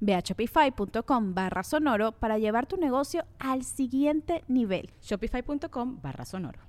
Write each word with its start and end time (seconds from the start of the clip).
Ve 0.00 0.14
a 0.14 0.20
shopify.com 0.20 1.34
barra 1.34 1.62
sonoro 1.62 2.12
para 2.12 2.38
llevar 2.38 2.66
tu 2.66 2.76
negocio 2.76 3.24
al 3.38 3.64
siguiente 3.64 4.44
nivel. 4.48 4.90
Shopify.com 5.02 6.00
barra 6.02 6.24
sonoro. 6.24 6.60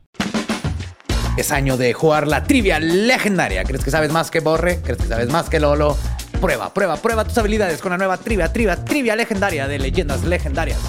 Es 1.37 1.51
año 1.51 1.77
de 1.77 1.93
jugar 1.93 2.27
la 2.27 2.43
trivia 2.43 2.79
legendaria. 2.79 3.63
¿Crees 3.63 3.83
que 3.83 3.91
sabes 3.91 4.11
más 4.11 4.29
que 4.29 4.41
Borre? 4.41 4.81
¿Crees 4.81 4.97
que 4.97 5.07
sabes 5.07 5.29
más 5.29 5.49
que 5.49 5.59
Lolo? 5.59 5.95
Prueba, 6.41 6.73
prueba, 6.73 6.97
prueba 6.97 7.23
tus 7.23 7.37
habilidades 7.37 7.81
con 7.81 7.91
la 7.91 7.97
nueva 7.97 8.17
trivia, 8.17 8.51
trivia, 8.51 8.83
trivia 8.83 9.15
legendaria 9.15 9.67
de 9.67 9.79
leyendas 9.79 10.23
legendarias. 10.23 10.79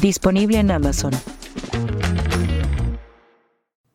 Disponible 0.00 0.58
en 0.58 0.70
Amazon. 0.70 1.12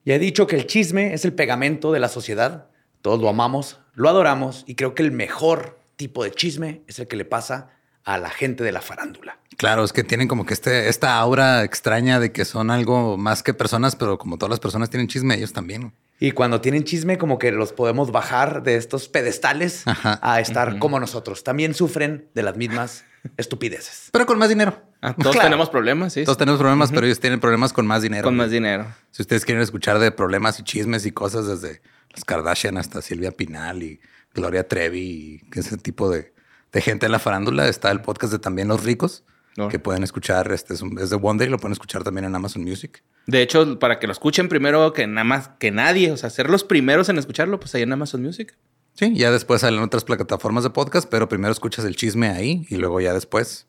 Ya 0.05 0.16
he 0.16 0.19
dicho 0.19 0.47
que 0.47 0.55
el 0.55 0.67
chisme 0.67 1.14
es 1.14 1.25
el 1.25 1.33
pegamento 1.33 1.92
de 1.92 1.99
la 1.99 2.08
sociedad. 2.08 2.69
Todos 3.02 3.19
lo 3.19 3.27
amamos, 3.27 3.81
lo 3.94 4.08
adoramos 4.08 4.64
y 4.66 4.75
creo 4.75 4.95
que 4.95 5.03
el 5.03 5.11
mejor 5.11 5.77
tipo 5.97 6.23
de 6.23 6.31
chisme 6.31 6.83
es 6.87 6.99
el 6.99 7.07
que 7.07 7.17
le 7.17 7.25
pasa 7.25 7.71
a 8.05 8.17
la 8.17 8.29
gente 8.29 8.63
de 8.63 8.71
la 8.71 8.79
farándula. 8.79 9.39
Claro, 9.57 9.83
es 9.83 9.91
que 9.91 10.03
tienen 10.03 10.29
como 10.29 10.45
que 10.45 10.53
este, 10.53 10.87
esta 10.87 11.17
aura 11.17 11.63
extraña 11.63 12.19
de 12.19 12.31
que 12.31 12.45
son 12.45 12.71
algo 12.71 13.17
más 13.17 13.43
que 13.43 13.53
personas, 13.53 13.97
pero 13.97 14.17
como 14.17 14.37
todas 14.37 14.51
las 14.51 14.59
personas 14.61 14.89
tienen 14.89 15.07
chisme, 15.07 15.35
ellos 15.35 15.51
también. 15.51 15.93
Y 16.19 16.31
cuando 16.31 16.61
tienen 16.61 16.83
chisme, 16.83 17.17
como 17.17 17.37
que 17.37 17.51
los 17.51 17.73
podemos 17.73 18.11
bajar 18.11 18.63
de 18.63 18.75
estos 18.77 19.09
pedestales 19.09 19.83
a 19.85 20.39
estar 20.39 20.79
como 20.79 20.99
nosotros. 20.99 21.43
También 21.43 21.73
sufren 21.73 22.29
de 22.33 22.43
las 22.43 22.55
mismas 22.55 23.03
estupideces. 23.37 24.09
Pero 24.11 24.25
con 24.25 24.37
más 24.39 24.49
dinero. 24.49 24.81
Ah, 25.01 25.13
todos 25.13 25.37
tenemos 25.37 25.69
problemas, 25.69 26.13
sí. 26.13 26.23
Todos 26.23 26.37
tenemos 26.37 26.59
problemas, 26.59 26.91
pero 26.91 27.05
ellos 27.05 27.19
tienen 27.19 27.39
problemas 27.39 27.73
con 27.73 27.85
más 27.85 28.01
dinero. 28.01 28.23
Con 28.23 28.37
más 28.37 28.51
dinero. 28.51 28.87
Si 29.11 29.21
ustedes 29.21 29.43
quieren 29.43 29.61
escuchar 29.61 29.99
de 29.99 30.11
problemas 30.11 30.59
y 30.59 30.63
chismes 30.63 31.05
y 31.05 31.11
cosas 31.11 31.45
desde 31.45 31.81
las 32.13 32.23
Kardashian 32.23 32.77
hasta 32.77 33.01
Silvia 33.01 33.31
Pinal 33.31 33.83
y 33.83 33.99
Gloria 34.38 34.67
Trevi 34.67 35.41
y 35.43 35.59
ese 35.59 35.77
tipo 35.77 36.09
de, 36.09 36.31
gente 36.73 37.07
en 37.07 37.11
la 37.11 37.19
farándula. 37.19 37.67
Está 37.67 37.91
el 37.91 38.02
podcast 38.02 38.31
de 38.31 38.39
También 38.39 38.67
los 38.67 38.83
Ricos, 38.83 39.23
que 39.69 39.80
pueden 39.80 40.03
escuchar. 40.03 40.52
Este 40.52 40.75
es, 40.75 41.09
de 41.09 41.16
Wonder 41.16 41.47
y 41.47 41.52
lo 41.52 41.57
pueden 41.57 41.73
escuchar 41.73 42.03
también 42.03 42.25
en 42.25 42.35
Amazon 42.35 42.63
Music. 42.63 43.03
De 43.25 43.41
hecho, 43.41 43.80
para 43.80 43.99
que 43.99 44.05
lo 44.05 44.13
escuchen 44.13 44.47
primero 44.47 44.93
que 44.93 45.08
nada 45.08 45.23
más 45.23 45.49
que 45.59 45.71
nadie, 45.71 46.11
o 46.11 46.17
sea, 46.17 46.30
ser 46.30 46.49
los 46.49 46.63
primeros 46.63 47.09
en 47.09 47.17
escucharlo, 47.17 47.59
pues 47.59 47.73
ahí 47.73 47.81
en 47.81 47.91
Amazon 47.91 48.21
Music. 48.21 48.55
Sí, 48.93 49.15
ya 49.15 49.31
después 49.31 49.61
salen 49.61 49.81
otras 49.81 50.03
plataformas 50.03 50.63
de 50.63 50.69
podcast, 50.69 51.09
pero 51.09 51.27
primero 51.27 51.52
escuchas 51.52 51.83
el 51.85 51.95
chisme 51.95 52.30
ahí 52.30 52.65
y 52.69 52.77
luego 52.77 53.02
ya 53.02 53.13
después, 53.13 53.67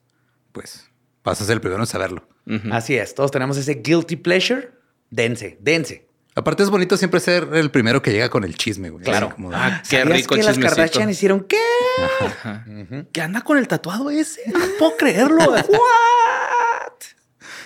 pues, 0.53 0.91
pasas 1.23 1.49
el 1.51 1.61
primero 1.61 1.83
en 1.83 1.87
saberlo. 1.87 2.29
Así 2.71 2.95
es, 2.95 3.15
todos 3.15 3.31
tenemos 3.31 3.57
ese 3.57 3.75
guilty 3.75 4.17
pleasure. 4.17 4.71
Dense, 5.11 5.59
dense. 5.61 6.08
Aparte 6.39 6.63
es 6.63 6.71
bonito 6.71 6.97
siempre 6.97 7.19
ser 7.19 7.49
el 7.53 7.73
primero 7.73 8.01
que 8.01 8.13
llega 8.13 8.29
con 8.29 8.45
el 8.45 8.55
chisme, 8.55 8.91
güey. 8.91 9.03
Claro. 9.03 9.35
Como, 9.35 9.51
ah, 9.53 9.83
qué 9.91 10.05
rico 10.05 10.37
que 10.37 10.45
las 10.45 10.57
Kardashian 10.57 11.11
hicieron 11.11 11.45
qué? 11.45 11.59
¿Qué 13.13 13.21
anda 13.21 13.41
con 13.41 13.59
el 13.59 13.67
tatuado 13.67 14.09
ese? 14.09 14.43
No 14.47 14.61
puedo 14.79 14.97
creerlo. 14.97 15.39
What? 15.51 15.63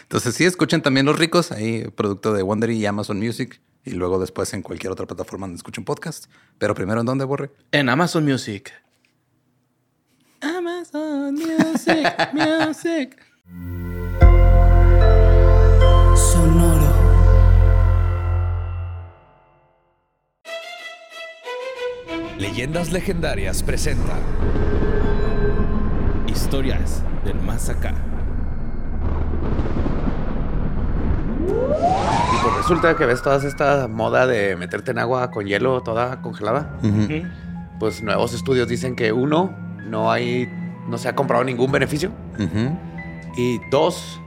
Entonces 0.04 0.34
sí, 0.34 0.44
escuchen 0.44 0.80
también 0.80 1.04
Los 1.04 1.18
Ricos, 1.18 1.52
ahí 1.52 1.86
producto 1.94 2.32
de 2.32 2.42
Wonder 2.42 2.70
y 2.70 2.86
Amazon 2.86 3.18
Music. 3.18 3.60
Y 3.84 3.90
luego 3.90 4.18
después 4.18 4.54
en 4.54 4.62
cualquier 4.62 4.90
otra 4.90 5.04
plataforma 5.04 5.46
donde 5.46 5.58
escuchen 5.58 5.84
podcast. 5.84 6.30
Pero 6.56 6.74
primero, 6.74 7.00
¿en 7.00 7.06
dónde, 7.06 7.26
Borre? 7.26 7.50
En 7.72 7.90
Amazon 7.90 8.24
Music. 8.24 8.72
Amazon 10.40 11.34
Music, 11.34 12.08
Music. 12.32 13.18
Leyendas 22.42 22.90
Legendarias 22.90 23.62
presenta 23.62 24.18
Historias 26.26 27.04
del 27.24 27.40
Más 27.40 27.68
Acá. 27.68 27.94
Y 31.46 32.42
pues 32.42 32.56
resulta 32.56 32.96
que 32.96 33.06
ves 33.06 33.22
toda 33.22 33.36
esta 33.46 33.86
moda 33.86 34.26
de 34.26 34.56
meterte 34.56 34.90
en 34.90 34.98
agua 34.98 35.30
con 35.30 35.46
hielo 35.46 35.84
toda 35.84 36.20
congelada. 36.20 36.80
Pues 37.78 38.02
nuevos 38.02 38.34
estudios 38.34 38.66
dicen 38.66 38.96
que 38.96 39.12
uno, 39.12 39.56
no 39.86 40.10
hay, 40.10 40.48
no 40.88 40.98
se 40.98 41.08
ha 41.08 41.14
comprado 41.14 41.44
ningún 41.44 41.70
beneficio. 41.70 42.10
Y 43.36 43.60
dos, 43.70 44.20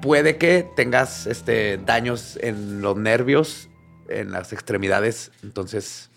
puede 0.00 0.38
que 0.38 0.66
tengas 0.74 1.26
este, 1.26 1.76
daños 1.76 2.38
en 2.40 2.80
los 2.80 2.96
nervios, 2.96 3.68
en 4.08 4.32
las 4.32 4.54
extremidades. 4.54 5.30
Entonces, 5.42 6.08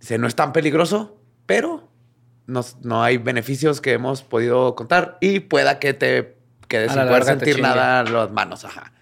Dice, 0.00 0.18
no 0.18 0.26
es 0.26 0.34
tan 0.34 0.52
peligroso, 0.52 1.20
pero 1.46 1.90
no, 2.46 3.02
hay 3.02 3.18
beneficios 3.18 3.80
que 3.80 3.92
hemos 3.92 4.22
podido 4.22 4.74
contar 4.74 5.18
y 5.20 5.40
pueda 5.40 5.78
que 5.78 5.94
te 5.94 6.36
quedes 6.68 6.92
sin 6.92 7.02
poder 7.02 7.24
sentir 7.24 7.60
nada 7.60 8.02
las 8.04 8.32
manos. 8.32 8.64
Ajá. 8.64 8.92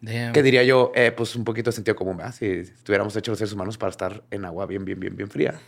¿Qué 0.00 0.42
diría 0.42 0.62
yo? 0.64 0.92
Eh, 0.94 1.12
pues 1.12 1.34
un 1.36 1.44
poquito 1.44 1.70
de 1.70 1.74
sentido 1.74 1.94
común, 1.94 2.16
¿verdad? 2.16 2.34
Si 2.34 2.46
estuviéramos 2.46 3.14
hechos 3.16 3.32
los 3.32 3.38
seres 3.38 3.52
humanos 3.52 3.78
para 3.78 3.90
estar 3.90 4.22
en 4.30 4.44
agua 4.44 4.66
bien, 4.66 4.84
bien, 4.84 4.98
bien, 4.98 5.16
bien 5.16 5.30
fría, 5.30 5.60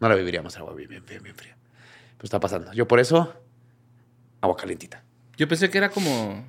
no 0.00 0.08
la 0.08 0.14
viviríamos 0.14 0.54
en 0.56 0.62
agua 0.62 0.74
bien, 0.74 0.88
bien, 0.88 1.04
bien, 1.06 1.22
bien 1.22 1.34
fría. 1.34 1.56
Pues 2.16 2.24
está 2.24 2.40
pasando. 2.40 2.72
Yo 2.72 2.88
por 2.88 2.98
eso, 2.98 3.34
agua 4.40 4.56
calientita. 4.56 5.04
Yo 5.36 5.46
pensé 5.46 5.68
que 5.70 5.78
era 5.78 5.90
como 5.90 6.44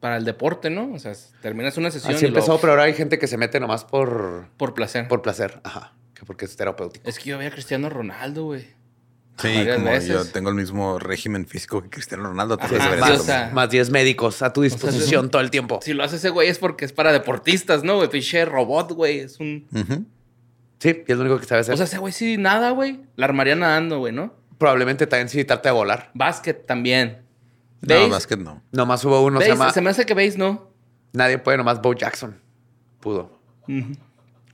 para 0.00 0.16
el 0.16 0.24
deporte, 0.24 0.68
¿no? 0.68 0.92
O 0.92 0.98
sea, 0.98 1.12
terminas 1.40 1.76
una 1.78 1.90
sesión. 1.90 2.14
Así 2.14 2.26
empezó, 2.26 2.60
pero 2.60 2.72
ahora 2.72 2.84
hay 2.84 2.94
gente 2.94 3.18
que 3.18 3.26
se 3.26 3.36
mete 3.36 3.60
nomás 3.60 3.84
por. 3.84 4.48
Por 4.56 4.74
placer. 4.74 5.08
Por 5.08 5.22
placer, 5.22 5.60
ajá 5.62 5.92
porque 6.26 6.44
es 6.44 6.56
terapéutico. 6.56 7.08
Es 7.08 7.18
que 7.18 7.30
yo 7.30 7.38
veía 7.38 7.50
a 7.50 7.52
Cristiano 7.52 7.88
Ronaldo, 7.88 8.44
güey. 8.44 8.66
Sí, 9.38 9.66
como 9.74 9.96
yo 9.96 10.24
tengo 10.26 10.50
el 10.50 10.54
mismo 10.54 10.98
régimen 10.98 11.46
físico 11.46 11.82
que 11.82 11.88
Cristiano 11.88 12.24
Ronaldo. 12.24 12.58
más, 13.52 13.70
10 13.70 13.90
médicos 13.90 14.42
a 14.42 14.52
tu 14.52 14.62
disposición 14.62 15.30
todo 15.30 15.42
el 15.42 15.50
tiempo. 15.50 15.80
Si 15.82 15.94
lo 15.94 16.04
hace 16.04 16.16
ese 16.16 16.30
güey 16.30 16.48
es 16.48 16.58
porque 16.58 16.84
es 16.84 16.92
para 16.92 17.12
deportistas, 17.12 17.82
¿no? 17.82 17.96
Güey, 17.96 18.08
pinche 18.08 18.44
robot, 18.44 18.92
güey. 18.92 19.20
Es 19.20 19.40
un... 19.40 19.66
Sí, 20.78 21.04
y 21.06 21.12
es 21.12 21.16
lo 21.16 21.24
único 21.24 21.38
que 21.38 21.46
sabe 21.46 21.62
hacer. 21.62 21.74
O 21.74 21.76
sea, 21.76 21.86
ese 21.86 21.98
güey 21.98 22.12
sí 22.12 22.36
nada, 22.36 22.70
güey. 22.70 23.00
La 23.16 23.26
armaría 23.26 23.56
nadando, 23.56 23.98
güey, 23.98 24.12
¿no? 24.12 24.34
Probablemente 24.58 25.06
también 25.06 25.28
sí 25.28 25.44
a 25.48 25.72
volar. 25.72 26.10
Básquet 26.14 26.66
también. 26.66 27.22
No, 27.80 28.08
básquet 28.08 28.38
no. 28.38 28.62
Nomás 28.70 29.04
hubo 29.04 29.24
uno. 29.24 29.40
Se, 29.40 29.48
llama... 29.48 29.72
se 29.72 29.80
me 29.80 29.90
hace 29.90 30.06
que 30.06 30.14
veis, 30.14 30.36
¿no? 30.36 30.70
Nadie 31.12 31.38
puede, 31.38 31.56
nomás 31.56 31.80
Bo 31.80 31.94
Jackson. 31.94 32.38
Pudo. 33.00 33.40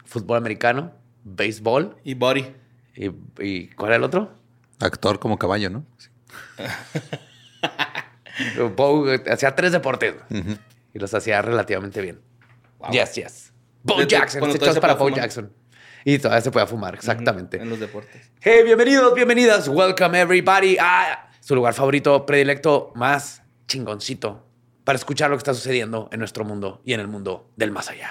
Fútbol 0.05 0.39
americano 0.39 0.93
béisbol. 1.37 1.97
Y 2.05 2.15
body. 2.15 2.55
Y, 2.97 3.69
¿cuál 3.69 3.91
era 3.91 3.97
el 3.97 4.05
otro? 4.05 4.33
Actor 4.81 5.19
como 5.19 5.39
caballo, 5.39 5.71
¿no? 5.71 5.87
hacía 9.31 9.55
tres 9.55 9.73
deportes 9.73 10.15
y 10.93 10.99
los 10.99 11.13
hacía 11.15 11.43
relativamente 11.43 12.01
bien. 12.01 12.21
Yes, 12.91 13.15
yes. 13.15 13.53
Bo 13.83 14.03
Jackson. 14.03 14.51
Este 14.51 14.71
es 14.71 14.79
para 14.79 14.95
Bo 14.95 15.09
Jackson. 15.09 15.53
Y 16.05 16.19
todavía 16.19 16.41
se 16.41 16.51
puede 16.51 16.67
fumar, 16.67 16.95
exactamente. 16.95 17.61
en 17.61 17.69
los 17.69 17.81
deportes. 17.81 18.31
Hey, 18.41 18.63
bienvenidos, 18.65 19.15
bienvenidas. 19.15 19.69
Welcome 19.69 20.19
everybody 20.19 20.77
a 20.81 21.31
su 21.41 21.55
lugar 21.55 21.75
favorito, 21.75 22.25
predilecto, 22.25 22.93
más 22.95 23.43
chingoncito 23.67 24.47
para 24.85 24.97
escuchar 24.97 25.29
lo 25.29 25.37
que 25.37 25.41
está 25.41 25.53
sucediendo 25.53 26.09
en 26.13 26.19
nuestro 26.19 26.45
mundo 26.45 26.81
y 26.85 26.95
en 26.95 27.01
el 27.01 27.09
mundo 27.09 27.51
del 27.57 27.73
más 27.73 27.91
allá. 27.91 28.11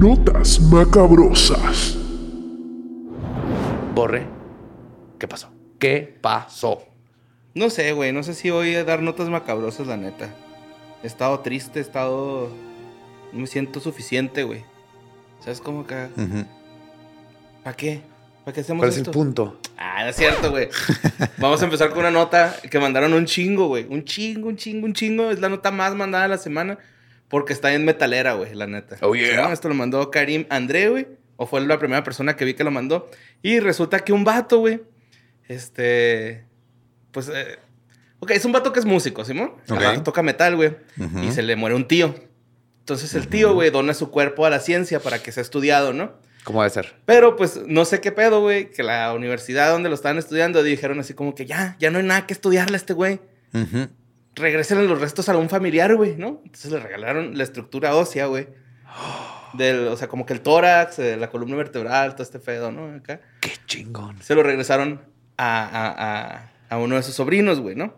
Notas 0.00 0.58
macabrosas. 0.58 1.94
Borre. 3.94 4.26
¿Qué 5.18 5.28
pasó? 5.28 5.50
¿Qué 5.78 6.16
pasó? 6.22 6.86
No 7.54 7.68
sé, 7.68 7.92
güey. 7.92 8.10
No 8.10 8.22
sé 8.22 8.32
si 8.32 8.48
voy 8.48 8.74
a 8.76 8.84
dar 8.84 9.02
notas 9.02 9.28
macabrosas, 9.28 9.86
la 9.86 9.98
neta. 9.98 10.30
He 11.02 11.06
estado 11.06 11.40
triste, 11.40 11.80
he 11.80 11.82
estado. 11.82 12.48
No 13.34 13.40
me 13.40 13.46
siento 13.46 13.78
suficiente, 13.78 14.42
güey. 14.42 14.64
¿Sabes 15.40 15.60
cómo 15.60 15.86
que.? 15.86 16.08
Ujú. 16.16 16.46
¿Para 17.62 17.76
qué? 17.76 18.00
¿Para 18.46 18.54
qué 18.54 18.62
hacemos 18.62 18.80
¿Cuál 18.80 18.92
es 18.92 18.96
esto? 18.96 19.10
el 19.10 19.14
punto? 19.14 19.60
Ah, 19.76 20.04
no 20.04 20.08
es 20.08 20.16
cierto, 20.16 20.50
güey. 20.50 20.70
Vamos 21.36 21.60
a 21.60 21.66
empezar 21.66 21.90
con 21.90 21.98
una 21.98 22.10
nota 22.10 22.56
que 22.70 22.78
mandaron 22.78 23.12
un 23.12 23.26
chingo, 23.26 23.66
güey. 23.66 23.86
Un 23.90 24.02
chingo, 24.04 24.48
un 24.48 24.56
chingo, 24.56 24.86
un 24.86 24.94
chingo. 24.94 25.30
Es 25.30 25.40
la 25.40 25.50
nota 25.50 25.70
más 25.70 25.94
mandada 25.94 26.22
de 26.24 26.30
la 26.30 26.38
semana 26.38 26.78
porque 27.30 27.54
está 27.54 27.72
en 27.72 27.86
metalera, 27.86 28.34
güey, 28.34 28.54
la 28.54 28.66
neta. 28.66 28.96
Oh, 29.00 29.14
yeah. 29.14 29.28
Sí, 29.30 29.36
¿no? 29.36 29.50
Esto 29.52 29.68
lo 29.70 29.74
mandó 29.74 30.10
Karim 30.10 30.44
André, 30.50 30.90
güey. 30.90 31.08
O 31.36 31.46
fue 31.46 31.62
la 31.62 31.78
primera 31.78 32.04
persona 32.04 32.36
que 32.36 32.44
vi 32.44 32.52
que 32.52 32.64
lo 32.64 32.70
mandó. 32.70 33.08
Y 33.40 33.60
resulta 33.60 34.00
que 34.00 34.12
un 34.12 34.24
vato, 34.24 34.58
güey. 34.58 34.82
Este. 35.48 36.44
Pues. 37.12 37.28
eh, 37.32 37.58
ok, 38.18 38.30
es 38.32 38.44
un 38.44 38.52
vato 38.52 38.72
que 38.72 38.78
es 38.80 38.84
músico, 38.86 39.24
¿Simón? 39.24 39.52
El 39.68 39.74
Ok. 39.74 39.82
vato 39.82 40.02
toca 40.02 40.22
metal, 40.22 40.56
güey. 40.56 40.76
Y 41.22 41.30
se 41.32 41.42
le 41.42 41.56
muere 41.56 41.74
un 41.74 41.88
tío. 41.88 42.14
Entonces 42.80 43.14
el 43.14 43.28
tío, 43.28 43.54
güey, 43.54 43.70
dona 43.70 43.94
su 43.94 44.10
cuerpo 44.10 44.44
a 44.46 44.50
la 44.50 44.58
ciencia 44.60 45.00
para 45.00 45.22
que 45.22 45.32
sea 45.32 45.42
estudiado, 45.42 45.92
¿no? 45.92 46.12
¿Cómo 46.44 46.62
debe 46.62 46.72
ser? 46.74 46.94
Pero 47.04 47.36
pues 47.36 47.60
no 47.66 47.84
sé 47.84 48.00
qué 48.00 48.10
pedo, 48.12 48.40
güey, 48.40 48.70
que 48.70 48.82
la 48.82 49.12
universidad 49.12 49.70
donde 49.70 49.88
lo 49.88 49.94
estaban 49.94 50.18
estudiando 50.18 50.62
dijeron 50.62 50.98
así 50.98 51.14
como 51.14 51.34
que 51.34 51.46
ya, 51.46 51.76
ya 51.78 51.90
no 51.90 51.98
hay 51.98 52.04
nada 52.04 52.26
que 52.26 52.32
estudiarle 52.32 52.76
a 52.76 52.78
este 52.78 52.92
güey. 52.94 53.20
Ujú. 53.52 53.88
Regresen 54.34 54.86
los 54.88 55.00
restos 55.00 55.28
a 55.28 55.32
algún 55.32 55.48
familiar, 55.48 55.94
güey, 55.96 56.16
¿no? 56.16 56.40
Entonces 56.44 56.70
le 56.72 56.78
regalaron 56.80 57.36
la 57.36 57.42
estructura 57.44 57.94
ósea, 57.96 58.26
güey. 58.26 58.48
Del, 59.54 59.88
o 59.88 59.96
sea, 59.96 60.06
como 60.08 60.24
que 60.26 60.32
el 60.32 60.40
tórax, 60.40 60.98
eh, 61.00 61.16
la 61.16 61.28
columna 61.30 61.56
vertebral, 61.56 62.12
todo 62.14 62.22
este 62.22 62.38
pedo, 62.38 62.70
¿no? 62.70 62.94
Acá. 62.94 63.20
Qué 63.40 63.50
chingón. 63.66 64.22
Se 64.22 64.34
lo 64.34 64.42
regresaron 64.44 65.00
a, 65.36 65.64
a- 65.64 66.34
a- 66.36 66.52
a 66.68 66.78
uno 66.78 66.94
de 66.96 67.02
sus 67.02 67.14
sobrinos, 67.16 67.58
güey, 67.60 67.74
¿no? 67.74 67.94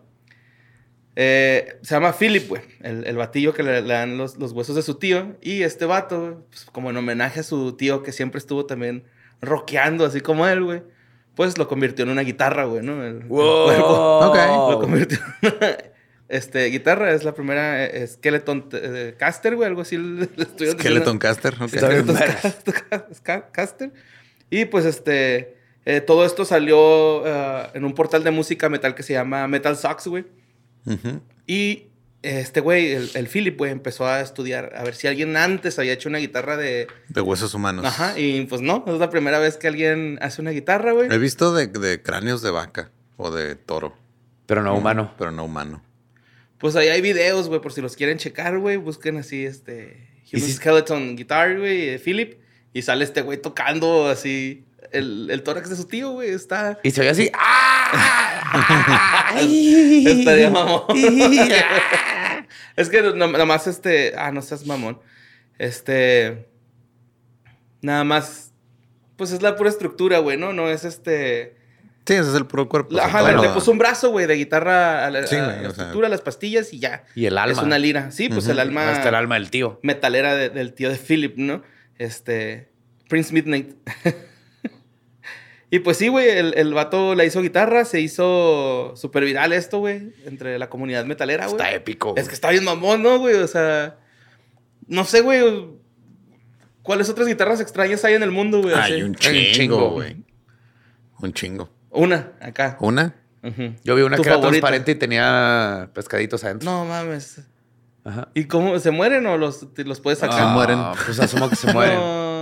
Eh, 1.15 1.77
se 1.83 1.93
llama 1.93 2.11
Philip, 2.13 2.49
güey, 2.49 2.63
el, 2.81 3.05
el 3.05 3.15
batillo 3.17 3.53
que 3.53 3.61
le, 3.61 3.83
le 3.83 3.93
dan 3.93 4.17
los, 4.17 4.37
los 4.37 4.51
huesos 4.51 4.75
de 4.75 4.81
su 4.81 4.95
tío. 4.95 5.37
Y 5.41 5.61
este 5.61 5.85
vato, 5.85 6.47
pues, 6.49 6.65
como 6.65 6.89
en 6.89 6.97
homenaje 6.97 7.41
a 7.41 7.43
su 7.43 7.73
tío 7.73 8.01
que 8.01 8.11
siempre 8.11 8.39
estuvo 8.39 8.65
también 8.65 9.03
rockeando, 9.39 10.05
así 10.07 10.21
como 10.21 10.47
él, 10.47 10.63
güey, 10.63 10.81
pues 11.35 11.57
lo 11.59 11.67
convirtió 11.67 12.03
en 12.03 12.09
una 12.11 12.23
guitarra, 12.23 12.63
güey, 12.65 12.81
¿no? 12.83 13.03
El, 13.05 13.17
el 13.17 13.27
cuerpo. 13.27 14.19
Ok. 14.29 14.37
Lo 14.71 14.79
convirtió 14.79 15.19
en 15.43 15.53
una 15.55 15.77
este, 16.35 16.65
guitarra. 16.67 17.13
Es 17.13 17.23
la 17.23 17.33
primera 17.33 17.85
eh, 17.85 18.07
Skeleton 18.07 18.69
eh, 18.73 19.15
Caster, 19.17 19.55
güey, 19.55 19.67
algo 19.67 19.81
así. 19.81 19.97
le 19.97 20.25
Skeleton 20.27 20.77
diciendo. 20.77 21.19
Caster. 21.19 21.53
ok. 21.61 21.69
Skeleton 21.69 22.17
Ca- 23.23 23.51
Caster. 23.51 23.91
Y 24.49 24.65
pues 24.65 24.85
este, 24.85 25.57
eh, 25.85 26.01
todo 26.01 26.25
esto 26.25 26.45
salió 26.45 27.25
eh, 27.25 27.67
en 27.73 27.85
un 27.85 27.93
portal 27.93 28.23
de 28.23 28.31
música 28.31 28.69
metal 28.69 28.93
que 28.95 29.03
se 29.03 29.13
llama 29.13 29.47
Metal 29.47 29.75
Sucks, 29.77 30.07
güey. 30.07 30.25
Y 31.47 31.87
este 32.21 32.61
güey, 32.61 32.91
el, 32.93 33.09
el 33.15 33.27
Philip, 33.27 33.57
güey, 33.57 33.71
empezó 33.71 34.05
a 34.07 34.21
estudiar 34.21 34.73
a 34.77 34.83
ver 34.83 34.95
si 34.95 35.07
alguien 35.07 35.35
antes 35.35 35.77
había 35.79 35.93
hecho 35.93 36.07
una 36.07 36.19
guitarra 36.19 36.55
de... 36.55 36.87
De 37.09 37.21
huesos 37.21 37.53
humanos. 37.53 37.85
Ajá, 37.85 38.17
y 38.17 38.45
pues 38.45 38.61
no, 38.61 38.83
es 38.87 38.99
la 38.99 39.09
primera 39.09 39.39
vez 39.39 39.57
que 39.57 39.67
alguien 39.67 40.19
hace 40.21 40.41
una 40.41 40.51
guitarra, 40.51 40.93
güey. 40.93 41.11
He 41.11 41.17
visto 41.17 41.53
de, 41.53 41.67
de 41.67 42.01
cráneos 42.01 42.41
de 42.41 42.51
vaca 42.51 42.91
o 43.17 43.29
de 43.31 43.55
toro, 43.55 43.95
Pero 44.45 44.63
no 44.63 44.75
humano. 44.75 45.13
pero 45.17 45.31
no 45.31 45.43
humano. 45.45 45.83
Pues 46.63 46.77
ahí 46.77 46.87
hay 46.87 47.01
videos, 47.01 47.49
güey, 47.49 47.59
por 47.59 47.73
si 47.73 47.81
los 47.81 47.97
quieren 47.97 48.17
checar, 48.17 48.57
güey. 48.57 48.77
Busquen 48.77 49.17
así, 49.17 49.45
este... 49.45 50.07
¿Y 50.31 50.37
Human 50.37 50.47
si- 50.47 50.53
Skeleton 50.53 51.17
Guitar, 51.17 51.59
güey, 51.59 51.87
de 51.87 51.99
Philip. 51.99 52.35
Y 52.71 52.83
sale 52.83 53.03
este 53.03 53.21
güey 53.21 53.41
tocando 53.41 54.07
así 54.07 54.63
el, 54.93 55.27
el 55.29 55.43
tórax 55.43 55.69
de 55.69 55.75
su 55.75 55.87
tío, 55.87 56.11
güey. 56.11 56.29
Está... 56.29 56.79
Y 56.81 56.91
se 56.91 57.01
oye 57.01 57.09
así. 57.09 57.29
¡Ah! 57.33 59.33
Estaría 59.37 60.49
mamón. 60.51 60.83
es 62.77 62.87
que 62.87 63.01
nada 63.13 63.45
más 63.45 63.67
este... 63.67 64.13
Ah, 64.15 64.31
no 64.31 64.41
seas 64.41 64.65
mamón. 64.65 65.01
Este... 65.57 66.47
Nada 67.81 68.05
más... 68.05 68.53
Pues 69.17 69.33
es 69.33 69.41
la 69.41 69.57
pura 69.57 69.69
estructura, 69.69 70.19
güey, 70.19 70.37
¿no? 70.37 70.53
No 70.53 70.69
es 70.69 70.85
este... 70.85 71.57
Sí, 72.05 72.13
ese 72.15 72.29
es 72.29 72.35
el 72.35 72.45
puro 72.45 72.67
cuerpo. 72.67 72.99
Ajá, 72.99 73.31
le, 73.31 73.49
puso 73.49 73.71
un 73.71 73.77
brazo, 73.77 74.09
güey, 74.11 74.25
de 74.27 74.35
guitarra 74.35 75.05
a 75.05 75.09
la, 75.09 75.25
Sí, 75.25 75.35
a 75.37 75.45
güey, 75.45 75.55
la 75.63 75.69
o 75.69 75.71
sea- 75.73 75.83
estructura, 75.85 76.09
las 76.09 76.19
pastillas 76.21 76.73
y 76.73 76.79
ya. 76.79 77.05
Y 77.15 77.25
el 77.27 77.37
alma. 77.37 77.53
Es 77.53 77.59
una 77.59 77.79
lira. 77.79 78.11
Sí, 78.11 78.27
pues 78.29 78.47
el 78.47 78.59
alma... 78.59 78.91
Está 78.91 79.09
el 79.09 79.15
alma 79.15 79.35
del 79.35 79.49
tío. 79.49 79.79
metalera 79.83 80.35
de- 80.35 80.49
del 80.49 80.73
tío 80.73 80.89
de 80.89 80.97
Philip, 80.97 81.37
¿no? 81.37 81.63
Este. 81.97 82.69
Prince 83.07 83.33
Midnight. 83.33 83.75
y 85.71 85.79
pues 85.79 85.97
sí, 85.97 86.07
güey, 86.09 86.29
el, 86.29 86.53
el 86.57 86.73
vato 86.73 87.15
le 87.15 87.25
hizo 87.25 87.41
guitarra, 87.41 87.85
se 87.85 88.01
hizo 88.01 88.93
súper 88.95 89.23
viral 89.23 89.53
esto, 89.53 89.79
güey, 89.79 90.13
entre 90.25 90.59
la 90.59 90.69
comunidad 90.69 91.05
metalera, 91.05 91.45
güey. 91.47 91.55
Está 91.55 91.71
épico. 91.73 92.13
Es 92.17 92.27
que 92.27 92.33
está 92.35 92.49
bien 92.51 92.63
mamón, 92.63 93.01
¿no, 93.01 93.17
güey? 93.19 93.35
O 93.35 93.47
sea. 93.47 93.97
No 94.87 95.05
sé, 95.05 95.21
güey. 95.21 95.41
¿Cuáles 96.81 97.09
otras 97.09 97.27
guitarras 97.27 97.61
extrañas 97.61 98.03
hay 98.03 98.15
en 98.15 98.23
el 98.23 98.31
mundo, 98.31 98.61
güey? 98.61 98.75
Hay 98.75 99.01
un 99.03 99.15
chingo. 99.15 99.91
güey. 99.91 100.17
Un 101.19 101.31
chingo. 101.33 101.69
Una, 101.93 102.31
acá. 102.41 102.77
¿Una? 102.79 103.15
Ujú. 103.43 103.75
Yo 103.83 103.95
vi 103.95 104.01
una 104.03 104.15
que 104.17 104.21
era 104.23 104.35
favorita. 104.35 104.49
transparente 104.49 104.91
y 104.91 104.95
tenía 104.95 105.89
pescaditos 105.93 106.43
adentro. 106.43 106.69
No 106.71 106.85
mames. 106.85 107.41
Ajá. 108.05 108.27
¿Y 108.33 108.45
cómo? 108.45 108.77
¿Se 108.79 108.91
mueren 108.91 109.25
o 109.27 109.37
los, 109.37 109.67
los 109.77 109.99
puedes 110.01 110.19
sacar? 110.19 110.39
Se 110.39 110.45
mueren. 110.47 110.77
Ah, 110.79 110.93
Pues 111.05 111.19
asumo 111.19 111.49
que 111.49 111.55
se 111.55 111.71
mueren. 111.73 111.95
No. 111.97 112.33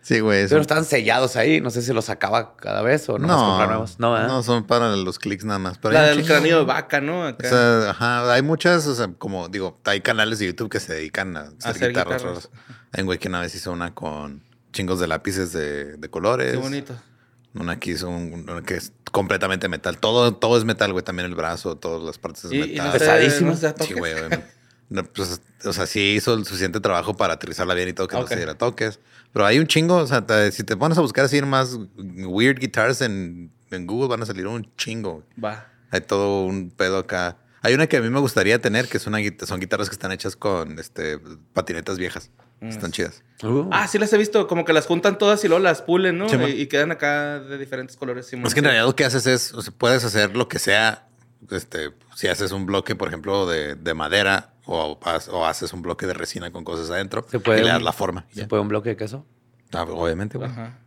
Sí, 0.00 0.20
güey. 0.20 0.48
Pero 0.48 0.60
estaban 0.62 0.84
sellados 0.86 1.36
ahí. 1.36 1.60
No 1.60 1.68
sé 1.70 1.82
si 1.82 1.92
los 1.92 2.06
sacaba 2.06 2.56
cada 2.56 2.80
vez 2.82 3.08
o 3.10 3.18
no, 3.18 3.28
comprar 3.28 3.68
nuevos. 3.68 3.98
No, 3.98 4.12
¿verdad? 4.12 4.28
no, 4.28 4.42
son 4.42 4.64
para 4.64 4.88
los 4.96 5.18
clics 5.18 5.44
nada 5.44 5.58
más. 5.58 5.76
Pero 5.78 5.92
La 5.94 6.02
del 6.04 6.24
cráneo 6.24 6.60
de 6.60 6.64
vaca, 6.64 7.00
¿no? 7.02 7.20
O 7.20 7.24
Acá. 7.26 7.48
sea, 7.48 7.90
ajá, 7.90 8.32
hay 8.32 8.40
muchas, 8.42 8.86
o 8.86 8.94
sea, 8.94 9.08
como 9.18 9.48
digo, 9.48 9.78
hay 9.84 10.00
canales 10.00 10.38
de 10.38 10.46
YouTube 10.46 10.70
que 10.70 10.80
se 10.80 10.94
dedican 10.94 11.36
a 11.36 11.40
hacer, 11.42 11.56
hacer 11.72 11.88
guitarras. 11.90 12.22
guitarras. 12.22 12.50
Hay 12.92 13.02
un 13.02 13.06
güey 13.06 13.18
que 13.18 13.28
una 13.28 13.40
vez 13.40 13.54
hizo 13.54 13.70
una 13.70 13.94
con 13.94 14.42
chingos 14.72 14.98
de 15.00 15.08
lápices 15.08 15.52
de, 15.52 15.96
de 15.98 16.08
colores. 16.10 16.52
Qué 16.52 16.56
bonito. 16.58 16.94
Una 17.54 17.78
que 17.80 17.90
hizo 17.92 18.08
un, 18.08 18.48
una 18.48 18.62
que 18.62 18.74
es 18.76 18.92
completamente 19.10 19.68
metal. 19.68 19.98
Todo, 19.98 20.34
todo 20.34 20.58
es 20.58 20.64
metal, 20.64 20.92
güey. 20.92 21.04
También 21.04 21.26
el 21.26 21.34
brazo, 21.34 21.76
todas 21.76 22.02
las 22.02 22.18
partes 22.18 22.44
es 22.44 22.52
Y, 22.52 22.56
y 22.56 22.60
metal. 22.72 22.86
no 22.86 22.92
se- 22.92 22.98
Pesadísimo. 22.98 23.50
no 23.50 23.56
se 23.56 23.68
Sí, 23.68 23.74
toques. 23.74 23.96
güey. 23.96 24.14
güey. 24.14 24.40
No, 24.90 25.04
pues, 25.04 25.40
o 25.64 25.72
sea, 25.72 25.86
sí 25.86 26.14
hizo 26.16 26.32
el 26.34 26.44
suficiente 26.46 26.80
trabajo 26.80 27.14
para 27.16 27.34
aterrizarla 27.34 27.74
bien 27.74 27.88
y 27.90 27.92
todo, 27.92 28.08
que 28.08 28.16
Ok. 28.16 28.22
no 28.22 28.28
se 28.28 28.36
diera 28.36 28.54
toques. 28.56 29.00
Pero 29.32 29.44
hay 29.44 29.58
un 29.58 29.66
chingo, 29.66 29.96
o 29.96 30.06
sea, 30.06 30.26
te- 30.26 30.50
si 30.52 30.62
te 30.64 30.76
pones 30.76 30.96
a 30.96 31.02
buscar 31.02 31.26
así 31.26 31.40
más 31.42 31.78
weird 31.96 32.58
guitars 32.58 33.02
en, 33.02 33.50
en 33.70 33.86
Google, 33.86 34.08
van 34.08 34.22
a 34.22 34.26
salir 34.26 34.46
un 34.46 34.70
chingo. 34.76 35.24
Va. 35.42 35.70
Hay 35.90 36.00
todo 36.02 36.44
un 36.44 36.70
pedo 36.70 36.98
acá. 36.98 37.36
Hay 37.60 37.74
una 37.74 37.86
que 37.86 37.96
a 37.96 38.00
mí 38.00 38.08
me 38.08 38.20
gustaría 38.20 38.60
tener, 38.60 38.88
que 38.88 38.96
es 38.98 39.06
una, 39.06 39.18
son 39.46 39.60
guitarras 39.60 39.88
que 39.90 39.94
están 39.94 40.12
hechas 40.12 40.36
con 40.36 40.78
este, 40.78 41.18
patinetas 41.52 41.98
viejas. 41.98 42.30
Están 42.60 42.90
chidas. 42.92 43.22
Uh. 43.42 43.68
Ah, 43.70 43.86
sí 43.86 43.98
las 43.98 44.12
he 44.12 44.18
visto. 44.18 44.46
Como 44.48 44.64
que 44.64 44.72
las 44.72 44.86
juntan 44.86 45.16
todas 45.18 45.44
y 45.44 45.48
luego 45.48 45.62
las 45.62 45.82
pulen, 45.82 46.18
¿no? 46.18 46.28
Sí, 46.28 46.36
y, 46.36 46.66
quedan 46.66 46.90
acá 46.90 47.38
de 47.38 47.56
diferentes 47.58 47.96
colores. 47.96 48.26
sí, 48.26 48.36
Es 48.44 48.52
que 48.54 48.60
en 48.60 48.64
realidad 48.64 48.86
lo 48.86 48.96
que 48.96 49.04
haces 49.04 49.26
es, 49.26 49.54
o 49.54 49.62
sea, 49.62 49.72
puedes 49.76 50.04
hacer 50.04 50.36
lo 50.36 50.48
que 50.48 50.58
sea, 50.58 51.06
este, 51.50 51.90
si 52.16 52.26
haces 52.26 52.50
un 52.50 52.66
bloque, 52.66 52.96
por 52.96 53.06
ejemplo, 53.08 53.46
de, 53.46 53.76
de 53.76 53.94
madera 53.94 54.54
o, 54.64 54.98
o 55.30 55.46
haces 55.46 55.72
un 55.72 55.82
bloque 55.82 56.06
de 56.06 56.14
resina 56.14 56.50
con 56.50 56.64
cosas 56.64 56.90
adentro 56.90 57.24
¿Se 57.30 57.38
puede 57.38 57.60
y 57.60 57.62
le 57.62 57.68
un- 57.68 57.74
das 57.74 57.82
la 57.82 57.92
forma. 57.92 58.26
¿Se 58.32 58.40
Ya. 58.40 58.48
puede 58.48 58.60
un 58.62 58.68
bloque 58.68 58.88
de 58.90 58.96
queso? 58.96 59.24
Ah, 59.72 59.82
obviamente, 59.84 60.36
güey. 60.36 60.50
Ajá. 60.50 60.78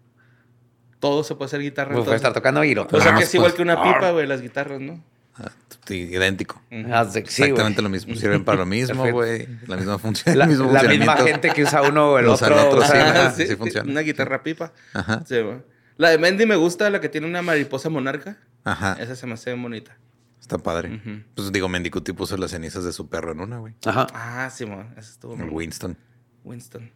Todo 0.99 1.23
se 1.23 1.35
puede 1.35 1.47
hacer 1.47 1.61
guitarra. 1.61 1.93
Pues 1.93 2.03
puede 2.03 2.17
estar 2.17 2.33
tocando 2.33 2.63
y 2.63 2.75
lo 2.75 2.83
o 2.83 2.89
sea 2.89 2.99
que 3.05 3.11
más, 3.13 3.23
es 3.23 3.33
igual 3.33 3.51
pues. 3.51 3.55
que 3.55 3.61
una 3.63 3.81
pipa, 3.81 4.11
güey, 4.11 4.27
las 4.27 4.41
guitarras, 4.41 4.79
¿no? 4.81 5.01
Ah, 5.37 5.51
sí, 5.87 5.95
idéntico. 5.95 6.61
Ah, 6.91 7.05
sí, 7.05 7.23
sí, 7.25 7.43
Exactamente 7.43 7.81
lo 7.81 7.89
mismo. 7.89 8.15
Sirven 8.15 8.43
para 8.43 8.59
lo 8.59 8.65
mismo, 8.67 9.09
güey. 9.11 9.47
La 9.67 9.77
misma 9.77 9.97
función. 9.97 10.37
La, 10.37 10.43
el 10.45 10.49
mismo 10.51 10.71
la 10.71 10.83
misma 10.83 11.17
gente 11.17 11.49
que 11.51 11.63
usa 11.63 11.81
uno 11.81 12.11
o 12.11 12.19
el 12.19 12.27
otro. 12.27 12.47
el 12.47 12.53
otro, 12.67 12.79
o 12.79 12.83
sí, 12.83 12.91
sea, 12.91 13.09
ajá. 13.09 13.31
sí, 13.31 13.55
funciona. 13.55 13.89
Una 13.89 14.01
guitarra 14.01 14.43
pipa. 14.43 14.73
Ajá. 14.93 15.23
Sí, 15.25 15.39
güey. 15.39 15.59
La 15.97 16.09
de 16.09 16.17
Mendy 16.17 16.45
me 16.45 16.55
gusta, 16.55 16.89
la 16.89 16.99
que 16.99 17.09
tiene 17.09 17.27
una 17.27 17.41
mariposa 17.41 17.89
monarca. 17.89 18.37
Ajá. 18.63 18.97
Esa 18.99 19.15
se 19.15 19.27
me 19.27 19.33
hace 19.33 19.53
bonita. 19.53 19.97
Está 20.39 20.57
padre. 20.57 21.01
Pues 21.35 21.51
digo, 21.51 21.69
Mendicuti 21.69 22.11
puso 22.13 22.35
las 22.37 22.51
cenizas 22.51 22.83
de 22.83 22.91
su 22.91 23.07
perro 23.07 23.31
en 23.31 23.39
una, 23.39 23.59
güey. 23.59 23.75
Ajá. 23.85 24.07
Ah, 24.13 24.49
Simón. 24.49 24.93
Esa 24.97 25.11
estuvo 25.11 25.35
El 25.35 25.49
Winston. 25.49 25.95
Winston. 26.43 26.91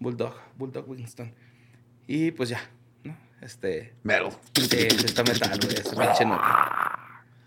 Bulldog, 0.00 0.34
Bulldog 0.56 0.88
Winston. 0.88 1.32
Y 2.06 2.32
pues 2.32 2.48
ya, 2.48 2.60
¿no? 3.04 3.16
Este. 3.40 3.94
Metal. 4.02 4.30
Sí, 4.54 4.88
está 5.04 5.22
metal, 5.22 5.58
güey. 5.62 5.74
Esa 5.76 5.90
pinche 5.96 6.24
nota. 6.24 6.98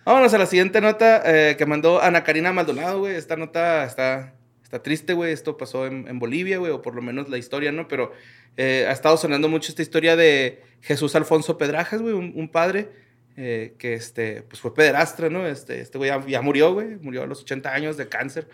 Vámonos 0.06 0.36
a 0.36 0.38
la 0.38 0.46
siguiente 0.46 0.82
nota 0.82 1.24
eh, 1.26 1.58
que 1.58 1.66
mandó 1.66 2.00
Ana 2.00 2.24
Karina 2.24 2.54
Maldonado, 2.54 3.00
güey. 3.00 3.16
Esta 3.16 3.36
nota 3.38 3.84
está, 3.86 4.36
está 4.62 4.84
triste, 4.84 5.14
güey. 5.14 5.34
Esto 5.34 5.58
pasó 5.58 5.88
en, 5.88 6.08
en 6.08 6.20
Bolivia, 6.20 6.60
güey, 6.60 6.72
o 6.72 6.84
por 6.84 6.94
lo 6.94 7.02
menos 7.02 7.28
la 7.28 7.40
historia, 7.40 7.72
¿no? 7.72 7.88
Pero 7.88 8.12
eh, 8.56 8.86
ha 8.88 8.92
estado 8.92 9.18
sonando 9.18 9.50
mucho 9.50 9.70
esta 9.70 9.82
historia 9.82 10.16
de 10.16 10.62
Jesús 10.82 11.16
Alfonso 11.16 11.58
Pedrajas, 11.58 12.04
güey, 12.04 12.14
un, 12.14 12.50
padre 12.50 12.92
eh, 13.36 13.74
que 13.80 13.96
este, 13.96 14.44
pues 14.44 14.60
fue 14.60 14.76
pederastra, 14.76 15.32
¿no? 15.32 15.48
Este, 15.48 15.82
este 15.82 15.98
güey 15.98 16.12
ya, 16.12 16.24
ya 16.28 16.42
murió, 16.44 16.72
güey. 16.74 16.98
Murió 16.98 17.24
a 17.24 17.26
los 17.26 17.42
80 17.42 17.74
años 17.74 17.98
de 17.98 18.08
cáncer. 18.08 18.48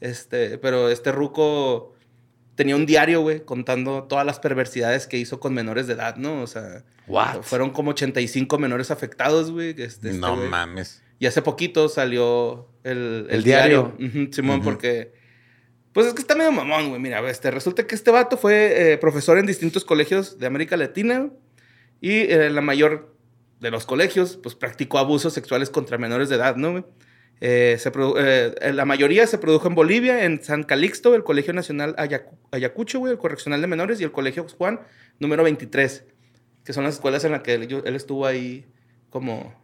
Este, 0.00 0.56
pero 0.56 0.88
este 0.88 1.12
ruco 1.12 1.93
tenía 2.54 2.76
un 2.76 2.86
diario, 2.86 3.20
güey, 3.20 3.44
contando 3.44 4.04
todas 4.04 4.24
las 4.24 4.38
perversidades 4.38 5.06
que 5.06 5.18
hizo 5.18 5.40
con 5.40 5.54
menores 5.54 5.86
de 5.86 5.94
edad, 5.94 6.16
¿no? 6.16 6.42
O 6.42 6.46
sea, 6.46 6.84
What? 7.06 7.42
fueron 7.42 7.70
como 7.70 7.90
85 7.90 8.58
menores 8.58 8.90
afectados, 8.90 9.50
güey. 9.50 9.70
Este, 9.70 9.84
este 9.84 10.12
no 10.14 10.36
mames. 10.36 11.02
Y 11.18 11.26
hace 11.26 11.42
poquito 11.42 11.88
salió 11.88 12.68
el, 12.82 13.26
El 13.30 13.42
diario. 13.42 13.96
Simón, 14.32 14.62
porque. 14.62 15.12
Pues 15.92 16.08
es 16.08 16.14
que 16.14 16.20
está 16.20 16.34
medio 16.34 16.50
mamón, 16.50 16.88
güey. 16.88 17.00
Mira, 17.00 17.28
este, 17.30 17.50
resulta 17.52 17.86
que 17.86 17.94
este 17.94 18.10
vato 18.10 18.36
fue 18.36 18.92
eh, 18.92 18.98
profesor 18.98 19.38
en 19.38 19.46
distintos 19.46 19.84
colegios 19.84 20.38
de 20.38 20.46
América 20.46 20.76
Latina. 20.76 21.30
Y 22.00 22.22
eh, 22.22 22.50
la 22.50 22.60
mayor 22.60 23.14
de 23.60 23.70
los 23.70 23.86
colegios, 23.86 24.36
pues 24.36 24.54
practicó 24.54 24.98
abusos 24.98 25.32
sexuales 25.32 25.70
contra 25.70 25.96
menores 25.96 26.28
de 26.28 26.36
edad, 26.36 26.56
¿no, 26.56 26.72
güey? 26.72 26.84
Eh, 27.40 27.76
se 27.78 27.90
eh, 28.16 28.72
la 28.72 28.84
mayoría 28.84 29.26
se 29.26 29.38
produjo 29.38 29.68
en 29.68 29.74
Bolivia, 29.74 30.24
en 30.24 30.42
San 30.42 30.62
Calixto, 30.62 31.14
el 31.14 31.24
Colegio 31.24 31.52
Nacional 31.52 31.94
Ayacu- 31.96 32.38
Ayacucho, 32.52 32.98
güey, 33.00 33.12
el 33.12 33.18
Correccional 33.18 33.60
de 33.60 33.66
Menores, 33.66 34.00
y 34.00 34.04
el 34.04 34.12
Colegio 34.12 34.46
Juan, 34.56 34.80
número 35.18 35.42
23, 35.44 36.04
que 36.64 36.72
son 36.72 36.84
las 36.84 36.94
escuelas 36.94 37.24
en 37.24 37.32
las 37.32 37.42
que 37.42 37.54
él, 37.54 37.68
yo- 37.68 37.82
él 37.84 37.94
estuvo 37.96 38.24
ahí 38.26 38.64
como 39.10 39.54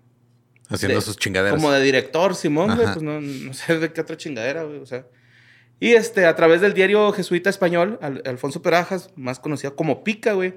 Haciendo 0.68 0.96
de- 0.98 1.04
sus 1.04 1.16
chingaderas. 1.16 1.56
Como 1.56 1.72
de 1.72 1.80
director, 1.82 2.34
Simón, 2.34 2.74
güey. 2.76 2.86
Pues 2.86 3.02
no, 3.02 3.20
no 3.20 3.54
sé 3.54 3.78
de 3.78 3.92
qué 3.92 4.00
otra 4.02 4.16
chingadera, 4.16 4.64
güey. 4.64 4.78
O 4.78 4.86
sea. 4.86 5.06
Y 5.80 5.92
este, 5.94 6.26
a 6.26 6.36
través 6.36 6.60
del 6.60 6.74
diario 6.74 7.10
jesuita 7.12 7.48
español, 7.50 7.98
Al- 8.02 8.22
Alfonso 8.26 8.60
Perajas, 8.62 9.10
más 9.16 9.40
conocido 9.40 9.74
como 9.74 10.04
Pica, 10.04 10.34
güey. 10.34 10.54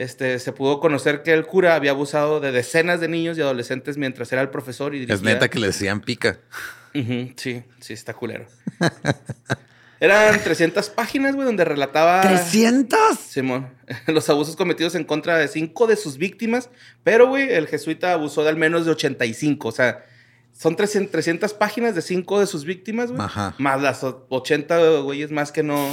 Este, 0.00 0.38
se 0.38 0.52
pudo 0.52 0.80
conocer 0.80 1.22
que 1.22 1.34
el 1.34 1.44
cura 1.44 1.74
había 1.74 1.90
abusado 1.90 2.40
de 2.40 2.52
decenas 2.52 3.00
de 3.00 3.08
niños 3.08 3.36
y 3.36 3.42
adolescentes 3.42 3.98
mientras 3.98 4.32
era 4.32 4.40
el 4.40 4.48
profesor 4.48 4.94
y 4.94 5.00
dirigía... 5.00 5.14
Es 5.14 5.20
neta 5.22 5.48
que 5.50 5.58
le 5.58 5.66
decían 5.66 6.00
pica. 6.00 6.38
Sí, 6.94 7.62
sí, 7.80 7.92
está 7.92 8.14
culero. 8.14 8.46
Eran 10.00 10.42
300 10.42 10.88
páginas, 10.88 11.34
güey, 11.34 11.44
donde 11.44 11.62
relataba... 11.66 12.22
¿300? 12.22 13.18
Simón, 13.18 13.68
los 14.06 14.30
abusos 14.30 14.56
cometidos 14.56 14.94
en 14.94 15.04
contra 15.04 15.36
de 15.36 15.46
cinco 15.48 15.86
de 15.86 15.96
sus 15.96 16.16
víctimas, 16.16 16.70
pero, 17.04 17.28
güey, 17.28 17.52
el 17.52 17.66
jesuita 17.66 18.14
abusó 18.14 18.42
de 18.42 18.48
al 18.48 18.56
menos 18.56 18.86
de 18.86 18.92
85, 18.92 19.68
o 19.68 19.72
sea, 19.72 20.06
son 20.54 20.74
300, 20.76 21.12
300 21.12 21.52
páginas 21.52 21.94
de 21.94 22.00
cinco 22.00 22.40
de 22.40 22.46
sus 22.46 22.64
víctimas, 22.64 23.10
güey, 23.10 23.20
Ajá. 23.22 23.54
más 23.58 23.82
las 23.82 24.02
o- 24.02 24.24
80 24.30 25.00
güeyes 25.00 25.30
más 25.30 25.52
que 25.52 25.62
no, 25.62 25.92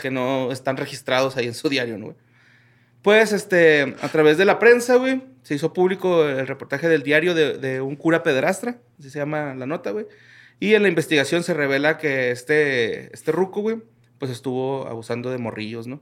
que 0.00 0.10
no 0.10 0.50
están 0.50 0.78
registrados 0.78 1.36
ahí 1.36 1.46
en 1.46 1.54
su 1.54 1.68
diario, 1.68 1.98
¿no, 1.98 2.06
güey? 2.06 2.16
Pues, 3.06 3.30
este, 3.32 3.94
a 4.00 4.08
través 4.08 4.36
de 4.36 4.44
la 4.44 4.58
prensa, 4.58 4.96
güey, 4.96 5.22
se 5.44 5.54
hizo 5.54 5.72
público 5.72 6.26
el 6.26 6.44
reportaje 6.48 6.88
del 6.88 7.04
diario 7.04 7.36
de, 7.36 7.56
de 7.56 7.80
un 7.80 7.94
cura 7.94 8.24
pederastra, 8.24 8.80
así 8.98 9.10
se 9.10 9.20
llama 9.20 9.54
la 9.54 9.64
nota, 9.64 9.92
güey. 9.92 10.06
Y 10.58 10.74
en 10.74 10.82
la 10.82 10.88
investigación 10.88 11.44
se 11.44 11.54
revela 11.54 11.98
que 11.98 12.32
este, 12.32 13.14
este 13.14 13.30
ruco, 13.30 13.60
güey, 13.60 13.76
pues 14.18 14.32
estuvo 14.32 14.88
abusando 14.88 15.30
de 15.30 15.38
morrillos, 15.38 15.86
¿no? 15.86 16.00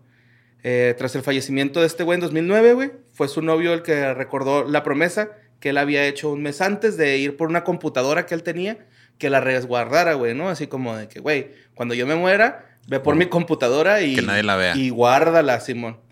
Eh, 0.62 0.94
tras 0.96 1.14
el 1.14 1.20
fallecimiento 1.20 1.80
de 1.80 1.88
este 1.88 2.04
güey 2.04 2.14
en 2.16 2.22
2009, 2.22 2.72
güey, 2.72 2.92
fue 3.12 3.28
su 3.28 3.42
novio 3.42 3.74
el 3.74 3.82
que 3.82 4.14
recordó 4.14 4.64
la 4.64 4.82
promesa 4.82 5.28
que 5.60 5.68
él 5.68 5.76
había 5.76 6.06
hecho 6.06 6.30
un 6.30 6.42
mes 6.42 6.62
antes 6.62 6.96
de 6.96 7.18
ir 7.18 7.36
por 7.36 7.50
una 7.50 7.64
computadora 7.64 8.24
que 8.24 8.34
él 8.34 8.42
tenía, 8.42 8.78
que 9.18 9.28
la 9.28 9.42
resguardara, 9.42 10.14
güey, 10.14 10.32
¿no? 10.32 10.48
Así 10.48 10.68
como 10.68 10.96
de 10.96 11.08
que, 11.08 11.20
güey, 11.20 11.50
cuando 11.74 11.92
yo 11.92 12.06
me 12.06 12.14
muera, 12.14 12.78
ve 12.88 12.98
por 12.98 13.14
mi 13.14 13.26
computadora 13.26 14.00
y... 14.00 14.14
Que 14.14 14.22
nadie 14.22 14.42
la 14.42 14.56
vea. 14.56 14.74
Y 14.74 14.88
guárdala, 14.88 15.60
Simón. 15.60 16.02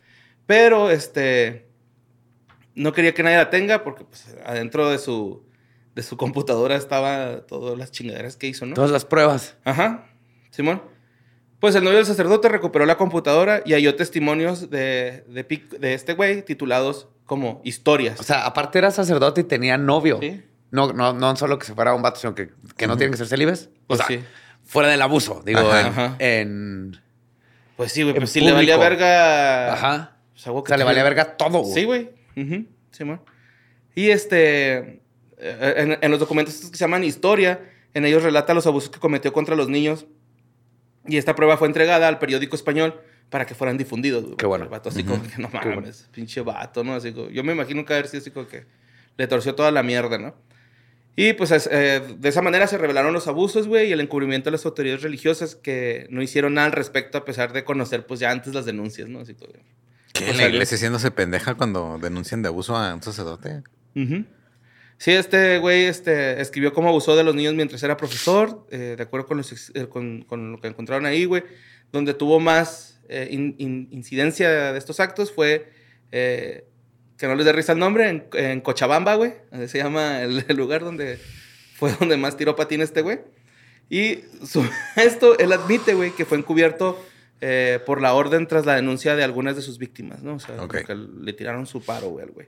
Pero, 0.52 0.90
este... 0.90 1.66
No 2.74 2.92
quería 2.92 3.14
que 3.14 3.22
nadie 3.22 3.38
la 3.38 3.48
tenga 3.48 3.82
porque, 3.84 4.04
pues, 4.04 4.36
adentro 4.44 4.90
de 4.90 4.98
su... 4.98 5.46
De 5.94 6.02
su 6.02 6.16
computadora 6.18 6.76
estaba 6.76 7.46
todas 7.46 7.78
las 7.78 7.90
chingaderas 7.90 8.36
que 8.36 8.46
hizo, 8.48 8.64
¿no? 8.66 8.74
Todas 8.74 8.90
las 8.90 9.04
pruebas. 9.04 9.56
Ajá, 9.64 10.06
Simón. 10.50 10.82
Pues 11.60 11.74
el 11.74 11.84
novio 11.84 11.98
del 11.98 12.06
sacerdote 12.06 12.48
recuperó 12.48 12.84
la 12.86 12.96
computadora 12.96 13.62
y 13.64 13.72
halló 13.74 13.94
testimonios 13.94 14.68
de, 14.70 15.24
de, 15.28 15.94
este 15.94 16.14
güey 16.14 16.42
titulados 16.44 17.08
como 17.26 17.60
historias. 17.64 18.18
O 18.20 18.22
sea, 18.22 18.46
aparte 18.46 18.78
era 18.78 18.90
sacerdote 18.90 19.42
y 19.42 19.44
tenía 19.44 19.76
novio. 19.78 20.18
Sí. 20.20 20.42
No, 20.70 20.92
no, 20.94 21.12
no 21.12 21.36
solo 21.36 21.58
que 21.58 21.66
se 21.66 21.74
fuera 21.74 21.94
un 21.94 22.00
vato, 22.02 22.18
sino 22.20 22.34
que, 22.34 22.50
que 22.76 22.86
no 22.86 22.96
tienen 22.96 23.12
que 23.12 23.18
ser 23.18 23.26
célibes. 23.28 23.68
O 23.84 23.88
Pues 23.88 23.98
sea, 23.98 24.06
sí. 24.06 24.20
fuera 24.64 24.88
del 24.88 25.02
abuso. 25.02 25.42
Digo, 25.44 25.60
Ajá. 25.60 25.80
en, 25.80 25.86
Ajá. 25.86 26.16
en- 26.20 27.00
Pues 27.76 27.92
sí, 27.92 28.02
güey, 28.02 28.14
pues 28.14 28.30
sí 28.30 28.40
le 28.40 28.52
valía 28.52 28.78
verga. 28.78 29.74
Ajá. 29.74 30.11
Pues, 30.32 30.46
algo 30.46 30.60
O 30.60 30.64
que 30.64 30.68
sea, 30.70 30.76
le 30.78 30.84
valía 30.84 31.02
verga 31.04 31.36
todo, 31.36 31.60
güey. 31.60 31.74
Sí, 31.74 31.84
güey. 31.84 32.10
Ujú, 32.36 32.66
Simón. 32.90 33.20
Y 33.94 34.08
este. 34.10 35.00
eh, 35.38 35.74
En, 35.76 35.98
en 36.00 36.10
los 36.10 36.20
documentos 36.20 36.54
que 36.70 36.76
se 36.76 36.84
llaman 36.84 37.04
historia, 37.04 37.60
en 37.94 38.04
ellos 38.04 38.22
relata 38.22 38.54
los 38.54 38.66
abusos 38.66 38.90
que 38.90 38.98
cometió 38.98 39.32
contra 39.32 39.54
los 39.56 39.68
niños. 39.68 40.06
Y 41.06 41.16
esta 41.16 41.34
prueba 41.34 41.56
fue 41.56 41.66
entregada 41.68 42.06
al 42.08 42.18
periódico 42.18 42.54
español 42.56 43.00
para 43.28 43.44
que 43.46 43.54
fueran 43.54 43.76
difundidos. 43.76 44.24
güey. 44.24 44.36
Qué 44.36 44.46
bueno. 44.46 44.64
El 44.64 44.70
vato 44.70 44.88
así 44.88 45.02
como 45.04 45.22
que 45.22 45.40
no 45.42 45.48
mames, 45.52 45.74
bueno. 45.74 45.92
pinche 46.12 46.40
vato, 46.42 46.84
¿no? 46.84 46.94
Así 46.94 47.12
como- 47.12 47.28
yo 47.30 47.42
me 47.44 47.52
imagino 47.52 47.84
que 47.84 47.92
haber 47.92 48.06
sido 48.08 48.20
así 48.20 48.30
como 48.30 48.46
que 48.46 48.66
le 49.16 49.26
torció 49.26 49.54
toda 49.54 49.70
la 49.72 49.82
mierda, 49.82 50.16
¿no? 50.18 50.34
Y 51.16 51.32
pues 51.34 51.50
es- 51.50 51.68
eh, 51.70 52.00
de 52.18 52.28
esa 52.28 52.40
manera 52.40 52.66
se 52.66 52.78
revelaron 52.78 53.12
los 53.12 53.26
abusos, 53.28 53.66
güey, 53.68 53.88
y 53.88 53.92
el 53.92 54.00
encubrimiento 54.00 54.46
de 54.48 54.52
las 54.52 54.64
autoridades 54.64 55.02
religiosas 55.02 55.56
que 55.56 56.06
no 56.08 56.22
hicieron 56.22 56.54
nada 56.54 56.66
al 56.68 56.72
respecto 56.72 57.18
a 57.18 57.24
pesar 57.24 57.52
de 57.52 57.64
conocer 57.64 58.06
pues 58.06 58.20
ya 58.20 58.30
antes 58.30 58.54
las 58.54 58.64
denuncias, 58.64 59.08
¿no? 59.08 59.20
Así 59.20 59.34
como- 59.34 59.52
¿Qué? 60.12 60.26
Pues 60.26 60.36
¿La 60.36 60.48
iglesia 60.48 60.76
haciéndose 60.76 61.10
pendeja 61.10 61.54
cuando 61.54 61.98
denuncian 62.00 62.42
de 62.42 62.48
abuso 62.48 62.76
a 62.76 62.94
un 62.94 63.02
sacerdote? 63.02 63.62
Ujú. 63.96 64.24
Sí, 64.98 65.10
este 65.12 65.58
güey 65.58 65.84
este, 65.86 66.40
escribió 66.40 66.72
cómo 66.72 66.88
abusó 66.88 67.16
de 67.16 67.24
los 67.24 67.34
niños 67.34 67.54
mientras 67.54 67.82
era 67.82 67.96
profesor, 67.96 68.66
eh, 68.70 68.94
de 68.96 69.02
acuerdo 69.02 69.26
con, 69.26 69.38
los 69.38 69.70
eh, 69.74 69.88
con, 69.88 70.22
con 70.22 70.52
lo 70.52 70.60
que 70.60 70.68
encontraron 70.68 71.06
ahí, 71.06 71.24
güey. 71.24 71.42
Donde 71.90 72.14
tuvo 72.14 72.38
más 72.40 73.00
eh, 73.08 73.26
in- 73.30 73.56
in- 73.58 73.88
incidencia 73.90 74.72
de 74.72 74.78
estos 74.78 75.00
actos 75.00 75.32
fue, 75.32 75.72
eh, 76.12 76.64
que 77.18 77.26
no 77.26 77.34
les 77.34 77.44
dé 77.44 77.52
risa 77.52 77.72
el 77.72 77.78
nombre, 77.78 78.08
en, 78.08 78.26
en 78.34 78.60
Cochabamba, 78.60 79.14
güey. 79.16 79.34
Se 79.66 79.78
llama 79.78 80.22
el, 80.22 80.44
el 80.46 80.56
lugar 80.56 80.82
donde 80.84 81.18
fue 81.74 81.92
donde 81.98 82.16
más 82.16 82.36
tiró 82.36 82.54
patín 82.54 82.80
este 82.80 83.02
güey. 83.02 83.20
Y 83.90 84.20
su- 84.46 84.64
esto, 84.96 85.36
él 85.38 85.52
admite, 85.52 85.94
güey, 85.94 86.12
que 86.12 86.24
fue 86.24 86.38
encubierto 86.38 87.04
eh, 87.44 87.80
por 87.84 88.00
la 88.00 88.14
orden 88.14 88.46
tras 88.46 88.64
la 88.64 88.76
denuncia 88.76 89.16
de 89.16 89.24
algunas 89.24 89.56
de 89.56 89.62
sus 89.62 89.76
víctimas, 89.78 90.22
¿no? 90.22 90.34
O 90.36 90.38
sea, 90.38 90.54
Ok. 90.62 90.74
como 90.74 90.86
que 90.86 90.94
le 91.24 91.32
tiraron 91.32 91.66
su 91.66 91.82
paro, 91.84 92.08
güey, 92.10 92.24
al 92.24 92.30
güey. 92.30 92.46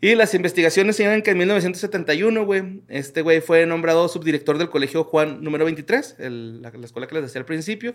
Y 0.00 0.14
las 0.14 0.32
investigaciones 0.34 0.94
señalan 0.94 1.22
que 1.22 1.30
en 1.32 1.38
1971, 1.38 2.44
güey, 2.44 2.82
este 2.88 3.22
güey 3.22 3.40
fue 3.40 3.66
nombrado 3.66 4.06
subdirector 4.08 4.56
del 4.58 4.68
colegio 4.70 5.02
Juan 5.04 5.42
número 5.42 5.64
23, 5.64 6.16
el- 6.20 6.62
la, 6.62 6.70
la 6.70 6.84
escuela 6.86 7.08
que 7.08 7.14
les 7.16 7.24
decía 7.24 7.40
al 7.40 7.46
principio, 7.46 7.94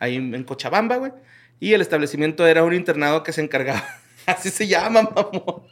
ahí 0.00 0.16
en, 0.16 0.34
en 0.34 0.42
Cochabamba, 0.44 0.96
güey. 0.96 1.12
Y 1.60 1.74
el 1.74 1.80
establecimiento 1.80 2.44
era 2.46 2.64
un 2.64 2.74
internado 2.74 3.22
que 3.22 3.32
se 3.32 3.40
encargaba, 3.42 3.84
así 4.26 4.50
se 4.50 4.66
llama, 4.66 5.02
mamón. 5.02 5.62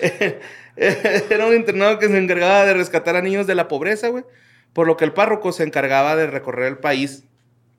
era 0.76 1.46
un 1.46 1.54
internado 1.54 1.98
que 1.98 2.08
se 2.08 2.16
encargaba 2.18 2.64
de 2.64 2.74
rescatar 2.74 3.16
a 3.16 3.22
niños 3.22 3.46
de 3.46 3.54
la 3.54 3.68
pobreza, 3.68 4.08
güey. 4.08 4.24
Por 4.72 4.86
lo 4.86 4.96
que 4.96 5.04
el 5.04 5.12
párroco 5.12 5.52
se 5.52 5.64
encargaba 5.64 6.16
de 6.16 6.26
recorrer 6.28 6.66
el 6.68 6.78
país 6.78 7.24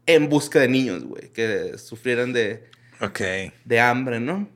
en 0.05 0.29
busca 0.29 0.59
de 0.59 0.67
niños, 0.67 1.03
güey, 1.03 1.29
que 1.31 1.77
sufrieran 1.77 2.33
de, 2.33 2.69
Ok. 3.01 3.19
de 3.65 3.79
hambre, 3.79 4.19
¿no? 4.19 4.49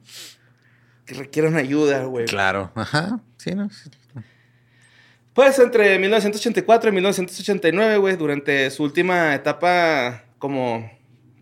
Que 1.05 1.15
requieran 1.15 1.55
ayuda, 1.55 2.03
güey. 2.03 2.25
Claro. 2.25 2.71
Ajá. 2.75 3.21
Sí, 3.37 3.51
¿no? 3.55 3.69
Pues 5.33 5.59
entre 5.59 5.99
1984 5.99 6.89
y 6.89 6.93
1989, 6.93 7.97
güey, 7.97 8.15
durante 8.17 8.69
su 8.71 8.83
última 8.83 9.35
etapa 9.35 10.23
como, 10.39 10.89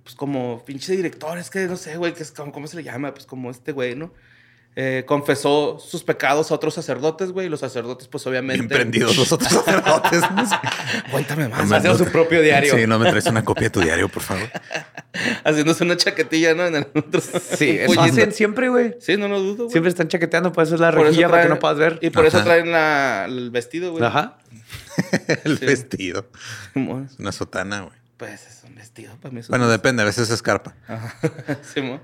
pues 0.04 0.16
como 0.16 0.64
pinche 0.66 0.96
director, 0.96 1.38
es 1.38 1.50
que 1.50 1.66
no 1.68 1.78
sé, 1.78 1.96
güey, 1.98 2.14
que 2.14 2.24
es 2.24 2.32
como, 2.32 2.52
¿cómo 2.52 2.68
se 2.68 2.76
le 2.78 2.84
llama? 2.84 3.14
Pues 3.14 3.26
como 3.26 3.50
este 3.50 3.72
güey, 3.72 3.96
¿no? 3.96 4.14
Eh, 4.77 5.03
confesó 5.08 5.79
sus 5.79 6.03
pecados 6.03 6.51
a 6.51 6.55
otros 6.55 6.74
sacerdotes, 6.74 7.32
güey, 7.32 7.48
y 7.48 7.50
los 7.50 7.62
sacerdotes, 7.62 8.10
pues 8.10 8.27
obviamente... 8.27 8.58
Bien 8.67 8.67
prendidos 8.67 9.15
los 9.15 9.32
otros 9.32 9.50
sacerdotes. 9.53 10.22
Cuéntame 11.12 11.48
más. 11.48 11.62
Haciendo 11.62 11.98
no 11.98 11.98
su 11.98 12.12
propio 12.12 12.41
diario. 12.41 12.75
Sí, 12.75 12.86
no 12.86 13.00
me 13.00 13.10
traes 13.10 13.25
una 13.27 13.46
copia 13.46 13.63
de 13.63 13.70
tu 13.70 13.79
diario, 13.79 14.10
por 14.10 14.22
favor. 14.22 14.50
Haciéndose 15.46 15.84
una 15.86 15.96
chaquetilla, 15.96 16.53
¿no? 16.55 16.65
En 16.65 16.75
el 16.75 16.88
otro. 16.94 17.22
Sí, 17.22 17.70
eso 17.79 18.01
hacen 18.01 18.34
siempre, 18.34 18.67
güey. 18.67 18.96
Sí, 19.00 19.15
no 19.15 19.29
lo 19.29 19.39
dudo, 19.39 19.55
güey. 19.63 19.72
Siempre 19.72 19.89
están 19.89 20.10
chaqueteando, 20.10 20.51
por 20.51 20.65
eso 20.65 20.75
es 20.75 20.82
la 20.82 20.91
Por 20.91 21.05
rejilla 21.05 21.29
para 21.29 21.44
que 21.44 21.50
no 21.50 21.60
puedas 21.60 21.77
ver. 21.77 22.00
Y 22.01 22.10
por 22.10 22.25
eso 22.25 22.44
traen 22.44 22.72
la, 22.72 23.25
el 23.29 23.51
vestido, 23.51 23.91
güey. 23.94 24.03
Ajá. 24.03 24.39
El 25.46 25.58
Sí. 25.58 25.65
vestido. 25.65 26.27
Una 26.75 27.32
sotana, 27.32 27.82
güey. 27.82 27.96
Pues 28.17 28.46
es 28.46 28.62
un 28.65 28.75
vestido 28.75 29.15
para 29.22 29.34
mí. 29.34 29.39
es 29.39 29.48
Bueno, 29.48 29.65
vestido. 29.67 29.77
depende, 29.77 30.03
a 30.03 30.05
veces 30.05 30.27
es 30.27 30.34
escarpa. 30.36 30.74
Ajá. 30.88 31.15
sí, 31.74 31.82
mo. 31.82 32.01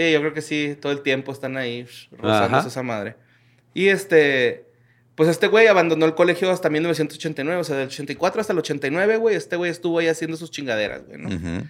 Sí, 0.00 0.12
yo 0.12 0.20
creo 0.20 0.32
que 0.32 0.40
sí, 0.40 0.76
todo 0.80 0.92
el 0.92 1.02
tiempo 1.02 1.30
están 1.30 1.56
ahí 1.56 1.86
Ajá. 2.22 2.64
esa 2.66 2.82
madre. 2.82 3.16
Y 3.74 3.88
este, 3.88 4.64
pues 5.14 5.28
este 5.28 5.46
güey 5.46 5.66
abandonó 5.66 6.06
el 6.06 6.14
colegio 6.14 6.50
hasta 6.50 6.70
1989, 6.70 7.60
o 7.60 7.64
sea, 7.64 7.76
del 7.76 7.88
84 7.88 8.40
hasta 8.40 8.52
el 8.52 8.58
89, 8.60 9.16
güey, 9.18 9.36
este 9.36 9.56
güey 9.56 9.70
estuvo 9.70 9.98
ahí 9.98 10.08
haciendo 10.08 10.36
sus 10.36 10.50
chingaderas, 10.50 11.04
güey, 11.06 11.18
¿no? 11.18 11.28
Ujú. 11.28 11.66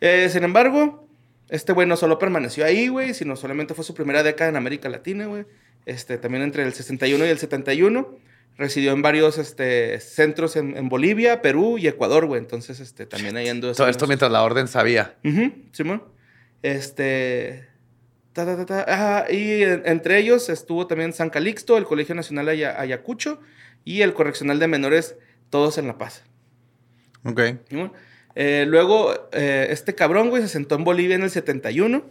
Eh, 0.00 0.28
sin 0.30 0.44
embargo, 0.44 1.06
este 1.50 1.72
güey 1.72 1.86
no 1.86 1.96
solo 1.96 2.18
permaneció 2.18 2.64
ahí, 2.64 2.88
güey, 2.88 3.12
sino 3.12 3.36
solamente 3.36 3.74
fue 3.74 3.84
su 3.84 3.94
primera 3.94 4.22
década 4.22 4.48
en 4.48 4.56
América 4.56 4.88
Latina, 4.88 5.26
güey. 5.26 5.44
Este, 5.84 6.16
también 6.16 6.42
entre 6.42 6.62
el 6.62 6.72
61 6.72 7.26
y 7.26 7.28
el 7.28 7.38
71 7.38 8.18
residió 8.56 8.92
en 8.92 9.02
varios 9.02 9.36
este, 9.36 10.00
centros 10.00 10.56
en, 10.56 10.76
en 10.76 10.88
Bolivia, 10.88 11.42
Perú 11.42 11.76
y 11.76 11.86
Ecuador, 11.86 12.24
güey. 12.24 12.40
Entonces, 12.40 12.80
este, 12.80 13.04
también 13.04 13.36
ahí 13.36 13.48
anduvo. 13.48 13.74
Todo 13.74 13.88
esto 13.88 14.06
mientras 14.06 14.30
la 14.32 14.42
orden 14.42 14.68
sabía. 14.68 15.16
Ujú, 15.22 15.52
Simón. 15.72 16.02
Este. 16.62 17.73
Ta, 18.34 18.44
ta, 18.44 18.56
ta, 18.56 18.66
ta. 18.66 18.84
Ah, 18.86 19.30
y 19.30 19.62
en- 19.62 19.82
entre 19.86 20.18
ellos 20.18 20.48
estuvo 20.50 20.86
también 20.86 21.12
San 21.14 21.30
Calixto, 21.30 21.78
el 21.78 21.84
Colegio 21.84 22.14
Nacional 22.14 22.48
Aya- 22.50 22.78
Ayacucho 22.78 23.40
y 23.84 24.02
el 24.02 24.12
Correccional 24.12 24.58
de 24.58 24.68
Menores, 24.68 25.16
todos 25.50 25.78
en 25.78 25.86
La 25.86 25.96
Paz. 25.96 26.22
Ok. 27.24 27.40
Eh, 28.34 28.64
luego, 28.68 29.14
eh, 29.32 29.68
este 29.70 29.94
cabrón, 29.94 30.28
güey, 30.28 30.42
se 30.42 30.48
sentó 30.48 30.74
en 30.74 30.84
Bolivia 30.84 31.14
en 31.16 31.22
el 31.22 31.30
71, 31.30 32.04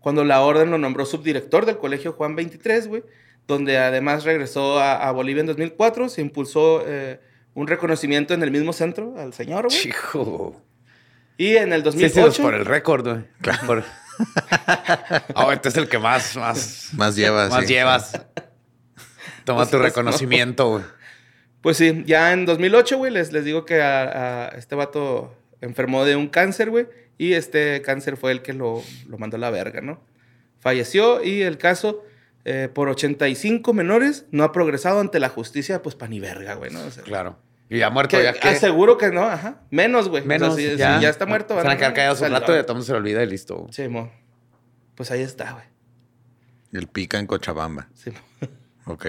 cuando 0.00 0.24
la 0.24 0.40
orden 0.42 0.70
lo 0.70 0.78
nombró 0.78 1.04
subdirector 1.04 1.66
del 1.66 1.78
Colegio 1.78 2.12
Juan 2.12 2.36
23, 2.36 2.86
güey, 2.88 3.02
donde 3.48 3.76
además 3.78 4.24
regresó 4.24 4.78
a, 4.78 5.06
a 5.06 5.10
Bolivia 5.12 5.40
en 5.40 5.46
2004, 5.46 6.08
se 6.08 6.20
impulsó 6.20 6.84
eh, 6.86 7.18
un 7.54 7.66
reconocimiento 7.66 8.32
en 8.34 8.42
el 8.42 8.50
mismo 8.50 8.72
centro 8.72 9.14
al 9.18 9.32
señor, 9.34 9.66
güey. 9.66 9.76
Chico. 9.78 10.62
Y 11.36 11.56
en 11.56 11.72
el 11.72 11.80
Sí, 11.80 11.84
2008... 11.84 12.32
sí, 12.32 12.42
por 12.42 12.54
el 12.54 12.64
récord, 12.64 13.06
güey. 13.08 13.24
Por- 13.66 13.84
Ah, 15.34 15.48
este 15.52 15.68
es 15.68 15.76
el 15.76 15.88
que 15.88 15.98
más, 15.98 16.36
más, 16.36 16.90
Más 16.92 17.16
llevas. 17.16 17.50
más 17.50 17.66
sí. 17.66 17.72
llevas. 17.74 18.12
Toma 19.44 19.60
Pues, 19.60 19.70
tu 19.70 19.78
reconocimiento, 19.78 20.68
güey. 20.70 20.84
Pues 21.60 21.76
sí, 21.78 22.02
ya 22.06 22.32
en 22.32 22.44
2008, 22.46 22.98
güey, 22.98 23.12
les, 23.12 23.32
les 23.32 23.44
digo 23.44 23.64
que 23.64 23.80
a, 23.82 24.46
a 24.46 24.48
este 24.50 24.74
vato 24.74 25.34
enfermó 25.60 26.04
de 26.04 26.14
un 26.16 26.28
cáncer, 26.28 26.70
güey, 26.70 26.86
y 27.16 27.32
este 27.32 27.80
cáncer 27.82 28.16
fue 28.16 28.32
el 28.32 28.42
que 28.42 28.52
lo, 28.52 28.82
lo 29.08 29.18
mandó 29.18 29.36
a 29.36 29.40
la 29.40 29.50
verga, 29.50 29.80
¿no? 29.80 30.00
Falleció 30.60 31.22
y 31.22 31.42
el 31.42 31.56
caso, 31.58 32.04
eh, 32.44 32.68
por 32.72 32.88
85 32.90 33.72
menores, 33.72 34.26
no 34.30 34.44
ha 34.44 34.52
progresado 34.52 35.00
ante 35.00 35.20
la 35.20 35.28
justicia, 35.30 35.80
pues 35.82 35.94
pa' 35.94 36.08
ni 36.08 36.20
verga, 36.20 36.54
güey, 36.54 36.70
¿no? 36.70 36.80
O 36.84 36.90
sea, 36.90 37.02
Claro. 37.02 37.38
Y 37.70 37.78
ya 37.78 37.90
muerto, 37.90 38.16
que 38.18 38.22
ya 38.24 38.32
que... 38.34 38.48
aseguro 38.48 38.98
que 38.98 39.10
no, 39.10 39.22
ajá. 39.24 39.62
Menos, 39.70 40.08
güey. 40.08 40.22
O 40.22 40.26
sea, 40.26 40.38
Menos, 40.38 40.56
si, 40.56 40.70
si 40.70 40.76
ya. 40.76 41.00
ya. 41.00 41.08
está 41.08 41.26
muerto, 41.26 41.54
van 41.56 41.66
a 41.68 41.76
quedar 41.76 41.94
callados 41.94 42.20
un 42.20 42.30
rato 42.30 42.54
y 42.54 42.58
a 42.58 42.62
todo 42.66 42.74
mundo 42.74 42.84
se 42.86 42.92
le 42.92 42.98
olvida 42.98 43.22
y 43.22 43.26
listo. 43.26 43.66
Sí, 43.70 43.88
mo. 43.88 44.12
Pues 44.94 45.10
ahí 45.10 45.22
está, 45.22 45.52
güey. 45.52 45.64
El 46.72 46.88
pica 46.88 47.18
en 47.18 47.26
Cochabamba. 47.26 47.88
Sí, 47.94 48.10
mo. 48.10 48.18
Ok. 48.92 49.06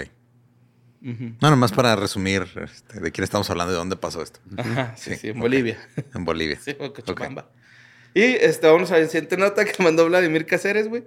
Ujú. 1.04 1.34
No, 1.42 1.50
nomás 1.52 1.72
para 1.72 1.96
resumir 1.96 2.48
este, 2.64 3.00
de 3.00 3.12
quién 3.12 3.24
estamos 3.24 3.50
hablando 3.50 3.72
y 3.72 3.76
de 3.76 3.80
dónde 3.80 3.96
pasó 3.98 4.22
esto. 4.24 4.40
Ajá, 4.58 4.94
sí, 4.98 5.12
Sí, 5.12 5.16
sí, 5.18 5.28
en. 5.30 5.40
Bolivia. 5.40 5.78
En 6.16 6.26
Bolivia. 6.26 6.58
Sí, 6.60 6.76
o 6.80 6.94
Cochabamba. 6.94 7.50
Y 8.14 8.24
este, 8.24 8.66
vamos 8.68 8.92
a 8.92 8.98
la 8.98 9.06
siguiente 9.08 9.36
nota 9.38 9.66
que 9.66 9.84
mandó 9.84 10.06
Vladimir 10.08 10.46
Cáceres, 10.46 10.88
güey. 10.88 11.04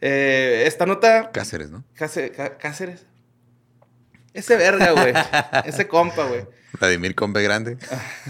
Eh, 0.00 0.64
esta 0.66 0.86
nota. 0.86 1.30
Cáceres, 1.32 1.70
¿no? 1.70 1.84
Cáce- 1.94 2.30
Cá- 2.30 2.56
Cáceres. 2.56 3.04
Ese 4.34 4.56
verga, 4.56 4.92
güey. 4.92 5.12
Ese 5.64 5.86
compa, 5.88 6.26
güey. 6.26 6.46
Vladimir 6.78 7.14
con 7.14 7.32
B 7.32 7.42
grande. 7.42 7.76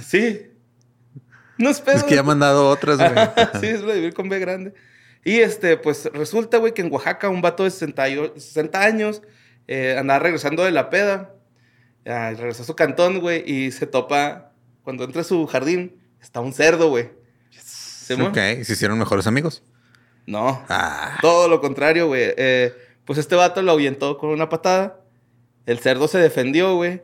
Sí. 0.04 0.48
No 1.58 1.70
es 1.70 1.80
pedo. 1.80 1.96
Es 1.96 2.04
que 2.04 2.14
ya 2.14 2.20
ha 2.20 2.24
mandado 2.24 2.68
otras, 2.68 2.98
güey. 2.98 3.10
sí, 3.60 3.66
es 3.68 3.82
Vladimir 3.82 4.14
con 4.14 4.28
B 4.28 4.38
grande. 4.38 4.74
Y 5.24 5.38
este, 5.38 5.76
pues 5.76 6.08
resulta, 6.12 6.58
güey, 6.58 6.74
que 6.74 6.82
en 6.82 6.92
Oaxaca 6.92 7.28
un 7.28 7.40
vato 7.42 7.62
de 7.64 7.70
60, 7.70 8.08
y- 8.08 8.32
60 8.40 8.80
años 8.80 9.22
eh, 9.68 9.96
andaba 9.98 10.18
regresando 10.18 10.64
de 10.64 10.72
la 10.72 10.90
peda. 10.90 11.34
Ya, 12.04 12.30
regresó 12.30 12.64
a 12.64 12.66
su 12.66 12.74
cantón, 12.74 13.20
güey, 13.20 13.48
y 13.48 13.70
se 13.70 13.86
topa. 13.86 14.52
Cuando 14.82 15.04
entra 15.04 15.20
a 15.20 15.24
su 15.24 15.46
jardín, 15.46 16.00
está 16.20 16.40
un 16.40 16.52
cerdo, 16.52 16.88
güey. 16.88 17.10
¿Simón? 17.50 18.28
Ok, 18.32 18.38
y 18.60 18.64
se 18.64 18.72
hicieron 18.72 18.98
mejores 18.98 19.28
amigos. 19.28 19.62
No. 20.26 20.64
Ah, 20.68 21.18
Todo 21.20 21.46
lo 21.48 21.60
contrario, 21.60 22.08
güey. 22.08 22.34
Eh, 22.36 22.74
pues 23.04 23.20
este 23.20 23.36
vato 23.36 23.62
lo 23.62 23.70
ahuyentó 23.70 24.18
con 24.18 24.30
una 24.30 24.48
patada. 24.48 24.98
El 25.66 25.78
cerdo 25.78 26.08
se 26.08 26.18
defendió, 26.18 26.74
güey. 26.76 27.02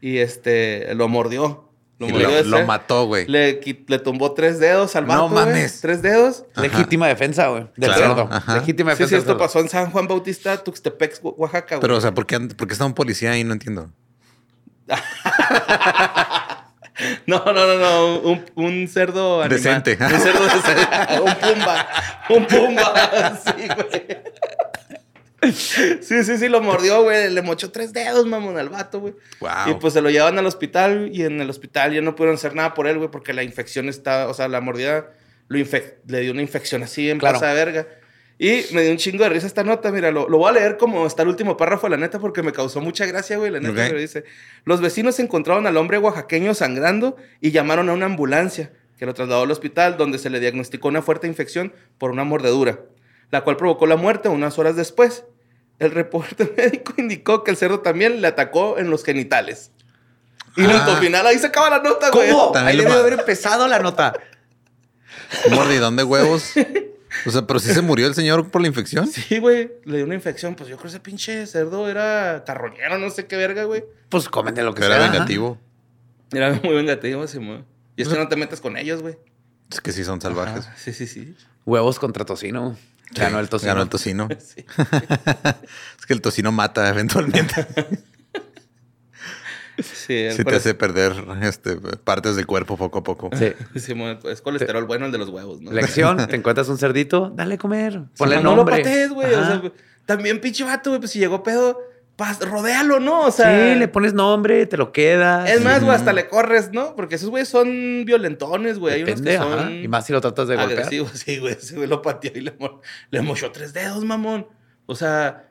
Y 0.00 0.18
este, 0.18 0.94
lo 0.94 1.08
mordió. 1.08 1.66
Lo 1.98 2.08
y 2.08 2.12
mordió 2.12 2.30
lo, 2.44 2.60
lo 2.60 2.66
mató, 2.66 3.04
güey. 3.06 3.26
Le, 3.26 3.60
le 3.86 3.98
tumbó 3.98 4.32
tres 4.32 4.58
dedos 4.58 4.96
al 4.96 5.06
No 5.06 5.24
vato, 5.24 5.28
güey. 5.34 5.44
mames. 5.46 5.80
Tres 5.82 6.00
dedos. 6.00 6.44
Ajá. 6.54 6.62
Legítima 6.62 7.06
defensa, 7.08 7.48
güey. 7.48 7.64
Del 7.76 7.92
Claro, 7.92 8.14
cerdo. 8.16 8.28
ajá. 8.32 8.54
Legítima 8.54 8.92
Sí, 8.92 8.94
defensa. 9.04 9.08
sí, 9.08 9.14
del 9.16 9.18
esto 9.20 9.32
cerdo. 9.32 9.38
pasó 9.38 9.60
en 9.60 9.68
San 9.68 9.90
Juan 9.90 10.08
Bautista, 10.08 10.56
Tuxtepec, 10.64 11.18
Oa- 11.22 11.34
Oaxaca, 11.36 11.74
güey. 11.76 11.80
Pero, 11.82 11.96
o 11.98 12.00
sea, 12.00 12.14
¿por 12.14 12.24
qué, 12.26 12.40
por 12.40 12.66
qué 12.66 12.72
está 12.72 12.86
un 12.86 12.94
policía 12.94 13.32
ahí? 13.32 13.44
No 13.44 13.52
entiendo. 13.52 13.90
No, 17.26 17.42
no, 17.46 17.52
no, 17.54 17.78
no. 17.78 18.18
Un, 18.20 18.44
un 18.56 18.86
cerdo 18.88 19.40
animal. 19.40 19.48
Decente. 19.58 19.92
Un 19.98 20.20
cerdo 20.20 20.44
decente. 20.54 21.20
un 21.24 21.34
pumba. 21.34 21.88
Un 22.28 22.46
pumba. 22.46 23.38
Sí, 23.56 23.66
güey. 23.68 24.18
Sí, 25.52 26.24
sí, 26.24 26.36
sí, 26.38 26.48
lo 26.48 26.60
mordió, 26.60 27.02
güey. 27.02 27.30
Le 27.30 27.42
mochó 27.42 27.70
tres 27.70 27.92
dedos, 27.92 28.26
mamón, 28.26 28.58
al 28.58 28.68
vato, 28.68 29.00
güey. 29.00 29.14
Wow. 29.40 29.50
Y 29.70 29.74
pues 29.74 29.94
se 29.94 30.00
lo 30.02 30.10
llevan 30.10 30.38
al 30.38 30.46
hospital 30.46 31.10
y 31.12 31.22
en 31.24 31.40
el 31.40 31.48
hospital 31.48 31.94
ya 31.94 32.00
no 32.02 32.14
pudieron 32.14 32.34
hacer 32.34 32.54
nada 32.54 32.74
por 32.74 32.86
él, 32.86 32.98
güey, 32.98 33.10
porque 33.10 33.32
la 33.32 33.42
infección 33.42 33.88
está, 33.88 34.28
o 34.28 34.34
sea, 34.34 34.48
la 34.48 34.60
mordida 34.60 35.10
lo 35.48 35.58
le 35.58 36.20
dio 36.20 36.32
una 36.32 36.42
infección 36.42 36.82
así 36.82 37.10
en 37.10 37.18
Claro. 37.18 37.38
plaza 37.38 37.54
de 37.54 37.64
verga. 37.64 37.88
Y 38.38 38.64
me 38.72 38.82
dio 38.82 38.90
un 38.92 38.96
chingo 38.96 39.22
de 39.24 39.28
risa 39.30 39.46
esta 39.46 39.64
nota, 39.64 39.90
mira, 39.92 40.10
lo, 40.10 40.26
lo 40.28 40.38
voy 40.38 40.48
a 40.48 40.52
leer 40.52 40.76
como 40.78 41.06
está 41.06 41.22
el 41.24 41.28
último 41.28 41.56
párrafo, 41.58 41.88
la 41.90 41.98
neta, 41.98 42.18
porque 42.18 42.42
me 42.42 42.52
causó 42.52 42.80
mucha 42.80 43.04
gracia, 43.04 43.36
güey, 43.36 43.50
la 43.50 43.60
neta, 43.60 43.72
Ok. 43.72 43.76
pero 43.88 43.98
dice, 43.98 44.24
los 44.64 44.80
vecinos 44.80 45.18
encontraron 45.20 45.66
al 45.66 45.76
hombre 45.76 45.98
oaxaqueño 45.98 46.54
sangrando 46.54 47.16
y 47.42 47.50
llamaron 47.50 47.90
a 47.90 47.92
una 47.92 48.06
ambulancia 48.06 48.70
que 48.98 49.04
lo 49.06 49.12
trasladó 49.12 49.42
al 49.42 49.50
hospital 49.50 49.96
donde 49.98 50.18
se 50.18 50.30
le 50.30 50.40
diagnosticó 50.40 50.88
una 50.88 51.02
fuerte 51.02 51.26
infección 51.26 51.74
por 51.98 52.10
una 52.12 52.24
mordedura, 52.24 52.80
la 53.30 53.42
cual 53.42 53.56
provocó 53.56 53.86
la 53.86 53.96
muerte 53.96 54.28
unas 54.28 54.58
horas 54.58 54.76
después. 54.76 55.24
El 55.78 55.90
reporte 55.92 56.52
médico 56.56 56.92
indicó 56.96 57.42
que 57.44 57.50
el 57.50 57.56
cerdo 57.56 57.80
también 57.80 58.20
le 58.20 58.26
atacó 58.28 58.78
en 58.78 58.90
los 58.90 59.04
genitales. 59.04 59.70
Y 60.56 60.64
Ah. 60.64 60.84
al 60.84 60.96
final 60.98 61.26
ahí 61.26 61.38
se 61.38 61.46
acaba 61.46 61.70
la 61.70 61.78
nota, 61.82 62.10
güey. 62.10 62.30
¿Cómo? 62.30 62.56
Ahí 62.56 62.82
ma- 62.84 62.94
haber 62.94 63.14
empezado 63.14 63.66
la 63.68 63.78
nota. 63.78 64.12
¿Un 65.48 65.54
mordidón 65.54 65.96
de 65.96 66.02
huevos? 66.04 66.52
O 67.26 67.30
sea, 67.30 67.46
pero 67.46 67.58
sí 67.60 67.72
se 67.72 67.82
murió 67.82 68.06
el 68.06 68.14
señor 68.14 68.50
por 68.50 68.60
la 68.62 68.68
infección. 68.68 69.06
Sí, 69.06 69.38
güey, 69.38 69.70
le 69.84 69.96
dio 69.98 70.06
una 70.06 70.14
infección. 70.14 70.54
Pues 70.54 70.68
yo 70.68 70.76
creo 70.76 70.82
que 70.84 70.88
ese 70.88 71.00
pinche 71.00 71.46
cerdo 71.46 71.88
era 71.88 72.44
carroñero, 72.46 72.98
no 72.98 73.10
sé 73.10 73.26
qué 73.26 73.36
verga, 73.36 73.64
güey. 73.64 73.84
Pues 74.08 74.28
comen 74.28 74.54
de 74.54 74.62
lo 74.62 74.74
que 74.74 74.84
Era 74.84 74.96
sea. 74.98 75.10
vengativo. 75.10 75.58
Era 76.32 76.52
muy 76.62 76.74
vengativo, 76.74 77.26
sí, 77.26 77.38
güey. 77.38 77.64
Y 77.96 78.02
es 78.02 78.08
que 78.08 78.16
no 78.16 78.28
te 78.28 78.36
metes 78.36 78.60
con 78.60 78.76
ellos, 78.76 79.02
güey. 79.02 79.16
Es 79.70 79.80
que 79.80 79.92
sí 79.92 80.04
son 80.04 80.20
salvajes. 80.20 80.66
Ajá, 80.66 80.76
Sí, 80.76 80.92
sí, 80.92 81.06
sí. 81.06 81.34
Huevos 81.64 81.98
contra 81.98 82.24
tocino. 82.24 82.76
Ganó 83.12 83.40
el 83.40 83.48
tocino. 83.48 83.70
Ganó 83.72 83.82
el 83.82 83.88
tocino. 83.88 84.28
Sí. 84.38 84.64
es 85.98 86.06
que 86.06 86.12
el 86.12 86.20
tocino 86.20 86.52
mata 86.52 86.88
eventualmente. 86.88 87.66
Sí, 89.78 90.28
Sí 90.36 90.44
te 90.44 90.56
hace 90.56 90.74
perder 90.74 91.14
este, 91.40 91.76
partes 92.04 92.36
del 92.36 92.46
cuerpo 92.46 92.76
poco 92.76 92.98
a 92.98 93.02
poco. 93.02 93.30
Sí. 93.32 93.52
Es 93.74 94.42
colesterol 94.42 94.84
bueno 94.84 95.06
el 95.06 95.12
de 95.12 95.16
los 95.16 95.30
huevos, 95.30 95.62
¿no? 95.62 95.72
Lección, 95.72 96.26
te 96.26 96.36
encuentras 96.36 96.68
un 96.68 96.76
cerdito, 96.76 97.32
dale 97.34 97.54
a 97.54 97.58
comer. 97.58 98.02
Ponle 98.18 98.36
Sí, 98.36 98.42
no 98.42 98.50
lo 98.50 98.56
nombre. 98.56 98.76
patees, 98.76 99.10
güey. 99.10 99.32
O 99.32 99.38
Ajá. 99.38 99.60
sea, 99.62 99.72
también 100.04 100.38
pinche 100.40 100.64
vato, 100.64 100.90
güey, 100.90 101.00
pues 101.00 101.12
si 101.12 101.18
llegó 101.18 101.42
pedo, 101.42 101.78
rodéalo, 102.40 103.00
¿no? 103.00 103.22
O 103.22 103.30
sea... 103.30 103.72
sí, 103.72 103.78
le 103.78 103.88
pones 103.88 104.14
nombre, 104.14 104.66
te 104.66 104.76
lo 104.76 104.92
quedas. 104.92 105.48
Es 105.50 105.60
más, 105.62 105.82
güey, 105.82 105.94
hasta 105.94 106.12
le 106.12 106.28
corres, 106.28 106.70
¿no? 106.72 106.94
Porque 106.96 107.14
esos 107.16 107.30
güeyes 107.30 107.48
son 107.48 108.04
violentones, 108.04 108.78
güey. 108.78 108.94
Hay 108.96 109.02
unos 109.04 109.22
que 109.22 109.36
ajá. 109.36 109.62
son 109.64 109.72
Y 109.72 109.88
más 109.88 110.06
si 110.06 110.12
lo 110.12 110.20
tratas 110.20 110.48
de 110.48 110.56
golpear. 110.56 110.78
agresivos. 110.80 111.10
Sí, 111.14 111.38
güey. 111.38 111.54
Ese 111.54 111.74
güey 111.76 111.88
lo 111.88 112.02
pateó 112.02 112.32
y 112.34 112.40
le, 112.40 112.52
mo- 112.58 112.80
le 113.10 113.22
mochó 113.22 113.50
tres 113.52 113.72
dedos, 113.72 114.04
mamón. 114.04 114.46
O 114.86 114.94
sea, 114.94 115.50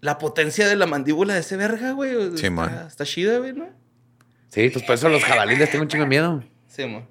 la 0.00 0.18
potencia 0.18 0.68
de 0.68 0.76
la 0.76 0.86
mandíbula 0.86 1.34
de 1.34 1.40
ese 1.40 1.56
verga, 1.56 1.92
güey. 1.92 2.12
Sí, 2.30 2.34
está, 2.46 2.50
man. 2.50 2.84
está 2.86 3.04
chida, 3.04 3.38
güey, 3.38 3.52
¿no? 3.52 3.68
Sí, 4.50 4.70
pues 4.70 4.84
por 4.84 4.94
eso 4.94 5.08
los 5.08 5.24
jabalíes 5.24 5.70
tengo 5.70 5.82
un 5.82 5.88
chingo 5.88 6.04
de 6.04 6.08
miedo. 6.08 6.44
Sí, 6.68 6.86
man. 6.86 7.08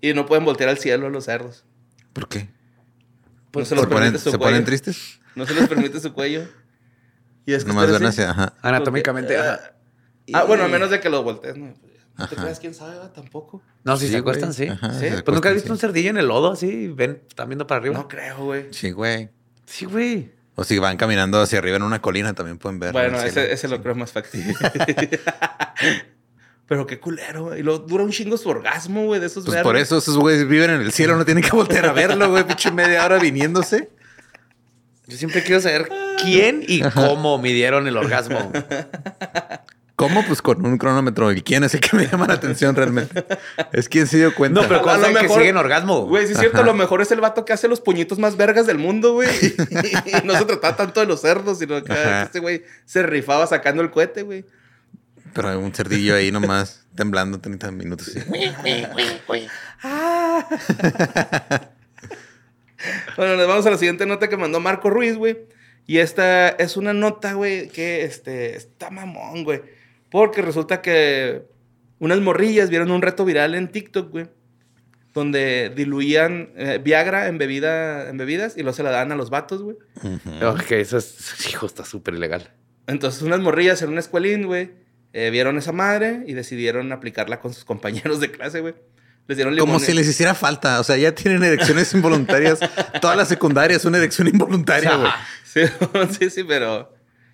Y 0.00 0.14
no 0.14 0.26
pueden 0.26 0.44
voltear 0.44 0.70
al 0.70 0.78
cielo 0.78 1.10
los 1.10 1.24
cerdos. 1.24 1.64
¿Por 2.12 2.28
qué? 2.28 2.48
no 3.52 3.60
se 3.64 3.66
¿Se 3.70 3.74
les 3.74 3.84
ponen, 3.86 3.98
permite 3.98 4.18
su 4.18 4.30
¿se 4.30 4.38
cuello. 4.38 4.52
ponen 4.52 4.64
tristes? 4.64 5.20
No 5.34 5.44
se 5.46 5.54
les 5.54 5.68
permite 5.68 6.00
su 6.00 6.12
cuello. 6.12 6.48
Y 7.50 7.54
es 7.54 7.64
que 7.64 7.68
Nomás 7.68 7.86
estar 7.86 8.00
ven 8.00 8.08
así. 8.08 8.20
hacia... 8.22 8.30
Ajá. 8.30 8.52
Anatómicamente, 8.62 9.34
Porque, 9.34 9.48
ajá. 9.48 9.72
Ah, 10.32 10.44
bueno, 10.44 10.64
a 10.64 10.68
menos 10.68 10.90
de 10.90 11.00
que 11.00 11.08
los 11.10 11.24
voltees, 11.24 11.56
¿no? 11.56 11.74
No 12.16 12.28
te 12.28 12.36
creas 12.36 12.60
quién 12.60 12.74
sabe, 12.74 12.92
¿verdad? 12.94 13.10
tampoco. 13.12 13.62
No, 13.82 13.96
si 13.96 14.06
Sí, 14.06 14.12
se 14.12 14.18
acuestan, 14.18 14.52
sí. 14.52 14.68
Ajá, 14.68 14.92
Sí. 14.92 15.08
se 15.08 15.22
Pues 15.22 15.34
nunca 15.34 15.48
has 15.48 15.54
visto 15.54 15.68
sí. 15.68 15.72
un 15.72 15.78
cerdillo 15.78 16.10
en 16.10 16.18
el 16.18 16.28
lodo 16.28 16.52
así, 16.52 16.88
ven, 16.88 17.22
están 17.28 17.48
viendo 17.48 17.66
para 17.66 17.80
arriba. 17.80 17.94
No 17.96 18.06
creo, 18.08 18.36
güey. 18.44 18.66
Sí, 18.72 18.90
güey. 18.92 19.30
Sí, 19.66 19.86
güey. 19.86 20.32
O 20.54 20.64
si 20.64 20.78
van 20.78 20.96
caminando 20.98 21.40
hacia 21.40 21.58
arriba 21.58 21.76
en 21.76 21.82
una 21.82 22.00
colina 22.02 22.34
también 22.34 22.58
pueden 22.58 22.78
ver. 22.78 22.92
Bueno, 22.92 23.20
ese, 23.22 23.50
ese 23.52 23.66
lo 23.68 23.80
creo 23.82 23.94
más 23.94 24.12
factible. 24.12 24.54
Pero 26.66 26.86
qué 26.86 27.00
culero, 27.00 27.44
güey. 27.46 27.60
Y 27.60 27.62
luego 27.62 27.80
dura 27.80 28.04
un 28.04 28.10
chingo 28.10 28.36
su 28.36 28.48
orgasmo, 28.48 29.06
güey, 29.06 29.18
de 29.20 29.26
esos 29.26 29.44
Pues 29.44 29.56
vergas. 29.56 29.64
por 29.64 29.76
eso 29.76 29.98
esos 29.98 30.16
güeyes 30.16 30.46
viven 30.46 30.70
en 30.70 30.80
el 30.82 30.92
cielo, 30.92 31.16
no 31.16 31.24
tienen 31.24 31.42
que 31.42 31.50
voltear 31.50 31.86
a 31.86 31.92
verlo, 31.92 32.30
güey. 32.30 32.44
Pinche 32.46 32.70
media 32.70 33.04
hora 33.04 33.18
viniéndose. 33.18 33.90
Yo 35.06 35.16
siempre 35.16 35.42
quiero 35.42 35.60
saber 35.60 35.88
quién 36.22 36.64
y 36.66 36.82
cómo 36.82 37.38
midieron 37.38 37.86
el 37.86 37.96
orgasmo. 37.96 38.52
¿Cómo? 39.96 40.24
Pues 40.24 40.40
con 40.40 40.64
un 40.64 40.78
cronómetro. 40.78 41.30
¿Y 41.30 41.42
quién 41.42 41.62
es 41.62 41.74
el 41.74 41.80
que 41.80 41.94
me 41.94 42.06
llama 42.06 42.26
la 42.26 42.32
atención 42.34 42.74
realmente? 42.74 43.22
Es 43.70 43.86
quien 43.86 44.06
se 44.06 44.16
dio 44.16 44.34
cuenta. 44.34 44.62
No, 44.62 44.66
pero 44.66 44.80
A 44.80 44.82
¿cuál 44.82 45.00
lo 45.00 45.06
saben 45.06 45.26
que 45.26 45.34
siguen 45.34 45.58
orgasmo? 45.58 46.06
Güey, 46.06 46.26
sí 46.26 46.32
es 46.32 46.38
cierto, 46.38 46.62
a 46.62 46.64
lo 46.64 46.72
mejor 46.72 47.02
es 47.02 47.10
el 47.12 47.20
vato 47.20 47.44
que 47.44 47.52
hace 47.52 47.68
los 47.68 47.82
puñitos 47.82 48.18
más 48.18 48.38
vergas 48.38 48.66
del 48.66 48.78
mundo, 48.78 49.12
güey. 49.12 49.28
Y 50.06 50.26
no 50.26 50.38
se 50.38 50.46
trataba 50.46 50.74
tanto 50.76 51.00
de 51.00 51.06
los 51.06 51.20
cerdos, 51.20 51.58
sino 51.58 51.84
que 51.84 51.92
Ajá. 51.92 52.22
este 52.22 52.38
güey 52.38 52.62
se 52.86 53.02
rifaba 53.02 53.46
sacando 53.46 53.82
el 53.82 53.90
cohete, 53.90 54.22
güey. 54.22 54.46
Pero 55.34 55.50
hay 55.50 55.56
un 55.56 55.74
cerdillo 55.74 56.14
ahí 56.14 56.32
nomás 56.32 56.86
temblando 56.94 57.38
30 57.38 57.70
minutos. 57.72 58.06
sí. 58.06 58.20
Bueno, 63.16 63.36
nos 63.36 63.46
vamos 63.46 63.66
a 63.66 63.70
la 63.70 63.76
siguiente 63.76 64.06
nota 64.06 64.28
que 64.28 64.36
mandó 64.36 64.60
Marco 64.60 64.90
Ruiz, 64.90 65.16
güey. 65.16 65.38
Y 65.90 65.98
esta 65.98 66.50
es 66.50 66.76
una 66.76 66.94
nota, 66.94 67.32
güey, 67.32 67.66
que 67.66 68.04
este, 68.04 68.54
está 68.54 68.90
mamón, 68.90 69.42
güey. 69.42 69.60
Porque 70.08 70.40
resulta 70.40 70.82
que 70.82 71.42
unas 71.98 72.20
morrillas 72.20 72.70
vieron 72.70 72.92
un 72.92 73.02
reto 73.02 73.24
viral 73.24 73.56
en 73.56 73.72
TikTok, 73.72 74.08
güey. 74.08 74.28
Donde 75.14 75.72
diluían 75.74 76.50
eh, 76.54 76.78
Viagra 76.80 77.26
en, 77.26 77.38
bebida, 77.38 78.08
en 78.08 78.18
bebidas 78.18 78.56
y 78.56 78.60
luego 78.60 78.76
se 78.76 78.84
la 78.84 78.92
daban 78.92 79.10
a 79.10 79.16
los 79.16 79.30
vatos, 79.30 79.62
güey. 79.62 79.78
Ok, 80.44 80.70
eso 80.70 80.96
es, 80.96 81.48
hijo, 81.50 81.66
está 81.66 81.84
súper 81.84 82.14
ilegal. 82.14 82.52
Entonces 82.86 83.22
unas 83.22 83.40
morrillas 83.40 83.82
en 83.82 83.90
una 83.90 83.98
escuelín, 83.98 84.46
güey, 84.46 84.70
eh, 85.12 85.30
vieron 85.30 85.58
esa 85.58 85.72
madre 85.72 86.22
y 86.24 86.34
decidieron 86.34 86.92
aplicarla 86.92 87.40
con 87.40 87.52
sus 87.52 87.64
compañeros 87.72 88.20
de 88.20 88.30
clase, 88.30 88.60
güey. 88.60 88.76
Les 89.26 89.36
dieron 89.36 89.56
Como 89.58 89.78
si 89.78 89.92
les 89.92 90.08
hiciera 90.08 90.34
falta. 90.34 90.80
O 90.80 90.84
sea, 90.84 90.96
ya 90.96 91.14
tienen 91.14 91.42
erecciones 91.44 91.92
involuntarias. 91.94 92.58
Toda 93.00 93.14
la 93.16 93.24
secundaria 93.24 93.76
es 93.76 93.84
una 93.84 93.98
erección 93.98 94.28
involuntaria, 94.28 94.96
güey. 94.96 95.10
Sí, 95.44 95.62
sí, 96.18 96.30
sí, 96.30 96.44
pero 96.44 96.92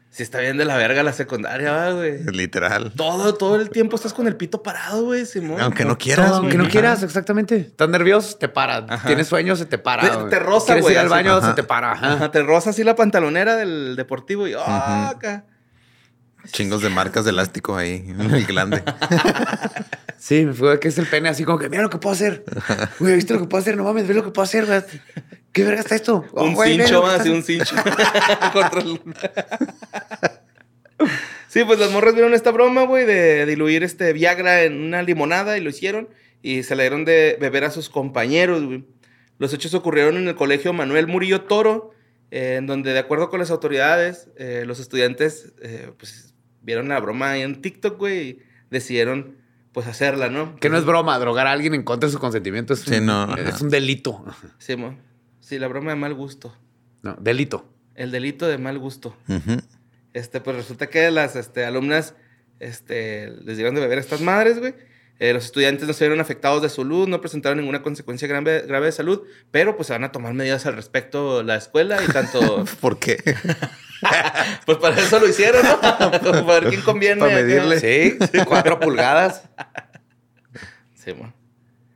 sí 0.08 0.22
está 0.22 0.38
bien 0.40 0.56
de 0.56 0.64
la 0.64 0.78
verga 0.78 1.02
la 1.02 1.12
secundaria, 1.12 1.70
¿va, 1.70 1.90
güey. 1.92 2.22
Literal. 2.24 2.92
Todo, 2.96 3.34
todo 3.34 3.56
el 3.56 3.68
tiempo 3.68 3.96
estás 3.96 4.14
con 4.14 4.26
el 4.26 4.36
pito 4.36 4.62
parado, 4.62 5.04
güey, 5.04 5.26
Simón. 5.26 5.60
Aunque 5.60 5.84
no 5.84 5.98
quieras. 5.98 6.28
Todo, 6.28 6.36
aunque 6.38 6.56
no 6.56 6.66
quieras, 6.66 7.02
exactamente. 7.02 7.56
Estás 7.56 7.90
nervioso, 7.90 8.38
te 8.38 8.48
para. 8.48 8.86
Ajá. 8.88 9.06
Tienes 9.06 9.26
sueño, 9.26 9.54
se 9.54 9.66
te 9.66 9.76
para. 9.76 10.08
Te- 10.08 10.16
güey. 10.16 10.30
te 10.30 10.38
roza, 10.38 10.66
Quieres 10.66 10.82
güey, 10.84 10.94
ir 10.94 10.98
al 11.00 11.10
baño, 11.10 11.34
Ajá. 11.34 11.48
se 11.50 11.54
te 11.56 11.62
para. 11.62 11.92
Ajá. 11.92 12.12
Ajá, 12.14 12.30
te 12.30 12.42
roza 12.42 12.70
así 12.70 12.84
la 12.84 12.96
pantalonera 12.96 13.54
del 13.56 13.96
deportivo 13.96 14.48
y 14.48 14.54
¡ah! 14.54 15.10
acá. 15.10 15.44
Chingos 16.52 16.82
de 16.82 16.88
marcas 16.88 17.24
de 17.24 17.30
elástico 17.30 17.76
ahí 17.76 18.04
en 18.08 18.20
el 18.20 18.44
glande. 18.46 18.82
Sí, 20.18 20.44
me 20.44 20.54
fue 20.54 20.80
que 20.80 20.88
es 20.88 20.98
el 20.98 21.06
pene 21.06 21.28
así 21.28 21.44
como 21.44 21.58
que 21.58 21.68
mira 21.68 21.82
lo 21.82 21.90
que 21.90 21.98
puedo 21.98 22.12
hacer. 22.14 22.42
Güey, 22.98 23.14
¿viste 23.14 23.34
lo 23.34 23.40
que 23.40 23.46
puedo 23.46 23.60
hacer? 23.60 23.76
No 23.76 23.84
mames, 23.84 24.08
ve 24.08 24.14
lo 24.14 24.24
que 24.24 24.30
puedo 24.30 24.42
hacer, 24.44 24.64
güey. 24.66 24.80
¿Qué 25.52 25.62
verga 25.62 25.80
está 25.82 25.94
esto? 25.94 26.24
Oh, 26.32 26.44
un 26.44 26.54
güey, 26.54 26.76
cincho, 26.78 27.06
está 27.06 27.20
así 27.20 27.28
un 27.28 27.42
cincho. 27.44 27.76
Contra 28.52 28.80
el- 28.80 29.00
sí, 31.48 31.64
pues 31.64 31.78
las 31.78 31.90
morras 31.92 32.14
vieron 32.14 32.34
esta 32.34 32.50
broma, 32.50 32.84
güey, 32.86 33.04
de 33.04 33.46
diluir 33.46 33.84
este 33.84 34.12
Viagra 34.12 34.62
en 34.62 34.80
una 34.80 35.02
limonada 35.02 35.56
y 35.58 35.60
lo 35.60 35.70
hicieron. 35.70 36.08
Y 36.42 36.62
se 36.62 36.74
la 36.76 36.82
dieron 36.82 37.04
de 37.04 37.36
beber 37.40 37.64
a 37.64 37.70
sus 37.70 37.88
compañeros, 37.88 38.64
güey. 38.64 38.84
Los 39.38 39.52
hechos 39.52 39.74
ocurrieron 39.74 40.16
en 40.16 40.28
el 40.28 40.34
colegio 40.34 40.72
Manuel 40.72 41.06
Murillo 41.06 41.42
Toro, 41.42 41.92
eh, 42.30 42.56
en 42.56 42.66
donde, 42.66 42.92
de 42.92 42.98
acuerdo 42.98 43.28
con 43.30 43.38
las 43.38 43.50
autoridades, 43.50 44.28
eh, 44.36 44.64
los 44.66 44.80
estudiantes, 44.80 45.52
eh, 45.62 45.90
pues, 45.98 46.25
vieron 46.66 46.88
la 46.88 47.00
broma 47.00 47.30
ahí 47.30 47.42
en 47.42 47.62
TikTok, 47.62 47.96
güey, 47.96 48.28
y 48.28 48.42
decidieron, 48.70 49.36
pues, 49.72 49.86
hacerla, 49.86 50.28
¿no? 50.28 50.56
Que 50.56 50.68
no 50.68 50.76
es 50.76 50.84
broma, 50.84 51.18
drogar 51.18 51.46
a 51.46 51.52
alguien 51.52 51.74
en 51.74 51.84
contra 51.84 52.08
de 52.08 52.12
su 52.12 52.18
consentimiento 52.18 52.74
es, 52.74 52.80
Sí, 52.80 52.96
un, 52.96 53.06
no, 53.06 53.34
es 53.36 53.62
un 53.62 53.70
delito. 53.70 54.24
Sí, 54.58 54.76
mo. 54.76 54.98
sí, 55.40 55.58
la 55.58 55.68
broma 55.68 55.90
de 55.90 55.96
mal 55.96 56.12
gusto. 56.12 56.54
No, 57.02 57.16
delito. 57.20 57.72
El 57.94 58.10
delito 58.10 58.46
de 58.46 58.58
mal 58.58 58.78
gusto. 58.78 59.16
Este, 60.12 60.40
pues 60.40 60.56
resulta 60.56 60.88
que 60.88 61.10
las 61.10 61.36
este, 61.36 61.64
alumnas 61.64 62.14
este, 62.58 63.30
les 63.44 63.56
dieron 63.56 63.74
de 63.74 63.80
beber 63.80 63.98
a 63.98 64.00
estas 64.00 64.20
madres, 64.20 64.58
güey. 64.58 64.74
Eh, 65.18 65.32
los 65.32 65.46
estudiantes 65.46 65.86
no 65.86 65.94
se 65.94 66.04
vieron 66.04 66.20
afectados 66.20 66.60
de 66.60 66.68
salud, 66.68 67.08
no 67.08 67.20
presentaron 67.22 67.58
ninguna 67.58 67.82
consecuencia 67.82 68.28
grave, 68.28 68.64
grave 68.66 68.86
de 68.86 68.92
salud, 68.92 69.22
pero 69.50 69.76
pues 69.76 69.86
se 69.86 69.94
van 69.94 70.04
a 70.04 70.12
tomar 70.12 70.34
medidas 70.34 70.66
al 70.66 70.74
respecto 70.74 71.42
la 71.42 71.56
escuela 71.56 72.02
y 72.04 72.06
tanto... 72.12 72.64
¿Por 72.80 72.98
qué? 72.98 73.16
pues 74.66 74.78
para 74.78 74.96
eso 75.00 75.18
lo 75.18 75.28
hicieron, 75.28 75.64
¿no? 75.64 75.80
para 75.80 76.60
ver 76.60 76.68
quién 76.68 76.82
conviene. 76.82 77.20
Para 77.20 77.34
medirle. 77.34 77.80
Sí, 77.80 78.18
cuatro 78.46 78.78
pulgadas. 78.80 79.42
Sí, 80.94 81.14
mo. 81.14 81.32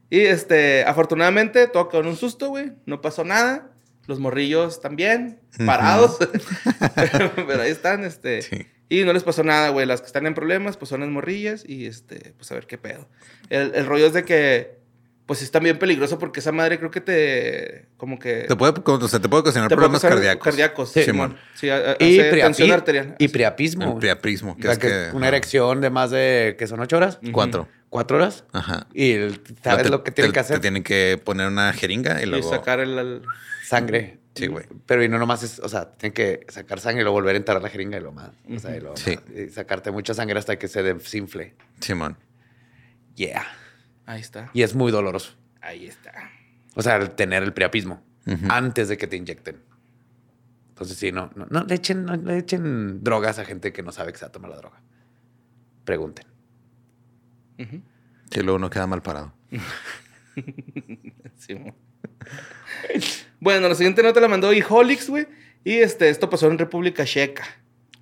Y 0.09 0.21
este, 0.21 0.85
afortunadamente, 0.85 1.69
todo 1.69 1.89
quedó 1.89 2.01
en 2.01 2.09
un 2.09 2.17
susto, 2.17 2.49
güey. 2.49 2.73
No 2.87 3.01
pasó 3.01 3.25
nada. 3.25 3.71
Los 4.07 4.19
morrillos 4.19 4.81
también, 4.81 5.41
parados. 5.65 6.19
Pero 7.37 7.63
ahí 7.63 7.71
están, 7.71 8.05
este. 8.05 8.43
Sí. 8.43 8.67
Y 8.89 9.05
no 9.05 9.13
les 9.13 9.23
pasó 9.23 9.45
nada, 9.45 9.69
güey. 9.69 9.87
Las 9.87 10.01
que 10.01 10.09
están 10.09 10.27
en 10.27 10.35
problemas, 10.35 10.77
pues 10.77 10.89
son 10.89 11.01
las 11.01 11.11
morrillas. 11.11 11.65
Y 11.65 11.87
este, 11.87 12.35
pues 12.37 12.51
a 12.51 12.55
ver 12.55 12.67
qué 12.67 12.77
pedo. 12.77 13.09
El, 13.51 13.73
el 13.75 13.87
rollo 13.87 14.07
es 14.07 14.13
de 14.13 14.25
que, 14.25 14.80
pues 15.31 15.43
es 15.43 15.53
también 15.53 15.79
peligroso 15.79 16.19
porque 16.19 16.40
esa 16.40 16.51
madre 16.51 16.77
creo 16.81 16.90
que 16.90 17.01
te. 17.01 17.87
Como 17.97 18.19
que. 18.19 18.47
Te 18.49 18.57
puede, 18.57 18.73
o 18.85 19.07
sea, 19.09 19.21
te 19.21 19.29
puede 19.29 19.43
ocasionar 19.43 19.69
te 19.69 19.77
puede 19.77 19.87
problemas 19.87 20.01
causar 20.03 20.16
cardíacos. 20.19 20.43
Cardíacos, 20.45 20.90
Sí, 20.93 21.05
Simón. 21.05 21.37
Sí, 21.55 21.71
a- 21.71 21.93
a- 21.93 21.97
Y, 22.01 22.19
tensión 22.19 22.73
arterial. 22.73 23.14
y 23.16 23.29
priapismo. 23.29 23.93
El 23.93 23.99
priaprismo, 24.01 24.57
que 24.57 24.62
O 24.62 24.64
sea, 24.64 24.73
es 24.73 24.79
que 24.81 24.88
que... 24.88 25.11
una 25.16 25.27
ajá. 25.27 25.37
erección 25.37 25.81
de 25.81 25.90
más 25.90 26.11
de, 26.11 26.57
¿qué 26.59 26.66
son? 26.66 26.81
¿Ocho 26.81 26.97
horas? 26.97 27.21
Cuatro. 27.31 27.69
¿Cuatro 27.90 28.16
horas? 28.16 28.43
Ajá. 28.53 28.88
Y 28.93 29.12
el- 29.12 29.40
sabes 29.62 29.85
Te- 29.85 29.90
lo 29.90 30.03
que 30.03 30.11
tienen 30.11 30.33
te- 30.33 30.35
que 30.35 30.40
hacer. 30.40 30.57
Te 30.57 30.62
tienen 30.62 30.83
que 30.83 31.21
poner 31.25 31.47
una 31.47 31.73
jeringa 31.75 32.19
y 32.19 32.25
Y 32.25 32.27
luego... 32.27 32.51
sacar 32.51 32.81
el. 32.81 32.99
el- 32.99 33.23
Sangre. 33.64 34.19
Sí, 34.35 34.49
güey. 34.49 34.66
Pero 34.85 35.05
y 35.05 35.09
no 35.09 35.21
nomás 35.21 35.45
es, 35.45 35.61
o 35.61 35.69
sea, 35.69 35.93
tienen 35.93 36.12
que 36.12 36.45
sacar 36.49 36.81
sangre 36.81 37.03
y 37.03 37.05
luego 37.05 37.14
volver 37.19 37.37
a 37.37 37.38
entrar 37.38 37.62
la 37.62 37.69
jeringa 37.69 37.99
y 37.99 38.01
lo 38.01 38.11
más. 38.11 38.31
O 38.53 38.59
sea, 38.59 38.77
y 38.77 38.81
luego 38.81 38.97
Sí. 38.97 39.16
y 39.33 39.49
sacarte 39.51 39.93
mucha 39.93 40.12
sangre 40.12 40.40
hasta 40.40 40.59
que 40.59 40.66
se 40.66 40.83
desinfle. 40.83 41.55
Simón. 41.81 42.16
Yeah. 43.14 43.47
Ahí 44.11 44.20
está. 44.20 44.51
Y 44.53 44.62
es 44.62 44.75
muy 44.75 44.90
doloroso. 44.90 45.37
Ahí 45.61 45.87
está. 45.87 46.12
O 46.75 46.83
sea, 46.83 46.96
el 46.96 47.12
tener 47.12 47.44
el 47.44 47.53
priapismo 47.53 48.03
antes 48.49 48.88
de 48.88 48.96
que 48.96 49.07
te 49.07 49.16
inyecten. 49.16 49.62
Entonces, 50.70 50.96
sí, 50.96 51.12
no, 51.12 51.31
no, 51.37 51.46
no 51.49 51.62
le 51.62 51.75
echen, 51.77 52.05
no 52.05 52.16
le 52.16 52.38
echen 52.38 53.05
drogas 53.05 53.38
a 53.38 53.44
gente 53.44 53.73
que 53.73 53.85
no 53.85 53.92
sabe 53.92 54.11
que 54.11 54.18
se 54.18 54.25
va 54.25 54.31
a 54.31 54.33
tomar 54.33 54.51
la 54.51 54.57
droga. 54.57 54.83
Pregunten. 55.85 56.27
Que 58.31 58.42
luego 58.42 58.59
no 58.59 58.68
queda 58.68 58.87
mal 58.87 59.03
parado. 59.03 59.33
Sí, 61.37 61.55
bueno, 63.40 63.68
la 63.68 63.75
siguiente 63.75 64.03
nota 64.03 64.20
la 64.20 64.29
mandó 64.29 64.53
Iholix, 64.53 65.09
güey. 65.09 65.27
Y 65.64 65.77
este, 65.77 66.09
esto 66.11 66.29
pasó 66.31 66.51
en 66.51 66.59
República 66.59 67.05
Checa. 67.05 67.44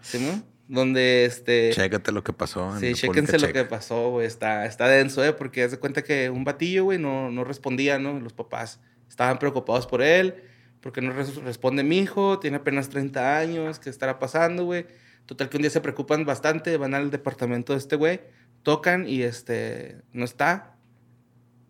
¿Sí, 0.02 0.18
mo? 0.18 0.42
Donde 0.68 1.24
este. 1.24 1.70
Chécate 1.72 2.12
lo 2.12 2.22
que 2.22 2.32
pasó. 2.34 2.74
en 2.74 2.80
Sí, 2.80 2.92
chéquense 2.94 3.38
lo 3.38 3.50
que 3.52 3.64
pasó, 3.64 4.10
güey. 4.10 4.26
Está, 4.26 4.66
está 4.66 4.86
denso, 4.86 5.24
¿eh? 5.24 5.32
Porque 5.32 5.62
haz 5.62 5.70
de 5.70 5.78
cuenta 5.78 6.02
que 6.04 6.28
un 6.28 6.44
batillo, 6.44 6.84
güey, 6.84 6.98
no, 6.98 7.30
no 7.30 7.42
respondía, 7.44 7.98
¿no? 7.98 8.20
Los 8.20 8.34
papás 8.34 8.78
estaban 9.08 9.38
preocupados 9.38 9.86
por 9.86 10.02
él. 10.02 10.34
Porque 10.80 11.00
no 11.00 11.12
res- 11.12 11.36
responde 11.42 11.82
mi 11.82 11.98
hijo, 11.98 12.38
tiene 12.38 12.58
apenas 12.58 12.88
30 12.88 13.38
años, 13.38 13.78
¿qué 13.80 13.90
estará 13.90 14.18
pasando, 14.20 14.64
güey? 14.64 14.86
Total 15.26 15.48
que 15.48 15.56
un 15.56 15.62
día 15.62 15.70
se 15.70 15.80
preocupan 15.80 16.24
bastante, 16.24 16.76
van 16.76 16.94
al 16.94 17.10
departamento 17.10 17.72
de 17.72 17.78
este 17.80 17.96
güey, 17.96 18.20
tocan 18.62 19.08
y 19.08 19.22
este, 19.22 19.96
no 20.12 20.24
está. 20.24 20.76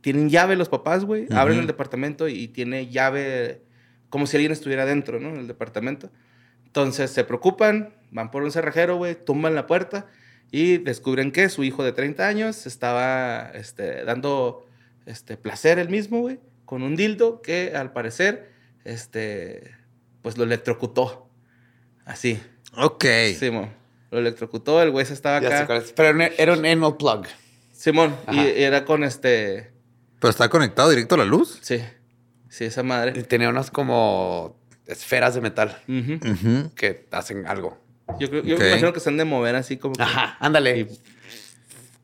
Tienen 0.00 0.28
llave 0.28 0.56
los 0.56 0.68
papás, 0.68 1.04
güey, 1.04 1.26
abren 1.32 1.56
Ujú. 1.56 1.62
el 1.62 1.66
departamento 1.66 2.28
y 2.28 2.48
tiene 2.48 2.88
llave 2.88 3.62
como 4.10 4.26
si 4.26 4.36
alguien 4.36 4.52
estuviera 4.52 4.84
dentro, 4.84 5.18
¿no? 5.20 5.30
En 5.30 5.36
el 5.38 5.48
departamento. 5.48 6.10
Entonces 6.66 7.10
se 7.10 7.24
preocupan, 7.24 7.94
van 8.10 8.30
por 8.30 8.42
un 8.42 8.50
cerrajero, 8.52 8.96
güey, 8.96 9.14
tumban 9.14 9.54
la 9.54 9.66
puerta 9.66 10.06
y 10.50 10.78
descubren 10.78 11.30
que 11.32 11.48
su 11.48 11.64
hijo 11.64 11.84
de 11.84 11.92
30 11.92 12.26
años 12.26 12.66
estaba 12.66 13.50
este, 13.54 14.04
dando 14.04 14.66
este, 15.06 15.36
placer 15.36 15.78
él 15.78 15.88
mismo, 15.88 16.20
güey, 16.20 16.40
con 16.64 16.82
un 16.82 16.96
dildo 16.96 17.42
que 17.42 17.72
al 17.74 17.92
parecer, 17.92 18.50
este, 18.84 19.74
pues 20.22 20.36
lo 20.38 20.44
electrocutó. 20.44 21.28
Así. 22.04 22.40
Ok. 22.76 23.04
Simón. 23.38 23.70
Lo 24.10 24.18
electrocutó, 24.18 24.82
el 24.82 24.90
güey 24.90 25.04
se 25.04 25.12
estaba 25.12 25.40
Ya 25.40 25.48
sé 25.50 25.56
acá. 25.64 25.76
es. 25.76 25.92
Pero 25.92 26.18
era 26.38 26.52
un 26.54 26.64
anal 26.64 26.96
plug. 26.96 27.26
Simón, 27.72 28.16
y 28.32 28.38
Ajá. 28.38 28.48
era 28.48 28.84
con 28.84 29.04
este. 29.04 29.70
Pero 30.18 30.30
está 30.30 30.48
conectado 30.48 30.88
directo 30.90 31.14
a 31.14 31.18
la 31.18 31.24
luz. 31.24 31.58
Sí. 31.62 31.80
Sí, 32.48 32.64
esa 32.64 32.82
madre. 32.82 33.22
Tenía 33.24 33.50
unas 33.50 33.70
como 33.70 34.58
esferas 34.86 35.34
de 35.34 35.42
metal 35.42 35.78
Ujú. 35.86 36.14
Ujú. 36.32 36.74
que 36.74 37.06
hacen 37.10 37.46
algo. 37.46 37.78
Yo, 38.18 38.28
creo, 38.30 38.42
yo 38.42 38.58
me 38.58 38.68
imagino 38.68 38.92
que 38.92 39.00
se 39.00 39.08
han 39.10 39.16
de 39.16 39.24
mover 39.24 39.54
así 39.56 39.76
como 39.76 39.94
que 39.94 40.02
Ajá, 40.02 40.36
ándale. 40.40 40.88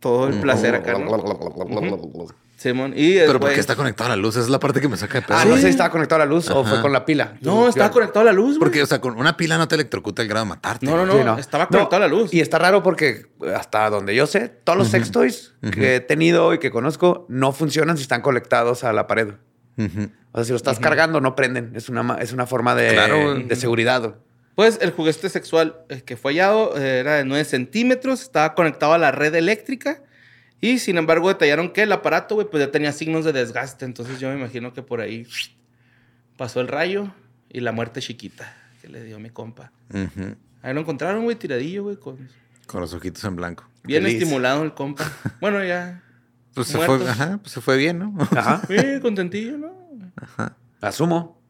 todo 0.00 0.28
el 0.28 0.40
placer 0.40 0.74
acá, 0.74 0.98
¿no? 0.98 2.28
Simón. 2.56 2.94
Y 2.96 3.16
Pero 3.18 3.38
¿por 3.40 3.52
qué 3.52 3.60
está 3.60 3.76
conectado 3.76 4.10
a 4.12 4.16
la 4.16 4.22
luz? 4.22 4.36
Esa 4.36 4.44
es 4.44 4.48
la 4.50 4.58
parte 4.58 4.80
que 4.80 4.88
me 4.88 4.96
saca 4.96 5.20
de 5.20 5.26
pedo. 5.26 5.36
Ah, 5.36 5.44
no 5.44 5.56
sé 5.56 5.62
si 5.62 5.68
estaba 5.68 5.90
conectado 5.90 6.22
a 6.22 6.24
la 6.24 6.30
luz 6.30 6.48
o 6.48 6.64
fue 6.64 6.80
con 6.80 6.92
la 6.92 7.04
pila. 7.04 7.34
No, 7.42 7.68
estaba 7.68 7.90
conectado 7.90 8.20
a 8.20 8.24
la 8.24 8.32
luz, 8.32 8.50
güey. 8.52 8.58
Porque, 8.60 8.82
o 8.82 8.86
sea, 8.86 9.00
con 9.02 9.18
una 9.18 9.36
pila 9.36 9.58
no 9.58 9.68
te 9.68 9.74
electrocuta 9.74 10.22
el 10.22 10.28
grado 10.28 10.46
de 10.46 10.48
matarte. 10.50 10.86
No, 10.86 10.96
no, 10.96 11.04
no. 11.04 11.34
Sí, 11.34 11.40
Estaba 11.40 11.66
conectado 11.68 11.96
a 11.96 12.06
la 12.06 12.08
luz. 12.08 12.32
Y 12.32 12.40
está 12.40 12.58
raro 12.58 12.82
porque 12.82 13.26
hasta 13.54 13.90
donde 13.90 14.14
yo 14.14 14.26
sé, 14.26 14.48
todos 14.48 14.78
los 14.78 14.88
sex 14.88 15.10
toys 15.10 15.52
que 15.72 15.96
he 15.96 16.00
tenido 16.00 16.54
y 16.54 16.58
que 16.58 16.70
conozco 16.70 17.26
no 17.28 17.52
funcionan 17.52 17.96
si 17.96 18.02
están 18.02 18.22
conectados 18.22 18.82
a 18.84 18.92
la 18.94 19.06
pared. 19.06 19.34
O 20.32 20.38
sea, 20.38 20.44
si 20.44 20.50
lo 20.50 20.56
estás 20.56 20.78
cargando, 20.78 21.20
no 21.20 21.34
prenden. 21.36 21.72
Es 21.74 21.88
una, 21.90 22.16
es 22.20 22.32
una 22.32 22.46
forma 22.46 22.74
de, 22.74 22.92
Claro. 22.94 23.34
de 23.34 23.56
seguridad. 23.56 24.14
Pues 24.54 24.78
el 24.80 24.92
juguete 24.92 25.28
sexual 25.28 25.76
eh, 25.88 26.02
que 26.02 26.16
fue 26.16 26.32
hallado 26.32 26.76
eh, 26.76 27.00
era 27.00 27.14
de 27.16 27.24
9 27.24 27.44
centímetros, 27.44 28.22
estaba 28.22 28.54
conectado 28.54 28.92
a 28.92 28.98
la 28.98 29.10
red 29.10 29.34
eléctrica 29.34 30.02
y 30.60 30.78
sin 30.78 30.96
embargo 30.96 31.28
detallaron 31.28 31.72
que 31.72 31.82
el 31.82 31.92
aparato, 31.92 32.36
güey, 32.36 32.46
pues 32.48 32.64
ya 32.64 32.70
tenía 32.70 32.92
signos 32.92 33.24
de 33.24 33.32
desgaste. 33.32 33.84
Entonces 33.84 34.20
yo 34.20 34.28
me 34.30 34.36
imagino 34.38 34.72
que 34.72 34.82
por 34.82 35.00
ahí 35.00 35.26
pasó 36.36 36.60
el 36.60 36.68
rayo 36.68 37.12
y 37.50 37.60
la 37.60 37.72
muerte 37.72 38.00
chiquita 38.00 38.56
que 38.80 38.88
le 38.88 39.02
dio 39.02 39.18
mi 39.18 39.30
compa. 39.30 39.72
Ujú. 39.92 40.36
Ahí 40.62 40.72
lo 40.72 40.80
encontraron, 40.80 41.24
güey, 41.24 41.36
tiradillo, 41.36 41.84
güey, 41.84 41.96
con... 41.96 42.28
Con 42.66 42.80
los 42.80 42.94
ojitos 42.94 43.22
en 43.24 43.36
blanco. 43.36 43.68
bien 43.82 44.02
Feliz. 44.04 44.22
estimulado 44.22 44.62
el 44.62 44.72
compa. 44.72 45.04
Bueno, 45.40 45.62
ya, 45.64 46.02
Pues 46.54 46.68
se 46.68 46.78
fue, 46.78 47.06
ajá, 47.08 47.38
pues 47.38 47.52
se 47.52 47.60
fue 47.60 47.76
bien, 47.76 47.98
¿no? 47.98 48.14
Ajá. 48.30 48.62
bien 48.68 49.00
contentillo, 49.00 49.58
¿no? 49.58 49.74
Asumo. 50.80 51.43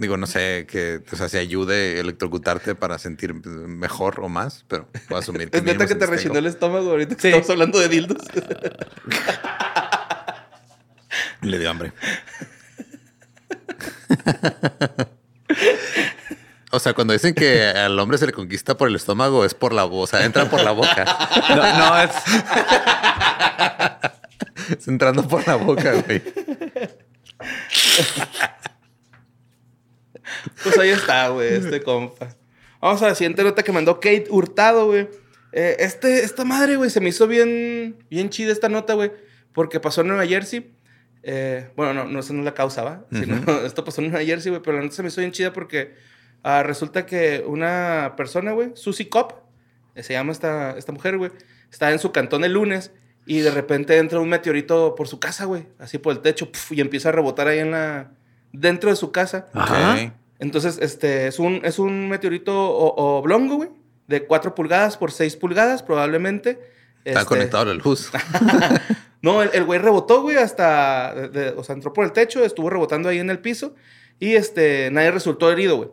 Digo, 0.00 0.16
no 0.16 0.26
sé 0.26 0.66
que, 0.66 1.02
o 1.12 1.16
sea, 1.16 1.28
si 1.28 1.36
ayude 1.36 2.00
electrocutarte 2.00 2.74
para 2.74 2.98
sentir 2.98 3.34
mejor 3.34 4.20
o 4.20 4.30
más, 4.30 4.64
pero 4.66 4.88
voy 5.10 5.16
a 5.16 5.20
asumir 5.20 5.50
que. 5.50 5.58
Es 5.58 5.62
neta 5.62 5.86
que 5.86 5.94
te 5.94 6.06
algo. 6.06 6.38
el 6.38 6.46
estómago 6.46 6.90
ahorita 6.90 7.16
que 7.16 7.20
Sí. 7.20 7.28
estamos 7.28 7.50
hablando 7.50 7.78
de 7.78 7.88
dildos. 7.88 8.16
Le 11.42 11.58
dio 11.58 11.70
hambre. 11.70 11.92
O 16.72 16.78
sea, 16.78 16.92
cuando 16.94 17.12
dicen 17.12 17.34
que 17.34 17.64
al 17.64 17.98
hombre 17.98 18.16
se 18.16 18.26
le 18.26 18.32
conquista 18.32 18.76
por 18.76 18.86
el 18.86 18.94
estómago, 18.94 19.44
es 19.44 19.54
por 19.54 19.72
la 19.72 19.82
boca, 19.82 20.02
o 20.04 20.06
sea, 20.06 20.24
entra 20.24 20.48
por 20.48 20.62
la 20.62 20.70
boca. 20.70 21.04
No, 21.48 21.78
no, 21.78 22.00
es. 22.00 22.10
Es 24.78 24.86
entrando 24.86 25.26
por 25.26 25.44
la 25.48 25.56
boca, 25.56 25.92
güey. 25.94 26.22
Pues 30.62 30.78
ahí 30.78 30.90
está, 30.90 31.28
güey, 31.28 31.54
este 31.54 31.82
compa. 31.82 32.28
Vamos 32.80 33.02
a 33.02 33.08
la 33.08 33.14
siguiente 33.14 33.42
nota 33.42 33.62
que 33.62 33.72
mandó 33.72 33.96
Kate 33.96 34.26
Hurtado, 34.30 34.86
güey. 34.86 35.08
Eh, 35.52 35.76
este, 35.80 36.24
esta 36.24 36.44
madre, 36.44 36.76
güey, 36.76 36.90
se 36.90 37.00
me 37.00 37.08
hizo 37.08 37.26
bien, 37.26 37.96
bien 38.08 38.30
chida 38.30 38.52
esta 38.52 38.68
nota, 38.68 38.94
güey. 38.94 39.12
Porque 39.52 39.80
pasó 39.80 40.00
en 40.00 40.08
Nueva 40.08 40.26
Jersey. 40.26 40.72
Eh, 41.22 41.68
bueno, 41.76 41.92
no, 41.92 42.04
no, 42.04 42.20
esa 42.20 42.32
no 42.32 42.38
es 42.40 42.44
la 42.44 42.54
causa, 42.54 42.82
¿va? 42.82 43.04
Sino, 43.10 43.36
esto 43.64 43.84
pasó 43.84 44.00
en 44.00 44.10
Nueva 44.10 44.24
Jersey, 44.24 44.50
güey. 44.50 44.62
Pero 44.62 44.78
la 44.78 44.84
nota 44.84 44.96
se 44.96 45.02
me 45.02 45.08
hizo 45.08 45.20
bien 45.20 45.32
chida 45.32 45.52
porque 45.52 45.94
ah, 46.42 46.62
resulta 46.62 47.04
que 47.04 47.44
una 47.46 48.14
persona, 48.16 48.52
güey, 48.52 48.70
Susie 48.74 49.08
Cop, 49.08 49.32
eh, 49.94 50.02
se 50.02 50.14
llama 50.14 50.32
esta, 50.32 50.76
esta 50.78 50.92
mujer, 50.92 51.18
güey, 51.18 51.32
está 51.70 51.90
en 51.92 51.98
su 51.98 52.12
cantón 52.12 52.44
el 52.44 52.52
lunes 52.52 52.92
y 53.26 53.40
de 53.40 53.50
repente 53.50 53.98
entra 53.98 54.20
un 54.20 54.28
meteorito 54.28 54.94
por 54.94 55.08
su 55.08 55.20
casa, 55.20 55.44
güey. 55.44 55.66
Así 55.78 55.98
por 55.98 56.12
el 56.12 56.20
techo, 56.20 56.50
puf, 56.50 56.72
y 56.72 56.80
empieza 56.80 57.10
a 57.10 57.12
rebotar 57.12 57.48
ahí 57.48 57.58
en 57.58 57.72
la... 57.72 58.12
dentro 58.52 58.88
de 58.88 58.96
su 58.96 59.12
casa. 59.12 59.48
Ajá. 59.52 60.14
Entonces, 60.40 60.78
este, 60.80 61.26
es 61.26 61.38
un, 61.38 61.60
es 61.64 61.78
un 61.78 62.08
meteorito 62.08 62.54
oblongo, 62.74 63.56
güey, 63.56 63.70
de 64.08 64.24
4 64.26 64.54
pulgadas 64.54 64.96
por 64.96 65.12
6 65.12 65.36
pulgadas, 65.36 65.82
probablemente. 65.82 66.58
Está 67.04 67.20
Este, 67.20 67.28
conectado 67.28 67.62
a 67.62 67.66
la 67.66 67.74
luz. 67.74 68.10
No, 69.22 69.42
el 69.42 69.50
el 69.52 69.64
güey 69.64 69.78
rebotó, 69.78 70.22
güey, 70.22 70.38
hasta, 70.38 71.14
de- 71.14 71.28
de- 71.28 71.48
o 71.50 71.62
sea, 71.62 71.74
entró 71.74 71.92
por 71.92 72.06
el 72.06 72.12
techo, 72.12 72.42
estuvo 72.42 72.70
rebotando 72.70 73.10
ahí 73.10 73.18
en 73.18 73.28
el 73.28 73.38
piso 73.38 73.74
y, 74.18 74.34
este, 74.34 74.90
nadie 74.90 75.10
resultó 75.10 75.52
herido, 75.52 75.76
güey. 75.76 75.90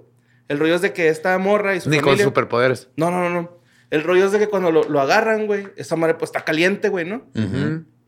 El 0.48 0.60
rollo 0.60 0.76
es 0.76 0.82
de 0.82 0.94
que 0.94 1.10
esta 1.10 1.38
morra 1.38 1.76
y 1.76 1.82
su 1.82 1.90
Ni 1.90 2.00
con 2.00 2.18
superpoderes. 2.18 2.88
No, 2.96 3.12
no, 3.12 3.22
no, 3.28 3.30
no. 3.30 3.58
El 3.90 4.04
rollo 4.04 4.26
es 4.28 4.32
de 4.32 4.40
que 4.40 4.48
cuando 4.48 4.72
lo, 4.72 4.84
lo 4.86 5.02
agarran, 5.02 5.46
güey, 5.46 5.68
esa 5.76 5.98
madre 5.98 6.14
pues 6.14 6.30
está 6.30 6.46
caliente, 6.46 6.88
güey, 6.88 7.04
¿no? 7.04 7.26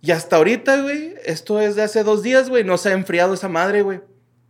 Y 0.02 0.12
hasta 0.12 0.38
ahorita, 0.38 0.82
güey, 0.84 1.15
esto 1.25 1.60
es 1.60 1.75
de 1.75 1.82
hace 1.82 2.04
dos 2.04 2.23
días, 2.23 2.47
güey, 2.49 2.63
no 2.63 2.78
se 2.78 2.88
ha 2.88 2.93
enfriado 2.93 3.34
esa 3.34 3.49
madre, 3.49 3.82
güey. 3.82 3.99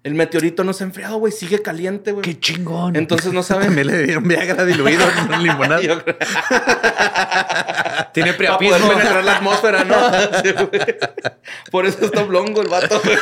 El 0.02 0.16
meteorito 0.16 0.64
no 0.64 0.72
se 0.72 0.84
ha 0.84 0.88
enfriado, 0.88 1.18
güey, 1.18 1.34
sigue 1.34 1.62
caliente, 1.62 2.14
güey. 2.14 2.22
Qué 2.24 2.40
chingón. 2.40 2.96
Entonces 2.96 3.34
no 3.34 3.44
saben. 3.44 3.66
También 3.68 3.88
le 3.88 4.04
dieron 4.04 4.24
Viagra 4.28 4.64
diluido 4.66 5.06
en 5.10 5.34
un 5.34 5.44
limonada. 5.44 5.82
Yo 5.82 6.02
Tiene 8.14 8.34
Para 8.34 8.58
priapismo. 8.58 8.78
poder 8.88 8.98
penetrar 8.98 9.24
la 9.24 9.36
atmósfera, 9.38 9.84
¿no? 9.84 9.96
Sí. 10.42 10.54
Por 11.72 11.86
eso 11.86 12.06
está 12.06 12.24
oblongo 12.24 12.62
el 12.62 12.68
vato, 12.70 13.00
güey. 13.04 13.18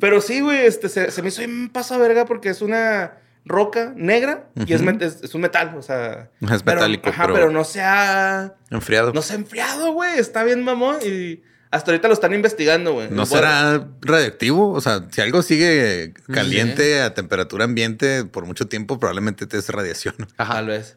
Pero 0.00 0.20
sí, 0.20 0.40
güey, 0.40 0.66
este, 0.66 0.88
se, 0.88 1.10
se 1.10 1.22
me 1.22 1.28
hizo 1.28 1.42
un 1.42 1.70
paso 1.72 1.94
a 1.94 1.98
verga 1.98 2.24
porque 2.24 2.50
es 2.50 2.62
una 2.62 3.18
roca 3.44 3.92
negra 3.96 4.46
y 4.66 4.72
es, 4.72 4.80
es, 4.80 5.22
es 5.24 5.34
un 5.34 5.42
metal, 5.42 5.74
o 5.76 5.82
sea... 5.82 6.30
Es 6.40 6.62
pero- 6.62 6.76
metálico, 6.76 7.10
ajá, 7.10 7.24
pero- 7.24 7.34
pero 7.34 7.50
no 7.50 7.64
se 7.64 7.82
ha... 7.82 8.54
Enfriado. 8.70 9.12
No 9.12 9.22
se 9.22 9.34
ha 9.34 9.36
enfriado, 9.36 9.92
güey. 9.92 10.18
Está 10.18 10.44
bien, 10.44 10.62
mamón. 10.64 10.96
Y 11.04 11.42
hasta 11.74 11.90
ahorita 11.90 12.08
lo 12.08 12.14
están 12.14 12.32
investigando, 12.34 12.92
güey. 12.92 13.08
¿No 13.10 13.26
será 13.26 13.86
radiactivo? 14.00 14.72
O 14.72 14.80
sea, 14.80 15.06
si 15.10 15.20
algo 15.20 15.42
sigue 15.42 16.14
caliente 16.32 17.00
a 17.02 17.14
temperatura 17.14 17.64
ambiente 17.64 18.24
por 18.24 18.46
mucho 18.46 18.66
tiempo, 18.68 18.98
probablemente 18.98 19.46
te 19.46 19.58
es 19.58 19.68
radiación. 19.68 20.14
Tal 20.36 20.66
vez. 20.66 20.96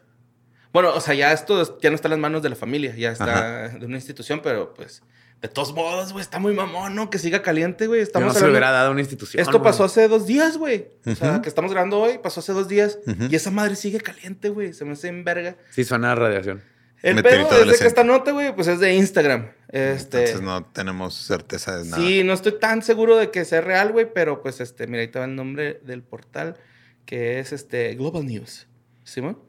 Bueno, 0.72 0.92
o 0.94 1.00
sea, 1.00 1.14
ya 1.14 1.32
esto 1.32 1.60
es- 1.62 1.72
ya 1.82 1.90
no 1.90 1.96
está 1.96 2.08
en 2.08 2.12
las 2.12 2.20
manos 2.20 2.42
de 2.42 2.50
la 2.50 2.56
familia, 2.56 2.94
ya 2.94 3.12
está 3.12 3.68
de 3.70 3.86
una 3.86 3.96
institución, 3.96 4.40
pero 4.42 4.74
pues, 4.74 5.02
de 5.40 5.48
todos 5.48 5.72
modos, 5.72 6.12
güey, 6.12 6.22
está 6.22 6.38
muy 6.38 6.52
mamón, 6.52 6.94
¿no? 6.94 7.10
Que 7.10 7.18
siga 7.18 7.42
caliente, 7.42 7.86
güey. 7.86 8.00
Estamos 8.00 8.34
no 8.34 8.38
se 8.38 8.44
lo 8.44 8.50
hubiera 8.50 8.70
dado 8.70 8.88
a 8.88 8.90
una 8.90 9.00
institución. 9.00 9.40
Esto 9.40 9.58
güey. 9.58 9.64
pasó 9.64 9.84
hace 9.84 10.08
dos 10.08 10.26
días, 10.26 10.58
güey. 10.58 10.88
O 11.06 11.14
sea, 11.14 11.40
que 11.42 11.48
estamos 11.48 11.70
grabando 11.72 11.98
hoy, 11.98 12.18
pasó 12.22 12.40
hace 12.40 12.52
dos 12.52 12.68
días. 12.68 12.98
Y 13.30 13.34
esa 13.34 13.50
madre 13.50 13.76
sigue 13.76 14.00
caliente, 14.00 14.48
güey. 14.50 14.72
Se 14.72 14.84
me 14.84 14.92
hace 14.92 15.08
en 15.08 15.24
verga. 15.24 15.56
Sí, 15.70 15.84
suena 15.84 16.12
a 16.12 16.14
radiación. 16.14 16.62
El 17.02 17.14
Meteorito 17.14 17.50
pedo 17.50 17.62
es 17.62 17.72
de 17.72 17.78
que 17.78 17.86
esta 17.86 18.04
nota, 18.04 18.32
güey, 18.32 18.54
pues 18.54 18.66
es 18.66 18.80
de 18.80 18.94
Instagram. 18.94 19.50
Este. 19.68 20.18
Entonces 20.18 20.40
no 20.40 20.64
tenemos 20.64 21.14
certeza 21.14 21.78
de 21.78 21.84
nada. 21.84 22.02
Sí, 22.02 22.24
no 22.24 22.32
estoy 22.32 22.58
tan 22.58 22.82
seguro 22.82 23.16
de 23.16 23.30
que 23.30 23.44
sea 23.44 23.60
real, 23.60 23.92
güey, 23.92 24.12
pero 24.12 24.42
pues 24.42 24.60
este, 24.60 24.86
mira, 24.86 25.02
ahí 25.02 25.08
te 25.08 25.18
va 25.18 25.26
el 25.26 25.36
nombre 25.36 25.80
del 25.84 26.02
portal, 26.02 26.56
que 27.04 27.38
es 27.38 27.52
este 27.52 27.94
Global 27.94 28.26
News. 28.26 28.66
¿Sí, 29.04 29.20
mo? 29.20 29.46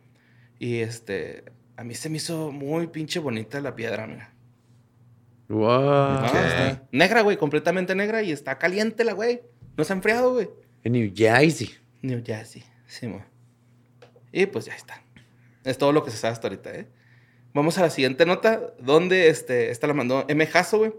Y 0.60 0.80
este, 0.80 1.46
a 1.76 1.84
mí 1.84 1.96
se 1.96 2.10
me 2.10 2.18
hizo 2.18 2.52
muy 2.52 2.88
pinche 2.88 3.20
bonita 3.20 3.60
la 3.62 3.76
piedra, 3.76 4.06
mira. 4.06 4.34
Wow. 5.48 5.70
Ah, 5.72 6.82
negra, 6.92 7.22
güey, 7.22 7.38
completamente 7.38 7.96
negra 7.96 8.22
y 8.22 8.32
está 8.32 8.60
caliente 8.60 9.04
la 9.04 9.14
güey. 9.14 9.42
No 9.76 9.84
se 9.84 9.94
ha 9.94 9.96
enfriado, 9.96 10.34
güey. 10.34 10.50
En 10.84 10.94
New 10.94 11.12
Jersey. 11.16 11.74
New 12.02 12.22
Jersey, 12.24 12.64
sí, 12.86 13.08
mo. 13.08 13.26
Y 14.32 14.46
pues 14.46 14.66
ya 14.66 14.76
está. 14.76 15.02
Es 15.64 15.78
todo 15.78 15.92
lo 15.92 16.04
que 16.04 16.12
se 16.12 16.18
sabe 16.18 16.34
hasta 16.34 16.48
ahorita, 16.48 16.72
¿eh? 16.76 16.88
Vamos 17.54 17.78
a 17.78 17.82
la 17.82 17.90
siguiente 17.90 18.26
nota, 18.26 18.62
donde 18.80 19.28
este, 19.28 19.72
esta 19.72 19.88
la 19.88 19.94
mandó 19.94 20.26
M. 20.28 20.46
Jasso, 20.46 20.78
güey. 20.78 20.94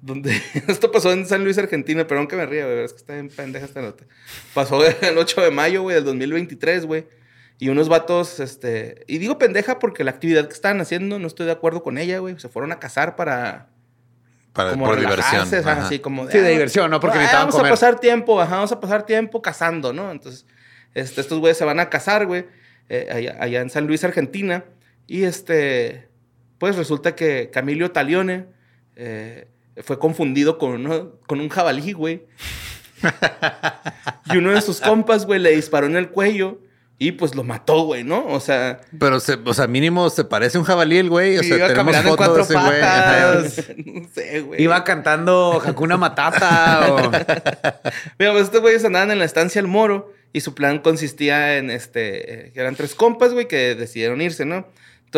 Donde 0.00 0.30
esto 0.68 0.92
pasó 0.92 1.12
en 1.12 1.26
San 1.26 1.42
Luis, 1.42 1.58
Argentina, 1.58 2.06
perdón 2.06 2.28
que 2.28 2.36
me 2.36 2.46
ría, 2.46 2.66
güey, 2.66 2.84
es 2.84 2.92
que 2.92 2.98
está 2.98 3.14
bien 3.14 3.28
pendeja 3.28 3.66
esta 3.66 3.82
nota. 3.82 4.04
Pasó 4.54 4.84
el 5.02 5.18
8 5.18 5.40
de 5.42 5.50
mayo, 5.50 5.82
güey, 5.82 5.96
del 5.96 6.04
2023, 6.04 6.86
güey. 6.86 7.06
Y 7.58 7.70
unos 7.70 7.88
vatos, 7.88 8.38
este. 8.38 9.04
Y 9.06 9.18
digo 9.18 9.38
pendeja 9.38 9.78
porque 9.78 10.04
la 10.04 10.10
actividad 10.10 10.46
que 10.46 10.52
estaban 10.52 10.80
haciendo 10.80 11.18
no 11.18 11.26
estoy 11.26 11.46
de 11.46 11.52
acuerdo 11.52 11.82
con 11.82 11.96
ella, 11.96 12.18
güey. 12.18 12.38
Se 12.38 12.48
fueron 12.48 12.70
a 12.72 12.78
cazar 12.78 13.16
para. 13.16 13.70
Para, 14.52 14.72
Como 14.72 14.86
por 14.86 14.98
diversión. 14.98 15.42
así 15.68 15.98
como 15.98 16.30
Sí, 16.30 16.38
de 16.38 16.46
ah, 16.46 16.50
diversión, 16.50 16.90
no 16.90 16.98
porque 17.00 17.18
ah, 17.18 17.20
necesitaban 17.20 17.48
Vamos 17.48 17.56
comer. 17.56 17.70
a 17.70 17.74
pasar 17.74 18.00
tiempo, 18.00 18.40
ajá, 18.40 18.54
vamos 18.56 18.72
a 18.72 18.80
pasar 18.80 19.04
tiempo 19.04 19.42
cazando, 19.42 19.92
¿no? 19.92 20.10
Entonces, 20.10 20.46
este, 20.94 21.20
estos 21.20 21.40
güeyes 21.40 21.58
se 21.58 21.66
van 21.66 21.78
a 21.78 21.90
cazar, 21.90 22.24
güey, 22.24 22.46
eh, 22.88 23.08
allá, 23.10 23.36
allá 23.38 23.60
en 23.60 23.68
San 23.68 23.86
Luis, 23.86 24.02
Argentina. 24.04 24.64
Y 25.06 25.24
este, 25.24 26.08
pues 26.58 26.76
resulta 26.76 27.14
que 27.14 27.50
Camilio 27.52 27.90
Talione 27.92 28.46
eh, 28.96 29.48
fue 29.84 29.98
confundido 29.98 30.58
con, 30.58 30.72
uno- 30.86 31.12
con 31.26 31.40
un 31.40 31.48
jabalí, 31.48 31.92
güey. 31.92 32.22
y 34.32 34.36
uno 34.38 34.50
de 34.52 34.60
sus 34.60 34.80
compas, 34.80 35.26
güey, 35.26 35.40
le 35.40 35.50
disparó 35.54 35.86
en 35.86 35.96
el 35.96 36.08
cuello 36.10 36.60
y 36.98 37.12
pues 37.12 37.34
lo 37.34 37.44
mató, 37.44 37.82
güey, 37.84 38.04
¿no? 38.04 38.26
O 38.26 38.40
sea, 38.40 38.80
Pero, 38.98 39.20
se, 39.20 39.34
o 39.34 39.52
sea, 39.52 39.66
mínimo 39.66 40.08
se 40.08 40.24
parece 40.24 40.56
un 40.56 40.64
jabalí 40.64 40.96
el 40.96 41.10
güey. 41.10 41.36
O 41.36 41.42
Sí, 41.42 41.48
sea, 41.48 41.58
iba 41.58 41.68
tenemos 41.68 41.92
caminando 41.94 42.10
en 42.10 42.16
fotos 42.16 42.48
de 42.48 42.54
cuatro 42.54 42.72
ese 42.72 42.82
patas. 42.82 43.74
No 43.84 44.08
sé, 44.14 44.40
güey. 44.40 44.62
Iba 44.62 44.82
cantando 44.82 45.62
Hakuna 45.64 45.98
Matata 45.98 46.86
o... 46.94 47.10
Mira, 48.18 48.32
pues 48.32 48.44
estos 48.44 48.62
güeyes 48.62 48.84
andaban 48.84 49.10
en 49.10 49.18
la 49.18 49.26
estancia 49.26 49.60
El 49.60 49.66
Moro 49.66 50.10
y 50.32 50.40
su 50.40 50.54
plan 50.54 50.78
consistía 50.78 51.58
en 51.58 51.70
este, 51.70 52.46
eh, 52.46 52.52
que 52.52 52.60
eran 52.60 52.76
tres 52.76 52.94
compas, 52.94 53.34
güey, 53.34 53.46
que 53.46 53.74
decidieron 53.74 54.20
irse, 54.22 54.46
¿no? 54.46 54.66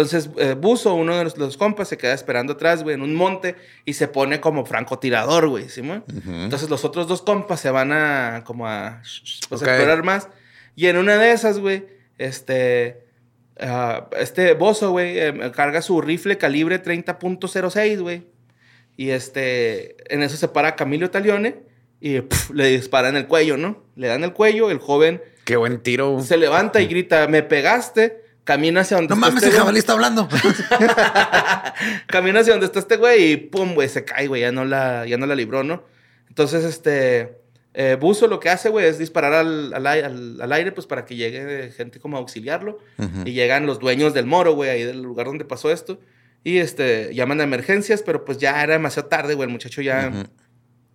Entonces, 0.01 0.31
eh, 0.39 0.55
Buzo, 0.55 0.95
uno 0.95 1.17
de 1.17 1.25
los, 1.25 1.37
los 1.37 1.57
compas, 1.57 1.89
se 1.89 1.99
queda 1.99 2.15
esperando 2.15 2.53
atrás, 2.53 2.83
güey, 2.83 2.95
en 2.95 3.03
un 3.03 3.15
monte 3.15 3.57
y 3.85 3.95
se 3.95 4.07
pone 4.07 4.41
como 4.41 4.65
francotirador, 4.65 5.49
güey, 5.49 5.69
¿sí? 5.69 5.81
Entonces, 5.81 6.71
los 6.71 6.85
otros 6.85 7.09
dos 7.09 7.23
compas 7.23 7.61
se 7.61 7.71
van 7.71 7.93
a, 7.93 8.43
como 8.45 8.69
a, 8.69 9.03
pues, 9.49 9.63
explorar 9.63 10.03
más. 10.05 10.29
Y 10.77 10.87
en 10.87 10.97
una 10.97 11.17
de 11.17 11.33
esas, 11.33 11.59
güey, 11.59 11.87
este, 12.19 13.05
ah, 13.61 14.09
este 14.19 14.55
Bozo, 14.55 14.93
güey, 14.93 15.19
eh, 15.19 15.53
carga 15.53 15.83
su 15.83 16.01
rifle 16.01 16.39
calibre 16.39 16.83
30.06, 16.83 18.01
güey. 18.01 18.27
Y 18.97 19.11
este, 19.11 19.97
en 20.15 20.23
eso 20.23 20.37
se 20.37 20.49
para 20.49 20.77
Camilo 20.77 21.11
Talione 21.11 21.57
y 22.01 22.21
pf, 22.21 22.55
le 22.55 22.67
dispara 22.69 23.09
en 23.09 23.17
el 23.17 23.27
cuello, 23.27 23.57
¿no? 23.57 23.83
Le 23.97 24.09
dan 24.09 24.25
el 24.25 24.33
cuello, 24.33 24.71
el 24.71 24.79
joven 24.79 25.21
Qué 25.45 25.57
buen 25.57 25.81
tiro. 25.81 26.21
se 26.21 26.37
levanta 26.37 26.81
y 26.81 26.87
grita, 26.87 27.27
me 27.27 27.43
pegaste, 27.43 28.23
camina 28.49 28.81
hacia 28.81 28.97
donde 28.97 29.11
No 29.11 29.15
está 29.17 29.27
mames, 29.27 29.43
este 29.43 29.55
el 29.55 29.61
jabalí 29.61 29.79
está 29.79 29.93
hablando. 29.93 30.27
Camina 32.07 32.41
hacia 32.41 32.55
donde 32.55 32.65
está 32.67 32.79
este 32.79 32.97
güey 32.97 33.33
y 33.33 33.37
pum, 33.37 33.75
güey, 33.75 33.89
se 33.91 34.05
cae, 34.07 34.27
güey, 34.27 34.41
ya 34.41 34.53
no 34.53 34.65
la, 34.65 35.05
ya 35.07 35.19
no 35.19 35.27
la 35.27 35.35
libró, 35.35 35.63
¿no? 35.65 35.85
Entonces, 36.29 36.65
este, 36.65 37.39
eh, 37.75 37.97
Buzo 38.01 38.27
lo 38.27 38.41
que 38.41 38.49
hace, 38.49 38.69
güey, 38.71 38.87
es 38.87 38.99
disparar 38.99 39.33
al, 39.35 39.75
al 39.75 39.87
ai- 39.87 40.01
al- 40.01 40.41
al 40.41 40.53
aire, 40.53 40.73
pues 40.73 40.87
para 40.87 41.05
que 41.05 41.17
llegue 41.17 41.71
gente 41.73 42.01
como 42.01 42.17
a 42.17 42.21
auxiliarlo. 42.21 42.79
Y 43.27 43.33
llegan 43.33 43.67
los 43.67 43.79
dueños 43.81 44.15
del 44.15 44.27
moro, 44.27 44.55
güey, 44.55 44.71
ahí 44.71 44.83
del 44.85 45.03
lugar 45.03 45.27
donde 45.27 45.45
pasó 45.45 45.71
esto. 45.71 46.01
Y, 46.43 46.59
este, 46.59 47.15
llaman 47.15 47.41
a 47.41 47.45
emergencias, 47.45 48.03
pero 48.03 48.25
pues 48.25 48.39
ya 48.39 48.63
era 48.63 48.73
demasiado 48.75 49.09
tarde, 49.09 49.35
güey, 49.35 49.47
el 49.47 49.53
muchacho 49.53 49.83
ya... 49.83 50.11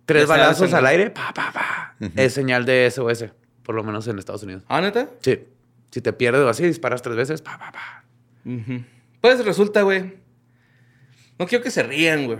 Tres 0.06 0.26
balazos 0.26 0.74
al 0.74 0.84
aire, 0.86 1.10
pa, 1.10 1.32
pa, 1.32 1.50
pa. 1.52 1.96
Es 2.16 2.34
señal 2.34 2.66
de 2.66 2.90
SOS, 2.90 3.26
por 3.62 3.74
lo 3.74 3.82
menos 3.84 4.06
en 4.08 4.18
Estados 4.18 4.42
Unidos. 4.42 4.64
¿Ah, 4.68 4.80
neta? 4.82 5.08
Sí. 5.20 5.40
Si 5.94 6.00
te 6.00 6.12
pierdes 6.12 6.42
o 6.42 6.48
así, 6.48 6.64
disparas 6.64 7.02
tres 7.02 7.14
veces, 7.14 7.40
pa, 7.40 7.56
pa, 7.56 7.70
pa. 7.70 8.04
Pues 9.20 9.44
resulta, 9.44 9.82
güey. 9.82 10.14
No 11.38 11.46
quiero 11.46 11.62
que 11.62 11.70
se 11.70 11.84
rían, 11.84 12.26
güey. 12.26 12.38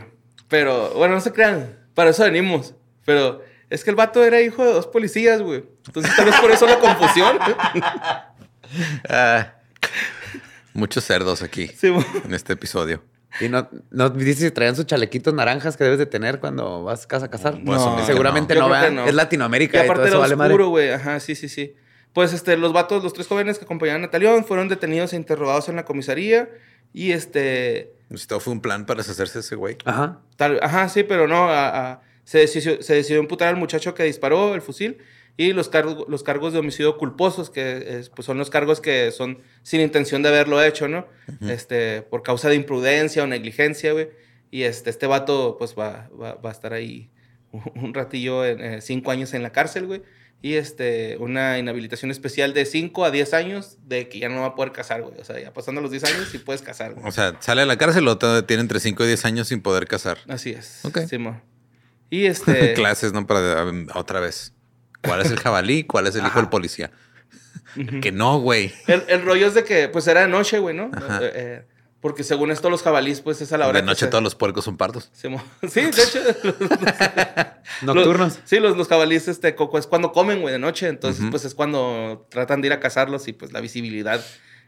Pero, 0.49 0.90
bueno, 0.95 1.14
no 1.14 1.21
se 1.21 1.33
crean. 1.33 1.79
Para 1.95 2.11
eso 2.11 2.25
venimos. 2.25 2.75
Pero 3.05 3.45
es 3.71 3.85
que 3.85 3.90
el 3.90 3.97
vato 3.97 4.25
era 4.25 4.40
hijo 4.40 4.64
de 4.64 4.73
dos 4.73 4.88
policías, 4.88 5.40
güey. 5.40 5.64
Entonces 5.87 6.17
tal 6.17 6.25
vez 6.25 6.35
por 6.40 6.51
eso 6.51 6.67
la 6.67 6.81
confusión. 6.81 7.38
Ah, 9.09 9.55
muchos 10.73 11.05
cerdos 11.05 11.43
aquí 11.43 11.69
Sí, 11.69 11.95
en 12.25 12.35
este 12.35 12.55
episodio. 12.55 13.05
Y 13.40 13.49
no, 13.49 13.69
no 13.90 14.11
dices 14.11 14.38
si 14.45 14.51
traían 14.51 14.75
sus 14.75 14.87
chalequitos 14.87 15.33
naranjas 15.33 15.77
que 15.77 15.85
debes 15.85 16.01
de 16.01 16.07
tener 16.07 16.40
cuando 16.40 16.83
vas 16.83 17.05
a 17.05 17.07
casa 17.09 17.27
a 17.27 17.31
cazar. 17.31 17.55
Asumir 17.55 18.01
que 18.01 18.07
Seguramente 18.07 18.57
no, 18.57 18.69
vean. 18.69 18.97
no. 18.97 19.05
Es 19.05 19.12
Y 19.12 19.14
Latinoamérica 19.14 19.79
y, 19.79 19.83
todo 19.83 19.93
aparte 19.93 20.09
eso 20.09 20.17
era 20.17 20.21
vale 20.23 20.37
madre. 20.37 20.53
oscuro, 20.55 20.69
güey. 20.71 20.90
Ajá, 20.90 21.21
sí, 21.21 21.37
sí, 21.37 21.49
sí. 21.49 21.77
Pues 22.14 22.33
este, 22.33 22.57
los 22.57 22.72
vatos, 22.72 23.03
los 23.03 23.12
tres 23.12 23.27
jóvenes 23.27 23.59
que 23.59 23.64
acompañaban 23.66 24.03
a 24.05 24.11
Talión, 24.11 24.44
fueron 24.46 24.68
detenidos 24.68 25.12
e 25.12 25.16
interrogados 25.16 25.68
en 25.68 25.77
la 25.77 25.85
comisaría. 25.85 26.48
Y 26.94 27.12
este. 27.12 27.92
Si 28.14 28.27
todo 28.27 28.40
fue 28.40 28.53
un 28.55 28.61
plan 28.61 28.87
para 28.87 28.98
deshacerse 28.98 29.35
de 29.35 29.40
ese 29.40 29.57
güey. 29.57 29.77
Ajá. 29.85 30.20
Tal, 30.37 30.61
ajá, 30.62 30.88
sí, 30.88 31.03
pero 31.03 31.27
no. 31.29 31.48
a- 31.50 31.90
a- 31.92 32.03
se, 32.24 32.38
decidió, 32.38 32.81
se 32.83 32.94
decidió 32.94 33.20
imputar 33.20 33.48
al 33.48 33.57
muchacho 33.57 33.92
que 33.94 34.03
disparó 34.05 34.55
el 34.55 34.62
fusil 34.62 34.96
y 35.37 35.53
los, 35.53 35.68
cargos 35.68 36.07
los 36.09 36.22
cargos 36.22 36.53
de 36.55 36.61
homicidio 36.61 36.96
culposos, 36.96 37.50
que 37.50 37.98
es, 37.98 38.09
pues 38.09 38.24
son 38.24 38.38
los 38.38 38.48
cargos 38.48 38.81
que 38.81 39.11
son 39.11 39.40
sin 39.62 39.81
intención 39.83 40.22
de 40.22 40.29
haberlo 40.31 40.62
hecho, 40.62 40.88
¿no? 40.88 41.07
este, 41.50 42.00
por 42.03 42.22
causa 42.22 42.48
de 42.48 42.55
imprudencia 42.55 43.24
o 43.24 43.27
negligencia, 43.27 43.92
güey. 43.92 44.09
Y 44.50 44.62
este, 44.62 44.88
este 44.88 45.07
vato, 45.09 45.57
pues 45.59 45.74
va, 45.77 46.09
va, 46.18 46.35
va 46.37 46.48
a 46.50 46.53
estar 46.53 46.72
ahí 46.72 47.11
un, 47.50 47.62
un 47.74 47.92
ratillo, 47.92 48.46
en, 48.46 48.61
eh, 48.61 48.81
cinco 48.81 49.11
años 49.11 49.35
en 49.35 49.42
la 49.42 49.50
cárcel, 49.50 49.87
güey. 49.87 50.03
Y 50.44 50.57
este, 50.57 51.16
una 51.20 51.59
inhabilitación 51.59 52.11
especial 52.11 52.52
de 52.52 52.66
5 52.66 53.07
a 53.07 53.11
10 53.11 53.33
años 53.33 53.78
de 53.87 54.11
que 54.11 54.18
ya 54.18 54.28
no 54.28 54.42
va 54.42 54.48
a 54.48 54.54
poder 54.54 54.72
casar, 54.72 55.00
güey. 55.00 55.18
O 55.18 55.24
sea, 55.24 55.40
ya 55.40 55.54
pasando 55.54 55.80
los 55.80 55.90
10 55.90 56.04
años 56.04 56.28
sí 56.30 56.37
puedes 56.37 56.61
casar, 56.61 56.92
güey. 56.92 57.09
O 57.09 57.12
sea, 57.12 57.38
sale 57.40 57.62
a 57.62 57.64
la 57.64 57.78
cárcel 57.78 58.07
o 58.07 58.18
tiene 58.44 58.61
entre 58.61 58.78
5 58.78 59.04
y 59.04 59.07
10 59.07 59.24
años 59.24 59.48
sin 59.48 59.62
poder 59.62 59.87
casar. 59.87 60.18
Así 60.28 60.50
es. 60.50 60.85
Ok. 60.85 60.98
Y 62.11 62.26
este... 62.26 62.74
Clases, 62.74 63.14
¿no? 63.14 63.26
Para 63.26 63.64
um, 63.64 63.87
otra 63.94 64.20
vez. 64.20 64.52
¿Cuál 65.02 65.22
es 65.22 65.30
el 65.30 65.40
jabalí? 65.40 65.85
¿Cuál 65.85 66.09
es 66.09 66.14
el 66.14 66.26
hijo 66.26 66.38
del 66.38 66.50
policía? 66.50 66.90
que 68.02 68.12
no, 68.12 68.38
güey. 68.38 68.70
El, 68.87 69.02
el 69.09 69.22
rollo 69.22 69.46
es 69.46 69.54
de 69.54 69.64
que, 69.64 69.88
pues, 69.88 70.07
era 70.09 70.26
noche, 70.26 70.59
güey, 70.59 70.76
¿no? 70.76 70.90
Ajá. 70.92 71.20
Eh, 71.22 71.33
eh, 71.35 71.62
porque 72.05 72.23
según 72.23 72.51
esto, 72.51 72.69
los 72.69 72.83
jabalís, 72.83 73.23
pues, 73.23 73.40
es 73.40 73.51
a 73.55 73.57
la 73.57 73.67
hora 73.67 73.79
De 73.79 73.83
que 73.83 73.87
noche 73.87 74.01
se- 74.05 74.11
todos 74.11 74.23
los 74.23 74.35
puercos 74.35 74.62
son 74.62 74.77
pardos. 74.77 75.09
Sí, 75.14 75.27
de 75.62 75.88
hecho. 75.88 76.21
Nocturnos. 77.83 78.35
Los- 78.35 78.38
sí, 78.45 78.59
los, 78.61 78.77
los 78.77 78.88
jabalíes, 78.88 79.27
este, 79.27 79.55
coco, 79.55 79.79
es 79.79 79.87
cuando 79.87 80.12
comen, 80.12 80.43
güey, 80.43 80.53
de 80.53 80.59
noche. 80.59 80.87
Entonces, 80.88 81.25
pues, 81.31 81.47
es 81.47 81.55
cuando 81.55 82.27
tratan 82.29 82.61
de 82.61 82.67
ir 82.67 82.73
a 82.75 82.81
cazarlos 82.81 83.27
y, 83.29 83.33
pues, 83.33 83.53
la 83.55 83.61
visibilidad, 83.62 84.23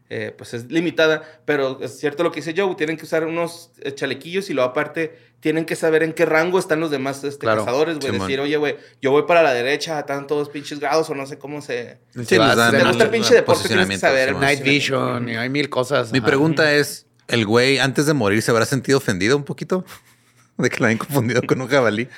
eh, 0.08 0.34
pues, 0.36 0.54
es 0.54 0.70
limitada. 0.72 1.22
Pero 1.44 1.78
es 1.82 1.98
cierto 1.98 2.22
lo 2.22 2.32
que 2.32 2.40
dice 2.40 2.54
Joe, 2.56 2.74
tienen 2.74 2.96
que 2.96 3.04
usar 3.04 3.26
unos 3.26 3.70
eh, 3.82 3.92
chalequillos 3.92 4.48
y 4.48 4.54
luego, 4.54 4.70
aparte, 4.70 5.18
tienen 5.40 5.66
que 5.66 5.76
saber 5.76 6.02
en 6.02 6.14
qué 6.14 6.24
rango 6.24 6.58
están 6.58 6.80
los 6.80 6.90
demás 6.90 7.22
este, 7.22 7.40
Claro. 7.40 7.66
cazadores, 7.66 7.98
güey. 7.98 8.18
Decir, 8.18 8.40
oye, 8.40 8.56
güey, 8.56 8.76
yo 9.02 9.10
voy 9.10 9.24
para 9.24 9.42
la 9.42 9.52
derecha, 9.52 9.98
están 10.00 10.26
todos 10.26 10.48
pinches 10.48 10.80
grados 10.80 11.10
o 11.10 11.14
no 11.14 11.26
sé 11.26 11.38
cómo 11.38 11.60
se... 11.60 11.98
Sí, 12.14 12.20
de 12.20 12.24
te 12.26 12.38
gusta 12.84 13.04
el 13.04 13.10
pinche 13.10 13.34
deporte, 13.34 13.68
tienes 13.68 13.88
que 13.88 13.98
saber. 13.98 14.34
Night 14.36 14.62
Vision, 14.62 15.28
y 15.28 15.36
hay 15.36 15.50
mil 15.50 15.68
cosas. 15.68 16.12
Mi 16.12 16.18
Ajá. 16.18 16.26
pregunta 16.28 16.72
es, 16.72 17.05
¿el 17.28 17.46
güey 17.46 17.78
antes 17.78 18.06
de 18.06 18.14
morir 18.14 18.42
se 18.42 18.50
habrá 18.50 18.66
sentido 18.66 18.98
ofendido 18.98 19.36
un 19.36 19.44
poquito? 19.44 19.84
De 20.58 20.70
que 20.70 20.78
lo 20.80 20.86
hayan 20.86 20.98
confundido 20.98 21.42
con 21.42 21.60
un 21.60 21.68
jabalí. 21.68 22.08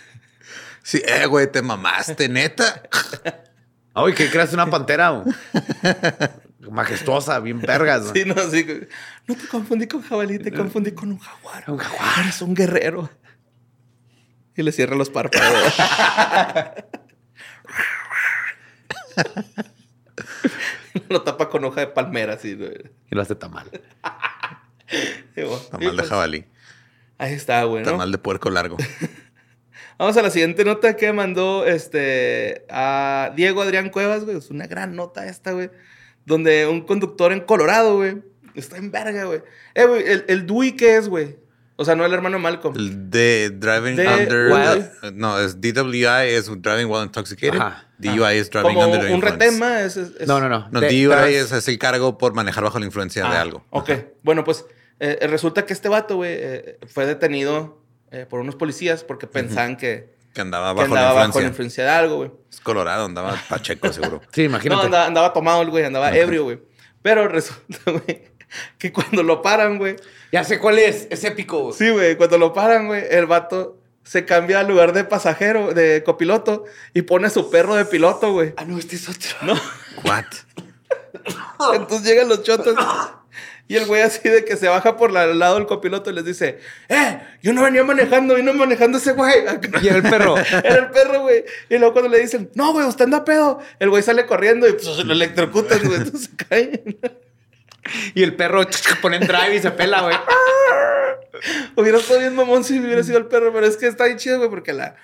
Sí, 0.84 1.02
eh, 1.04 1.26
güey, 1.26 1.50
te 1.50 1.60
mamaste, 1.60 2.28
neta. 2.28 2.82
Ay, 3.94 4.12
¿qué 4.14 4.30
creas? 4.30 4.52
Una 4.52 4.70
pantera 4.70 5.24
majestuosa, 6.70 7.40
bien 7.40 7.60
vergas. 7.60 8.04
Sí, 8.14 8.24
no, 8.24 8.34
sí. 8.50 8.64
No 9.26 9.34
te 9.34 9.48
confundí 9.48 9.86
con 9.88 10.02
jabalí, 10.02 10.38
te 10.38 10.52
confundí 10.52 10.92
con 10.92 11.10
un 11.12 11.18
jaguar. 11.18 11.64
Un 11.68 11.78
jaguar. 11.78 12.20
Eres 12.20 12.40
un 12.42 12.54
guerrero. 12.54 13.10
Y 14.56 14.62
le 14.62 14.72
cierra 14.72 14.96
los 14.96 15.10
párpados. 15.10 15.74
Lo 21.08 21.22
tapa 21.22 21.48
con 21.48 21.64
hoja 21.64 21.80
de 21.80 21.86
palmera, 21.88 22.34
así. 22.34 22.54
güey. 22.54 22.90
Y 23.10 23.14
lo 23.14 23.22
hace 23.22 23.34
tamal. 23.34 23.70
Tamal 25.70 25.90
de 25.90 25.92
pues, 25.96 26.08
jabalí. 26.08 26.44
Ahí 27.18 27.32
está, 27.34 27.62
güey. 27.64 27.84
¿no? 27.84 27.90
Tamal 27.92 28.12
de 28.12 28.18
puerco 28.18 28.50
largo. 28.50 28.76
Vamos 29.98 30.16
a 30.16 30.22
la 30.22 30.30
siguiente 30.30 30.64
nota 30.64 30.94
que 30.96 31.12
mandó 31.12 31.66
este 31.66 32.64
a 32.70 33.32
Diego 33.34 33.62
Adrián 33.62 33.90
Cuevas, 33.90 34.24
güey. 34.24 34.36
Es 34.38 34.50
una 34.50 34.66
gran 34.66 34.94
nota 34.94 35.26
esta, 35.26 35.52
güey. 35.52 35.70
Donde 36.24 36.66
un 36.66 36.82
conductor 36.82 37.32
en 37.32 37.40
Colorado, 37.40 37.96
güey. 37.96 38.22
Está 38.54 38.76
en 38.76 38.90
verga, 38.92 39.24
güey. 39.24 39.42
Eh, 39.74 39.86
güey, 39.86 40.02
el, 40.06 40.24
el 40.28 40.46
Dewey, 40.46 40.72
¿qué 40.76 40.96
es, 40.96 41.08
güey? 41.08 41.36
O 41.76 41.84
sea, 41.84 41.94
no 41.94 42.04
el 42.04 42.12
hermano 42.12 42.38
Malcolm. 42.40 42.74
El 42.76 43.08
de 43.10 43.50
Driving 43.50 43.96
De- 43.96 44.08
Under... 44.08 44.52
Wild. 44.52 45.14
No, 45.14 45.38
es 45.38 45.60
DWI, 45.60 46.04
es 46.28 46.46
Driving 46.60 46.86
While 46.86 47.04
Intoxicated. 47.04 47.58
Ajá. 47.60 47.84
DUI 47.98 48.36
es 48.36 48.50
Driving 48.50 48.74
Como 48.74 48.84
Under 48.86 49.00
the 49.00 49.06
un 49.06 49.12
Influence. 49.14 49.44
retema. 49.44 49.80
Es, 49.82 49.96
es- 49.96 50.10
es- 50.20 50.28
No, 50.28 50.40
no, 50.40 50.48
no. 50.48 50.68
No, 50.70 50.80
De- 50.80 50.88
DUI 50.88 51.34
es 51.34 51.68
el 51.68 51.78
cargo 51.78 52.18
por 52.18 52.34
manejar 52.34 52.64
bajo 52.64 52.78
la 52.80 52.86
influencia 52.86 53.22
de 53.28 53.36
Ah, 53.36 53.40
algo. 53.42 53.64
Ok. 53.70 53.90
Bueno, 54.24 54.42
pues 54.44 54.64
eh, 55.00 55.26
resulta 55.28 55.64
que 55.66 55.72
este 55.72 55.88
vato, 55.88 56.16
güey, 56.16 56.32
eh, 56.34 56.78
fue 56.88 57.06
detenido 57.06 57.80
eh, 58.10 58.26
por 58.28 58.40
unos 58.40 58.54
policías 58.56 59.04
porque 59.04 59.26
pensaban 59.26 59.76
que, 59.76 60.14
Que 60.34 60.40
andaba 60.40 60.70
que 60.74 60.82
bajo 60.82 60.94
andaba 60.94 61.08
la 61.08 61.14
bajo 61.14 61.26
influencia. 61.26 61.42
la 61.42 61.48
influencia 61.48 61.84
de 61.84 61.90
algo, 61.90 62.16
güey. 62.16 62.30
Es 62.50 62.60
Colorado, 62.60 63.04
andaba 63.04 63.36
Pacheco, 63.48 63.92
seguro. 63.92 64.20
Sí, 64.32 64.42
No, 64.42 64.46
imagínate. 64.46 64.86
andaba, 64.86 65.06
andaba 65.06 65.32
tomado 65.32 65.62
el 65.62 65.70
güey, 65.70 65.84
andaba 65.84 66.14
ebrio, 66.16 66.44
güey. 66.44 66.60
Pero 67.02 67.28
resulta, 67.28 67.78
güey, 67.90 68.24
que 68.78 68.92
cuando 68.92 69.22
lo 69.22 69.42
paran, 69.42 69.78
güey. 69.78 69.96
Ya 70.32 70.42
sé 70.44 70.58
cuál 70.58 70.78
es. 70.78 71.06
Es 71.10 71.22
épico. 71.24 71.60
güey. 71.64 71.74
Sí, 71.74 71.90
güey, 71.90 72.16
cuando 72.16 72.38
lo 72.38 72.52
paran, 72.52 72.86
güey, 72.88 73.04
el 73.10 73.26
vato 73.26 73.78
se 74.02 74.24
cambia 74.24 74.60
al 74.60 74.68
lugar 74.68 74.94
de 74.94 75.04
pasajero, 75.04 75.74
de 75.74 76.02
copiloto, 76.02 76.64
y 76.94 77.02
pone 77.02 77.26
a 77.26 77.30
su 77.30 77.50
perro 77.50 77.74
de 77.74 77.84
piloto, 77.84 78.32
güey. 78.32 78.54
Ah, 78.56 78.64
no, 78.64 78.78
este 78.78 78.96
es 78.96 79.06
otro. 79.08 79.30
No. 79.42 79.52
What? 80.04 80.24
Entonces 81.74 82.06
llegan 82.08 82.28
los 82.28 82.42
chotos. 82.42 82.74
Y 83.68 83.76
el 83.76 83.84
güey 83.84 84.00
así 84.00 84.26
de 84.28 84.44
que 84.46 84.56
se 84.56 84.66
baja 84.66 84.96
por 84.96 85.12
la- 85.12 85.24
al 85.24 85.38
lado 85.38 85.56
del 85.56 85.66
copiloto 85.66 86.10
y 86.10 86.14
les 86.14 86.24
dice, 86.24 86.58
¡eh! 86.88 87.20
Yo 87.42 87.52
no 87.52 87.62
venía 87.62 87.84
manejando, 87.84 88.34
vino 88.34 88.52
manejando 88.54 88.96
ese 88.98 89.12
güey. 89.12 89.34
Y 89.82 89.86
era 89.88 89.96
el 89.98 90.02
perro. 90.02 90.36
Era 90.64 90.76
el 90.76 90.90
perro, 90.90 91.20
güey. 91.20 91.44
Y 91.68 91.76
luego 91.76 91.92
cuando 91.92 92.10
le 92.10 92.18
dicen, 92.18 92.50
no, 92.54 92.72
güey, 92.72 92.86
usted 92.86 93.04
anda 93.04 93.24
pedo. 93.24 93.60
El 93.78 93.90
güey 93.90 94.02
sale 94.02 94.24
corriendo 94.26 94.66
y 94.66 94.72
pues 94.72 94.86
lo 95.04 95.12
electrocutan, 95.12 95.80
güey. 95.84 95.98
Entonces 95.98 96.30
se 96.30 96.46
cae. 96.48 96.82
Y 98.14 98.22
el 98.22 98.34
perro 98.34 98.66
pone 99.02 99.18
en 99.18 99.26
drive 99.26 99.54
y 99.56 99.60
se 99.60 99.70
pela, 99.70 100.00
güey. 100.02 100.16
Hubiera 101.76 101.98
estado 101.98 102.20
bien 102.20 102.34
mamón 102.34 102.64
si 102.64 102.78
hubiera 102.80 103.02
sido 103.02 103.18
el 103.18 103.26
perro, 103.26 103.52
pero 103.52 103.66
es 103.66 103.76
que 103.76 103.86
está 103.86 104.06
bien 104.06 104.16
chido, 104.18 104.38
güey, 104.38 104.50
porque 104.50 104.72
la, 104.72 104.96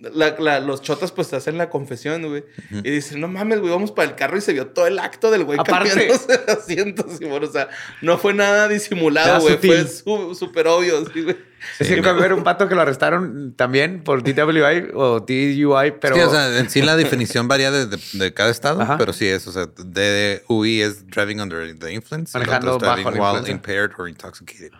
la- 0.00 0.36
la- 0.38 0.60
los 0.60 0.82
chotas 0.82 1.12
pues 1.12 1.28
te 1.28 1.36
hacen 1.36 1.58
la 1.58 1.70
confesión, 1.70 2.26
güey. 2.28 2.44
Y 2.70 2.90
dicen, 2.90 3.20
no 3.20 3.28
mames, 3.28 3.60
güey, 3.60 3.72
vamos 3.72 3.92
para 3.92 4.08
el 4.08 4.14
carro 4.16 4.36
y 4.36 4.40
se 4.40 4.52
vio 4.52 4.68
todo 4.68 4.86
el 4.86 4.98
acto 4.98 5.30
del 5.30 5.44
güey 5.44 5.58
Aparte. 5.58 5.88
cambiándose 5.90 6.26
de 6.46 6.52
asientos, 6.52 7.20
y, 7.20 7.24
bueno, 7.24 7.46
o 7.46 7.50
sea, 7.52 7.68
no 8.02 8.18
fue 8.18 8.34
nada 8.34 8.68
disimulado, 8.68 9.40
güey, 9.40 9.56
fue 9.58 9.86
su- 9.86 10.34
súper 10.34 10.66
obvio, 10.68 11.04
sí, 11.12 11.22
güey. 11.22 11.36
Es 11.80 11.88
que 11.88 12.00
ver 12.00 12.32
un 12.32 12.44
pato 12.44 12.68
que 12.68 12.76
lo 12.76 12.82
arrestaron 12.82 13.52
también 13.56 14.04
por 14.04 14.22
DWI 14.22 14.90
o 14.94 15.18
DUI, 15.18 15.92
pero... 16.00 16.14
Sí, 16.14 16.20
o 16.20 16.30
sea, 16.30 16.56
en 16.58 16.70
sí 16.70 16.82
la 16.82 16.96
definición 16.96 17.48
varía 17.48 17.72
de, 17.72 17.86
de- 17.86 17.98
de 18.12 18.32
cada 18.32 18.50
estado, 18.50 18.80
Ajá. 18.80 18.96
pero 18.96 19.12
sí 19.12 19.26
es, 19.26 19.46
o 19.48 19.52
sea, 19.52 19.66
DUI 19.66 20.82
es 20.82 21.04
driving 21.08 21.40
under 21.40 21.76
the 21.76 21.92
influence, 21.92 22.38
Manejando 22.38 22.78
driving 22.78 23.04
bajo 23.04 23.16
la 23.16 23.32
while 23.40 23.50
impaired 23.50 23.90
or 23.98 24.08
intoxicated. 24.08 24.70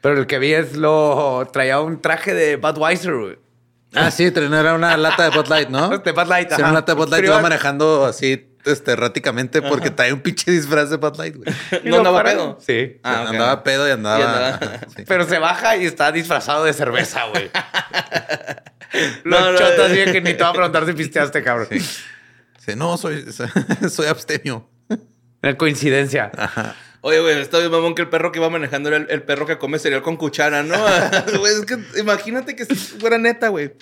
Pero 0.00 0.18
el 0.18 0.26
que 0.26 0.38
vi 0.38 0.54
es 0.54 0.76
lo... 0.76 1.46
Traía 1.52 1.78
un 1.80 2.00
traje 2.00 2.34
de 2.34 2.56
Budweiser, 2.56 3.14
güey. 3.14 3.38
Ah, 3.94 4.10
sí, 4.10 4.24
era 4.34 4.74
una 4.74 4.96
lata 4.96 5.28
de 5.28 5.36
Bud 5.36 5.48
Light, 5.48 5.68
¿no? 5.68 5.88
De 5.98 6.12
Bud 6.12 6.26
Light, 6.28 6.48
Sí, 6.48 6.54
era 6.54 6.64
ajá. 6.64 6.70
una 6.70 6.80
lata 6.80 6.92
de 6.94 6.98
Bud 6.98 7.08
Light, 7.10 7.24
iba 7.24 7.34
iba- 7.34 7.42
manejando 7.42 8.06
así 8.06 8.46
este, 8.64 8.92
erráticamente 8.92 9.62
porque 9.62 9.90
trae 9.90 10.12
un 10.12 10.20
pinche 10.20 10.50
disfraz 10.52 10.90
de 10.90 10.96
Bud 10.96 11.16
Light, 11.16 11.36
güey. 11.36 11.52
¿No 11.84 11.96
andaba 11.98 12.22
pedo? 12.22 12.58
Sí. 12.64 13.00
Ah, 13.02 13.24
andaba 13.28 13.62
pedo 13.64 13.88
y 13.88 13.90
andaba. 13.90 14.18
Y 14.18 14.22
andaba- 14.22 14.80
sí. 14.96 15.04
Pero 15.06 15.24
se 15.24 15.38
baja 15.38 15.76
y 15.76 15.86
está 15.86 16.12
disfrazado 16.12 16.64
de 16.64 16.72
cerveza, 16.72 17.24
güey. 17.26 17.50
No, 19.24 19.50
Los 19.52 19.60
no, 19.60 19.66
chotas 19.66 19.90
dicen 19.92 20.12
que 20.12 20.20
ni 20.20 20.34
te 20.34 20.42
va 20.42 20.50
a 20.50 20.52
preguntar 20.52 20.84
si 20.86 20.92
pisteaste, 20.92 21.42
cabrón. 21.42 21.68
Sí, 21.70 22.72
no, 22.76 22.96
soy, 22.96 23.24
soy 23.90 24.06
abstemio. 24.06 24.68
Es 25.42 25.54
coincidencia. 25.56 26.30
Oye, 27.02 27.20
güey, 27.20 27.40
está 27.40 27.58
bien 27.58 27.70
mamón 27.70 27.94
que 27.94 28.02
el 28.02 28.10
perro 28.10 28.30
que 28.30 28.38
iba 28.38 28.50
manejando 28.50 28.90
era 28.90 28.98
el, 28.98 29.22
perro 29.22 29.46
que 29.46 29.56
come 29.56 29.78
cereal 29.78 30.02
con 30.02 30.16
cuchara, 30.16 30.62
¿no? 30.62 30.76
Es 31.46 31.64
que 31.64 31.78
imagínate 31.98 32.54
que 32.54 32.66
fuera 32.66 33.16
neta, 33.16 33.48
güey. 33.48 33.72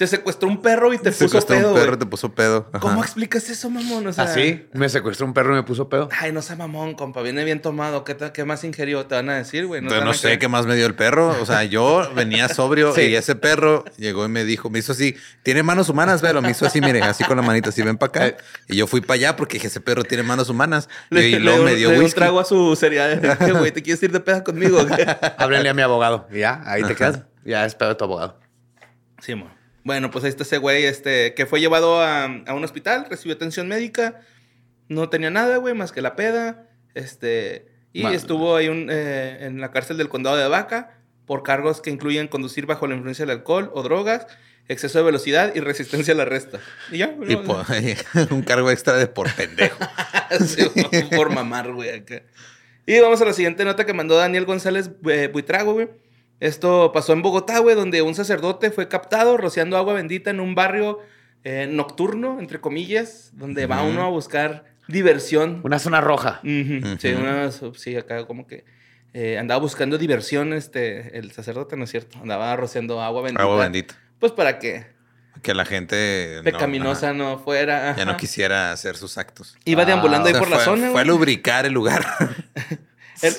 Te 0.00 0.06
secuestró 0.06 0.48
un 0.48 0.62
perro 0.62 0.94
y 0.94 0.96
te 0.96 1.10
puso 1.10 1.28
Secuestró 1.28 1.56
pedo, 1.56 1.68
un 1.68 1.74
perro 1.74 1.94
y 1.94 1.98
te 1.98 2.06
puso 2.06 2.34
pedo. 2.34 2.70
Ajá. 2.72 2.80
¿Cómo 2.80 3.02
explicas 3.02 3.50
eso, 3.50 3.68
mamón? 3.68 4.06
O 4.06 4.12
sea, 4.14 4.24
Así, 4.24 4.66
me 4.72 4.88
secuestró 4.88 5.26
un 5.26 5.34
perro 5.34 5.52
y 5.52 5.56
me 5.56 5.62
puso 5.62 5.90
pedo. 5.90 6.08
Ay, 6.18 6.32
no 6.32 6.40
sea 6.40 6.56
mamón, 6.56 6.94
compa. 6.94 7.20
Viene 7.20 7.44
bien 7.44 7.60
tomado. 7.60 8.02
¿Qué, 8.02 8.44
más 8.46 8.64
ingerió? 8.64 9.04
Te 9.04 9.16
van 9.16 9.28
a 9.28 9.36
decir, 9.36 9.66
güey. 9.66 9.82
no 9.82 10.14
sé 10.14 10.22
creer. 10.22 10.38
qué 10.38 10.48
más 10.48 10.64
me 10.64 10.74
dio 10.74 10.86
el 10.86 10.94
perro. 10.94 11.36
O 11.42 11.44
sea, 11.44 11.64
yo 11.64 12.10
venía 12.14 12.48
sobrio 12.48 12.94
Sí. 12.94 13.02
y 13.02 13.14
ese 13.14 13.34
perro 13.34 13.84
llegó 13.98 14.24
y 14.24 14.30
me 14.30 14.44
dijo, 14.44 14.70
me 14.70 14.78
hizo 14.78 14.92
así, 14.92 15.16
tiene 15.42 15.62
manos 15.62 15.90
humanas, 15.90 16.22
velo, 16.22 16.40
me 16.40 16.52
hizo 16.52 16.64
así, 16.64 16.80
mire, 16.80 17.02
así 17.02 17.22
con 17.24 17.36
la 17.36 17.42
manita, 17.42 17.68
así 17.68 17.82
ven 17.82 17.98
para 17.98 18.28
acá. 18.30 18.36
Y 18.68 18.76
yo 18.76 18.86
fui 18.86 19.02
para 19.02 19.16
allá 19.16 19.36
porque 19.36 19.58
dije, 19.58 19.66
ese 19.66 19.82
perro 19.82 20.02
tiene 20.02 20.22
manos 20.22 20.48
humanas. 20.48 20.88
Le, 21.10 21.28
y 21.28 21.38
luego 21.38 21.62
me 21.62 21.74
dio 21.74 21.90
le 21.90 22.00
un 22.00 22.10
trago 22.10 22.40
a 22.40 22.46
su. 22.46 22.74
¿Qué, 22.80 23.52
güey? 23.52 23.70
¿Te 23.70 23.82
quieres 23.82 24.02
ir 24.02 24.12
de 24.12 24.20
peda 24.20 24.42
conmigo? 24.42 24.78
Háblenle 25.36 25.68
a 25.68 25.74
mi 25.74 25.82
abogado. 25.82 26.26
Y 26.32 26.38
ya, 26.38 26.62
ahí 26.64 26.84
te 26.84 26.94
quedas. 26.94 27.24
Ya 27.44 27.66
es 27.66 27.74
pedo 27.74 27.90
de 27.90 27.94
tu 27.96 28.04
abogado. 28.04 28.40
Sí, 29.20 29.34
mo. 29.34 29.59
Bueno, 29.90 30.12
pues 30.12 30.22
ahí 30.24 30.30
está 30.30 30.44
ese 30.44 30.58
güey, 30.58 30.84
este, 30.84 31.34
que 31.34 31.46
fue 31.46 31.58
llevado 31.58 32.00
a, 32.00 32.24
a 32.24 32.54
un 32.54 32.62
hospital, 32.62 33.06
recibió 33.10 33.34
atención 33.34 33.66
médica, 33.66 34.20
no 34.88 35.08
tenía 35.08 35.30
nada, 35.30 35.56
güey, 35.56 35.74
más 35.74 35.90
que 35.90 36.00
la 36.00 36.14
peda, 36.14 36.68
este, 36.94 37.66
y 37.92 38.04
Madre. 38.04 38.16
estuvo 38.16 38.54
ahí 38.54 38.68
un, 38.68 38.86
eh, 38.88 39.38
en 39.46 39.60
la 39.60 39.72
cárcel 39.72 39.96
del 39.98 40.08
condado 40.08 40.36
de 40.36 40.46
Vaca 40.46 40.96
por 41.26 41.42
cargos 41.42 41.80
que 41.80 41.90
incluyen 41.90 42.28
conducir 42.28 42.66
bajo 42.66 42.86
la 42.86 42.94
influencia 42.94 43.24
del 43.26 43.38
alcohol 43.38 43.68
o 43.74 43.82
drogas, 43.82 44.28
exceso 44.68 44.98
de 44.98 45.04
velocidad 45.04 45.52
y 45.56 45.60
resistencia 45.60 46.14
al 46.14 46.20
arresto. 46.20 46.60
Y 46.92 46.98
ya, 46.98 47.12
Y 47.26 47.34
no, 47.34 47.42
por- 47.42 47.66
un 48.30 48.42
cargo 48.42 48.70
extra 48.70 48.94
de 48.94 49.08
por 49.08 49.28
pendejo. 49.34 49.78
Sí, 50.46 50.62
por 51.16 51.30
mamar, 51.34 51.72
güey. 51.72 51.90
acá. 51.90 52.22
Y 52.86 53.00
vamos 53.00 53.20
a 53.20 53.24
la 53.24 53.32
siguiente 53.32 53.64
nota 53.64 53.84
que 53.84 53.92
mandó 53.92 54.16
Daniel 54.16 54.44
González 54.44 54.88
eh, 55.08 55.28
Buitrago, 55.32 55.72
güey. 55.72 55.88
Esto 56.40 56.90
pasó 56.92 57.12
en 57.12 57.22
Bogotá, 57.22 57.58
güey, 57.58 57.76
donde 57.76 58.02
un 58.02 58.14
sacerdote 58.14 58.70
fue 58.70 58.88
captado 58.88 59.36
rociando 59.36 59.76
agua 59.76 59.92
bendita 59.94 60.30
en 60.30 60.40
un 60.40 60.54
barrio 60.54 60.98
eh, 61.44 61.68
nocturno, 61.70 62.38
entre 62.40 62.60
comillas, 62.60 63.30
donde 63.34 63.66
va 63.66 63.82
uno 63.82 64.02
a 64.02 64.08
buscar 64.08 64.64
diversión. 64.88 65.60
Una 65.62 65.78
zona 65.78 66.00
roja. 66.00 66.40
Sí, 66.42 67.08
una, 67.16 67.50
sí, 67.74 67.96
acá 67.96 68.26
como 68.26 68.46
que 68.46 68.64
eh, 69.12 69.38
andaba 69.38 69.60
buscando 69.60 69.98
diversión, 69.98 70.52
este, 70.52 71.18
el 71.18 71.30
sacerdote, 71.32 71.76
¿no 71.76 71.84
es 71.84 71.90
cierto? 71.90 72.18
Andaba 72.22 72.56
rociando 72.56 73.00
agua 73.02 73.22
bendita. 73.22 73.42
Agua 73.42 73.56
bendita. 73.62 73.94
Pues 74.18 74.32
para 74.32 74.58
que 74.58 74.86
Que 75.42 75.52
la 75.54 75.64
gente 75.64 76.34
no- 76.38 76.42
pecaminosa 76.44 77.12
no 77.12 77.38
fuera. 77.38 77.94
ya 77.96 78.04
no 78.04 78.16
quisiera 78.16 78.72
hacer 78.72 78.96
sus 78.96 79.18
actos. 79.18 79.56
Iba 79.64 79.84
deambulando 79.84 80.24
O 80.24 80.28
ahí 80.28 80.34
sea, 80.34 80.40
por 80.40 80.50
la 80.50 80.58
zona, 80.64 80.90
Fue 80.90 81.00
a 81.02 81.04
lubricar 81.04 81.66
el 81.66 81.72
lugar. 81.74 82.04
El, 83.22 83.34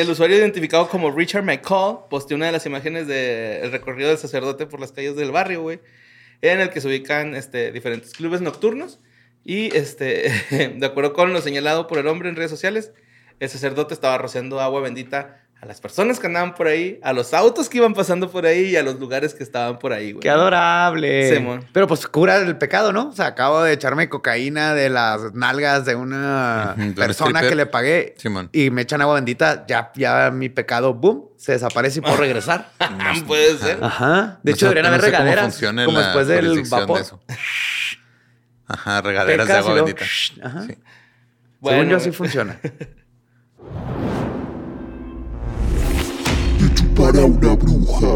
el 0.00 0.10
usuario 0.10 0.36
identificado 0.36 0.88
como 0.88 1.10
Richard 1.10 1.44
McCall 1.44 2.08
posteó 2.08 2.36
una 2.36 2.46
de 2.46 2.52
las 2.52 2.66
imágenes 2.66 3.08
del 3.08 3.72
recorrido 3.72 4.08
del 4.08 4.18
sacerdote 4.18 4.66
por 4.66 4.78
las 4.78 4.92
calles 4.92 5.16
del 5.16 5.32
barrio, 5.32 5.62
güey, 5.62 5.80
en 6.40 6.60
el 6.60 6.70
que 6.70 6.80
se 6.80 6.86
ubican 6.86 7.34
este, 7.34 7.72
diferentes 7.72 8.12
clubes 8.12 8.40
nocturnos. 8.40 9.00
Y 9.44 9.74
este, 9.76 10.30
de 10.76 10.86
acuerdo 10.86 11.12
con 11.12 11.32
lo 11.32 11.40
señalado 11.40 11.88
por 11.88 11.98
el 11.98 12.06
hombre 12.06 12.28
en 12.28 12.36
redes 12.36 12.50
sociales, 12.50 12.92
el 13.40 13.48
sacerdote 13.48 13.94
estaba 13.94 14.18
rociando 14.18 14.60
agua 14.60 14.80
bendita 14.80 15.42
a 15.60 15.66
las 15.66 15.80
personas 15.80 16.20
que 16.20 16.28
andaban 16.28 16.54
por 16.54 16.68
ahí, 16.68 17.00
a 17.02 17.12
los 17.12 17.34
autos 17.34 17.68
que 17.68 17.78
iban 17.78 17.92
pasando 17.92 18.30
por 18.30 18.46
ahí 18.46 18.66
y 18.70 18.76
a 18.76 18.82
los 18.84 19.00
lugares 19.00 19.34
que 19.34 19.42
estaban 19.42 19.78
por 19.80 19.92
ahí, 19.92 20.12
güey. 20.12 20.20
Qué 20.20 20.30
adorable. 20.30 21.60
Pero 21.72 21.88
pues 21.88 22.06
cura 22.06 22.36
el 22.36 22.56
pecado, 22.58 22.92
¿no? 22.92 23.08
O 23.08 23.12
sea, 23.12 23.26
acabo 23.26 23.62
de 23.62 23.72
echarme 23.72 24.08
cocaína 24.08 24.74
de 24.74 24.88
las 24.88 25.34
nalgas 25.34 25.84
de 25.84 25.96
una 25.96 26.76
persona 26.94 27.40
que 27.40 27.56
le 27.56 27.66
pagué 27.66 28.14
y 28.52 28.70
me 28.70 28.82
echan 28.82 29.02
agua 29.02 29.16
bendita, 29.16 29.66
ya, 29.66 29.90
ya 29.96 30.30
mi 30.30 30.48
pecado, 30.48 30.94
boom, 30.94 31.30
se 31.36 31.52
desaparece 31.52 31.98
y 31.98 32.02
puedo 32.02 32.16
regresar. 32.18 32.70
Puede 33.26 33.58
ser. 33.58 33.82
Ajá. 33.82 34.38
De 34.44 34.52
No 34.52 34.54
hecho, 34.56 34.66
sé- 34.66 34.74
deberían 34.74 34.84
no 34.84 34.88
haber 34.90 35.00
sé 35.00 35.06
regaderas. 35.06 35.60
como 35.60 35.98
la 35.98 36.04
después 36.06 36.28
del 36.28 36.54
de 36.62 36.68
vapor. 36.70 37.00
eso. 37.00 37.20
Ajá, 38.66 39.00
regaderas 39.00 39.46
Pecas 39.46 39.64
de 39.64 39.70
agua 39.70 39.82
bendita. 39.82 40.04
shh, 40.04 40.40
ajá. 40.44 40.62
Sí. 40.68 40.78
Bueno, 41.60 41.78
Según 41.78 41.90
yo, 41.90 41.96
así 41.96 42.12
funciona. 42.12 42.60
Chupará 47.08 47.24
una 47.24 47.54
bruja. 47.54 48.06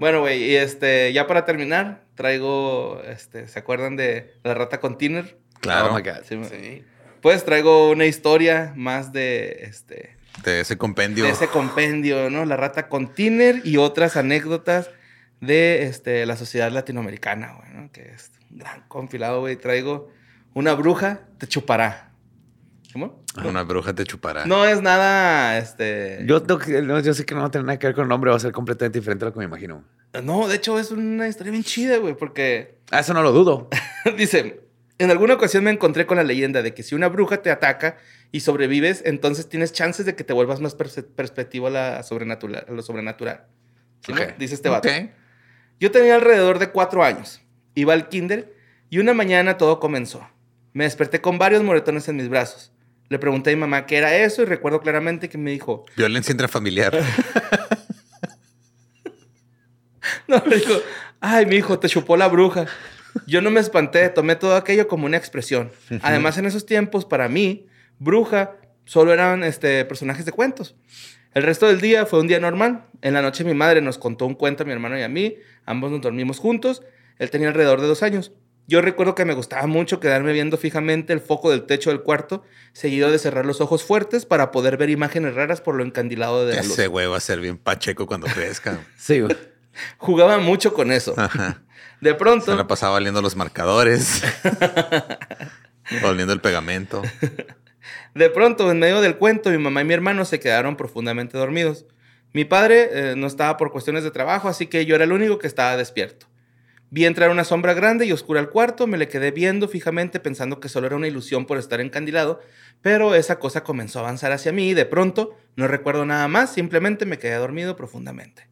Bueno, 0.00 0.20
güey, 0.22 0.42
y 0.42 0.56
este, 0.56 1.12
ya 1.12 1.28
para 1.28 1.44
terminar, 1.44 2.02
traigo, 2.16 3.00
este, 3.06 3.46
¿se 3.46 3.60
acuerdan 3.60 3.94
de 3.94 4.34
la 4.42 4.54
rata 4.54 4.80
con 4.80 4.98
Tiner? 4.98 5.38
Claro. 5.60 5.92
Oh 5.92 5.94
my 5.94 6.02
God. 6.02 6.24
Sí, 6.28 6.84
Pues 7.22 7.44
traigo 7.44 7.90
una 7.90 8.06
historia 8.06 8.72
más 8.74 9.12
de, 9.12 9.56
este, 9.62 10.16
De 10.42 10.60
ese 10.60 10.76
compendio. 10.76 11.24
de 11.24 11.30
ese 11.30 11.46
compendio, 11.46 12.28
¿no? 12.28 12.44
La 12.44 12.56
rata 12.56 12.88
con 12.88 13.14
Tiner 13.14 13.60
y 13.62 13.76
otras 13.76 14.16
anécdotas 14.16 14.90
de, 15.40 15.84
este, 15.84 16.26
la 16.26 16.36
sociedad 16.36 16.72
latinoamericana, 16.72 17.56
güey, 17.60 17.70
¿no? 17.72 17.92
Que 17.92 18.10
es 18.10 18.32
un 18.50 18.58
gran 18.58 18.82
compilado, 18.88 19.40
güey. 19.40 19.54
Traigo 19.54 20.10
una 20.54 20.74
bruja 20.74 21.20
te 21.38 21.46
chupará. 21.46 22.05
¿Cómo? 22.92 23.22
Una 23.44 23.62
bruja 23.62 23.94
te 23.94 24.04
chupará. 24.04 24.46
No 24.46 24.64
es 24.64 24.80
nada, 24.80 25.58
este... 25.58 26.24
Yo, 26.26 26.40
no- 26.40 26.58
no, 26.82 27.00
yo 27.00 27.12
sé 27.14 27.26
que 27.26 27.34
no 27.34 27.42
va 27.42 27.48
a 27.48 27.50
tener 27.50 27.66
nada 27.66 27.78
que 27.78 27.86
ver 27.86 27.94
con 27.94 28.04
el 28.04 28.08
nombre, 28.08 28.30
va 28.30 28.36
a 28.36 28.40
ser 28.40 28.52
completamente 28.52 28.98
diferente 28.98 29.24
a 29.24 29.28
lo 29.28 29.32
que 29.32 29.40
me 29.40 29.44
imagino. 29.44 29.84
No, 30.22 30.48
de 30.48 30.56
hecho 30.56 30.78
es 30.78 30.90
una 30.90 31.28
historia 31.28 31.50
bien 31.50 31.64
chida, 31.64 31.98
güey, 31.98 32.14
porque... 32.16 32.78
Ah, 32.90 33.00
eso 33.00 33.12
no 33.12 33.22
lo 33.22 33.32
dudo. 33.32 33.68
Dice, 34.16 34.60
en 34.98 35.10
alguna 35.10 35.34
ocasión 35.34 35.64
me 35.64 35.70
encontré 35.70 36.06
con 36.06 36.16
la 36.16 36.24
leyenda 36.24 36.62
de 36.62 36.72
que 36.72 36.82
si 36.82 36.94
una 36.94 37.08
bruja 37.08 37.42
te 37.42 37.50
ataca 37.50 37.98
y 38.32 38.40
sobrevives, 38.40 39.02
entonces 39.04 39.48
tienes 39.48 39.72
chances 39.72 40.06
de 40.06 40.14
que 40.14 40.24
te 40.24 40.32
vuelvas 40.32 40.60
más 40.60 40.74
perspectivo 40.74 41.66
a, 41.66 41.70
la 41.70 42.02
sobrenatural, 42.02 42.64
a 42.68 42.72
lo 42.72 42.82
sobrenatural. 42.82 43.44
¿Sí, 44.04 44.12
no? 44.12 44.22
Ok. 44.22 44.36
Dice 44.38 44.54
este 44.54 44.68
vato. 44.68 44.88
Ok. 44.88 45.10
Yo 45.78 45.90
tenía 45.90 46.14
alrededor 46.14 46.58
de 46.58 46.70
cuatro 46.70 47.04
años. 47.04 47.42
Iba 47.74 47.92
al 47.92 48.08
kinder 48.08 48.54
y 48.88 48.98
una 48.98 49.12
mañana 49.12 49.58
todo 49.58 49.80
comenzó. 49.80 50.26
Me 50.72 50.84
desperté 50.84 51.20
con 51.20 51.38
varios 51.38 51.62
moretones 51.62 52.08
en 52.08 52.16
mis 52.16 52.28
brazos. 52.28 52.72
Le 53.08 53.18
pregunté 53.18 53.50
a 53.50 53.54
mi 53.54 53.60
mamá 53.60 53.86
qué 53.86 53.96
era 53.96 54.16
eso 54.16 54.42
y 54.42 54.46
recuerdo 54.46 54.80
claramente 54.80 55.28
que 55.28 55.38
me 55.38 55.50
dijo, 55.50 55.84
Violencia 55.96 56.32
intrafamiliar. 56.32 56.98
No, 60.28 60.42
le 60.46 60.56
dijo, 60.56 60.72
ay, 61.20 61.46
mi 61.46 61.56
hijo, 61.56 61.78
te 61.78 61.88
chupó 61.88 62.16
la 62.16 62.28
bruja. 62.28 62.66
Yo 63.26 63.40
no 63.40 63.50
me 63.50 63.60
espanté, 63.60 64.08
tomé 64.08 64.36
todo 64.36 64.56
aquello 64.56 64.88
como 64.88 65.06
una 65.06 65.16
expresión. 65.16 65.70
Además, 66.02 66.36
en 66.38 66.46
esos 66.46 66.66
tiempos, 66.66 67.04
para 67.04 67.28
mí, 67.28 67.66
bruja 67.98 68.56
solo 68.84 69.12
eran 69.12 69.44
este, 69.44 69.84
personajes 69.84 70.24
de 70.24 70.32
cuentos. 70.32 70.74
El 71.34 71.42
resto 71.42 71.66
del 71.66 71.80
día 71.80 72.06
fue 72.06 72.20
un 72.20 72.28
día 72.28 72.40
normal. 72.40 72.86
En 73.02 73.14
la 73.14 73.22
noche 73.22 73.44
mi 73.44 73.52
madre 73.52 73.82
nos 73.82 73.98
contó 73.98 74.26
un 74.26 74.34
cuento 74.34 74.62
a 74.62 74.66
mi 74.66 74.72
hermano 74.72 74.98
y 74.98 75.02
a 75.02 75.08
mí. 75.08 75.36
Ambos 75.66 75.90
nos 75.90 76.00
dormimos 76.00 76.38
juntos. 76.38 76.82
Él 77.18 77.30
tenía 77.30 77.48
alrededor 77.48 77.80
de 77.80 77.86
dos 77.86 78.02
años. 78.02 78.32
Yo 78.68 78.80
recuerdo 78.80 79.14
que 79.14 79.24
me 79.24 79.34
gustaba 79.34 79.66
mucho 79.66 80.00
quedarme 80.00 80.32
viendo 80.32 80.56
fijamente 80.56 81.12
el 81.12 81.20
foco 81.20 81.50
del 81.50 81.66
techo 81.66 81.90
del 81.90 82.02
cuarto, 82.02 82.42
seguido 82.72 83.10
de 83.10 83.18
cerrar 83.18 83.46
los 83.46 83.60
ojos 83.60 83.84
fuertes 83.84 84.26
para 84.26 84.50
poder 84.50 84.76
ver 84.76 84.90
imágenes 84.90 85.34
raras 85.34 85.60
por 85.60 85.76
lo 85.76 85.84
encandilado 85.84 86.46
de 86.46 86.56
la 86.56 86.62
luz. 86.62 86.72
Ese 86.72 86.88
güey 86.88 87.06
va 87.06 87.16
a 87.16 87.20
ser 87.20 87.40
bien 87.40 87.58
pacheco 87.58 88.06
cuando 88.06 88.26
crezca. 88.26 88.78
Sí, 88.96 89.20
güey. 89.20 89.36
Jugaba 89.98 90.38
mucho 90.38 90.72
con 90.72 90.90
eso. 90.90 91.14
Ajá. 91.16 91.62
De 92.00 92.10
Se 92.10 92.16
pronto, 92.16 92.56
la 92.56 92.66
pasaba 92.66 92.96
oliendo 92.96 93.22
los 93.22 93.36
marcadores. 93.36 94.22
oliendo 96.02 96.32
el 96.32 96.40
pegamento. 96.40 97.02
De 98.14 98.30
pronto, 98.30 98.70
en 98.70 98.78
medio 98.78 99.00
del 99.00 99.16
cuento, 99.16 99.50
mi 99.50 99.58
mamá 99.58 99.82
y 99.82 99.84
mi 99.84 99.94
hermano 99.94 100.24
se 100.24 100.40
quedaron 100.40 100.76
profundamente 100.76 101.38
dormidos. 101.38 101.86
Mi 102.32 102.44
padre 102.44 102.88
eh, 102.92 103.14
no 103.16 103.26
estaba 103.26 103.56
por 103.56 103.70
cuestiones 103.70 104.02
de 104.02 104.10
trabajo, 104.10 104.48
así 104.48 104.66
que 104.66 104.84
yo 104.86 104.94
era 104.94 105.04
el 105.04 105.12
único 105.12 105.38
que 105.38 105.46
estaba 105.46 105.76
despierto. 105.76 106.26
Vi 106.90 107.04
entrar 107.04 107.30
una 107.30 107.44
sombra 107.44 107.74
grande 107.74 108.06
y 108.06 108.12
oscura 108.12 108.38
al 108.38 108.50
cuarto, 108.50 108.86
me 108.86 108.96
le 108.96 109.08
quedé 109.08 109.32
viendo 109.32 109.66
fijamente 109.68 110.20
pensando 110.20 110.60
que 110.60 110.68
solo 110.68 110.86
era 110.86 110.96
una 110.96 111.08
ilusión 111.08 111.44
por 111.44 111.58
estar 111.58 111.80
encandilado, 111.80 112.40
pero 112.80 113.14
esa 113.14 113.38
cosa 113.38 113.64
comenzó 113.64 113.98
a 113.98 114.02
avanzar 114.02 114.30
hacia 114.32 114.52
mí 114.52 114.68
y 114.68 114.74
de 114.74 114.86
pronto, 114.86 115.36
no 115.56 115.66
recuerdo 115.66 116.06
nada 116.06 116.28
más, 116.28 116.52
simplemente 116.52 117.04
me 117.04 117.18
quedé 117.18 117.34
dormido 117.34 117.74
profundamente. 117.74 118.48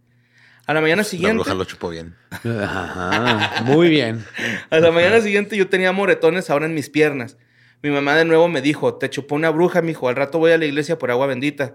A 0.67 0.75
la 0.75 0.81
mañana 0.81 1.03
La 1.03 1.09
siguiente... 1.09 1.35
bruja 1.35 1.55
lo 1.55 1.65
chupó 1.65 1.91
bien. 1.91 2.17
Ajá. 2.31 3.63
Muy 3.65 3.89
bien. 3.89 4.25
A 4.71 4.79
la 4.79 4.91
mañana 4.91 5.21
siguiente 5.21 5.57
yo 5.57 5.69
tenía 5.69 5.93
moretones 5.93 6.49
ahora 6.51 6.67
en 6.67 6.75
mis 6.75 6.89
piernas. 6.91 7.37
Mi 7.83 7.91
mamá 7.91 8.17
de 8.17 8.25
nuevo 8.25 8.49
me 8.49 8.63
dijo, 8.63 8.95
te 8.95 9.11
chupó 9.11 9.35
una 9.35 9.51
bruja, 9.51 9.83
mijo, 9.83 10.09
al 10.09 10.17
rato 10.17 10.39
voy 10.39 10.53
a 10.53 10.59
la 10.59 10.65
iglesia 10.65 10.99
por 10.99 11.11
agua 11.11 11.27
bendita. 11.27 11.75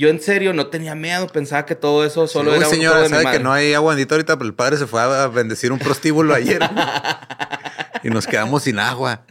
Yo 0.00 0.08
en 0.08 0.18
serio 0.18 0.54
no 0.54 0.68
tenía 0.68 0.94
miedo, 0.94 1.26
pensaba 1.26 1.66
que 1.66 1.74
todo 1.74 2.06
eso 2.06 2.26
solo 2.26 2.54
era 2.54 2.66
un 2.66 2.72
señora, 2.74 3.00
juego 3.00 3.02
de 3.02 3.08
mi 3.10 3.12
sabe 3.16 3.24
madre. 3.24 3.36
que 3.38 3.44
no 3.44 3.52
hay 3.52 3.74
agua 3.74 3.94
bendita 3.94 4.14
ahorita, 4.14 4.38
pero 4.38 4.48
el 4.48 4.54
padre 4.54 4.78
se 4.78 4.86
fue 4.86 4.98
a 5.02 5.26
bendecir 5.26 5.72
un 5.72 5.78
prostíbulo 5.78 6.32
ayer. 6.32 6.58
y 8.02 8.08
nos 8.08 8.26
quedamos 8.26 8.62
sin 8.62 8.78
agua. 8.78 9.26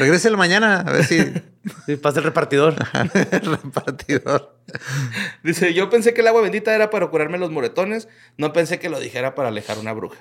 Regrese 0.00 0.30
la 0.30 0.36
mañana, 0.36 0.80
a 0.80 0.90
ver 0.90 1.04
si 1.04 1.18
Sí, 1.86 1.94
pasa 1.94 2.18
el 2.18 2.24
repartidor. 2.24 2.74
el 3.30 3.40
repartidor. 3.46 4.58
Dice, 5.44 5.72
yo 5.74 5.90
pensé 5.90 6.12
que 6.12 6.22
el 6.22 6.26
agua 6.26 6.42
bendita 6.42 6.74
era 6.74 6.90
para 6.90 7.06
curarme 7.06 7.38
los 7.38 7.52
moretones, 7.52 8.08
no 8.36 8.52
pensé 8.52 8.80
que 8.80 8.88
lo 8.88 8.98
dijera 8.98 9.36
para 9.36 9.50
alejar 9.50 9.78
una 9.78 9.92
bruja. 9.92 10.18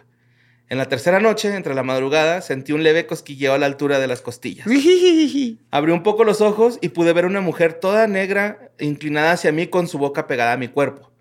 En 0.70 0.78
la 0.78 0.88
tercera 0.88 1.20
noche, 1.20 1.56
entre 1.56 1.76
la 1.76 1.84
madrugada, 1.84 2.42
sentí 2.42 2.72
un 2.72 2.84
leve 2.84 3.06
cosquilleo 3.06 3.54
a 3.54 3.58
la 3.58 3.66
altura 3.66 4.00
de 4.00 4.08
las 4.08 4.22
costillas. 4.22 4.66
Abrí 5.72 5.92
un 5.92 6.04
poco 6.04 6.24
los 6.24 6.42
ojos 6.42 6.80
y 6.82 6.90
pude 6.90 7.14
ver 7.14 7.26
una 7.26 7.42
mujer 7.42 7.74
toda 7.74 8.08
negra 8.08 8.72
inclinada 8.80 9.34
hacia 9.34 9.52
mí 9.52 9.68
con 9.68 9.88
su 9.88 9.98
boca 9.98 10.26
pegada 10.26 10.54
a 10.54 10.58
mi 10.58 10.70
cuerpo. 10.70 11.12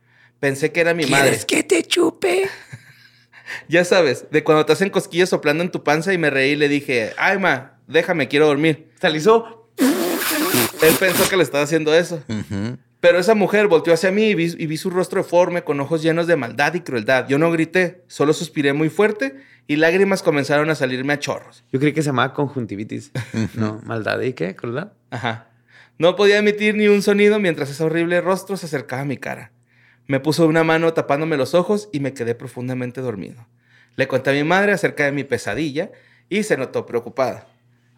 Pensé 0.40 0.72
que 0.72 0.80
era 0.80 0.95
mi 0.95 1.07
madre. 1.07 1.38
que 1.47 1.62
te 1.62 1.82
chupe? 1.82 2.49
Ya 3.68 3.84
sabes, 3.84 4.24
de 4.30 4.43
cuando 4.45 4.64
te 4.64 4.72
hacen 4.72 4.88
cosquillas 4.88 5.28
soplando 5.28 5.62
en 5.62 5.70
tu 5.70 5.82
panza 5.84 6.14
y 6.14 6.16
me 6.18 6.30
reí 6.30 6.53
y 6.53 6.57
le 6.57 6.68
dije, 6.68 7.12
ay 7.18 7.38
ma, 7.38 7.78
déjame, 7.86 8.26
quiero 8.26 8.47
dormir. 8.47 8.90
Se 8.99 9.07
alisó. 9.07 9.68
Él 9.76 10.95
pensó 10.99 11.28
que 11.28 11.36
le 11.36 11.43
estaba 11.43 11.64
haciendo 11.64 11.95
eso. 11.95 12.22
Pero 13.03 13.18
esa 13.18 13.34
mujer 13.34 13.66
volteó 13.66 13.92
hacia 13.92 14.12
mí 14.12 14.26
y 14.26 14.34
vi, 14.36 14.55
y 14.57 14.66
vi 14.68 14.76
su 14.76 14.88
rostro 14.88 15.24
deforme 15.24 15.64
con 15.64 15.80
ojos 15.80 16.03
llenos 16.05 16.28
de 16.28 16.36
maldad 16.36 16.72
y 16.74 16.82
crueldad. 16.82 17.26
Yo 17.26 17.36
no 17.36 17.50
grité, 17.50 18.05
solo 18.07 18.32
suspiré 18.32 18.74
muy 18.74 18.90
fuerte 18.90 19.34
y 19.66 19.74
lágrimas 19.74 20.22
comenzaron 20.22 20.70
a 20.70 20.76
salirme 20.76 21.12
a 21.12 21.18
chorros. 21.18 21.64
Yo 21.72 21.80
creí 21.80 21.92
que 21.92 22.03
se 22.03 22.11
llamaba 22.11 22.32
conjuntivitis. 22.32 23.11
no, 23.55 23.80
maldad. 23.82 24.20
¿Y 24.20 24.34
qué? 24.34 24.55
¿Crueldad? 24.55 24.92
Ajá. 25.11 25.48
No 25.98 26.14
podía 26.14 26.38
emitir 26.38 26.76
ni 26.76 26.86
un 26.86 27.03
sonido 27.03 27.40
mientras 27.40 27.70
ese 27.70 27.82
horrible 27.82 28.20
rostro 28.20 28.57
se 28.57 28.66
acercaba 28.66 29.03
a 29.03 29.05
mi 29.05 29.16
cara. 29.16 29.50
Me 30.07 30.20
puso 30.20 30.46
una 30.46 30.62
mano 30.62 30.92
tapándome 30.92 31.36
los 31.36 31.55
ojos 31.55 31.88
y 31.92 31.98
me 31.98 32.14
quedé 32.14 32.36
profundamente 32.36 33.00
dormido. 33.00 33.48
Le 33.96 34.07
conté 34.07 34.30
a 34.30 34.34
mi 34.34 34.44
madre 34.44 34.70
acerca 34.70 35.07
de 35.07 35.11
mi 35.11 35.24
pesadilla 35.24 35.90
y 36.28 36.44
se 36.44 36.57
notó 36.57 36.86
preocupada. 36.86 37.48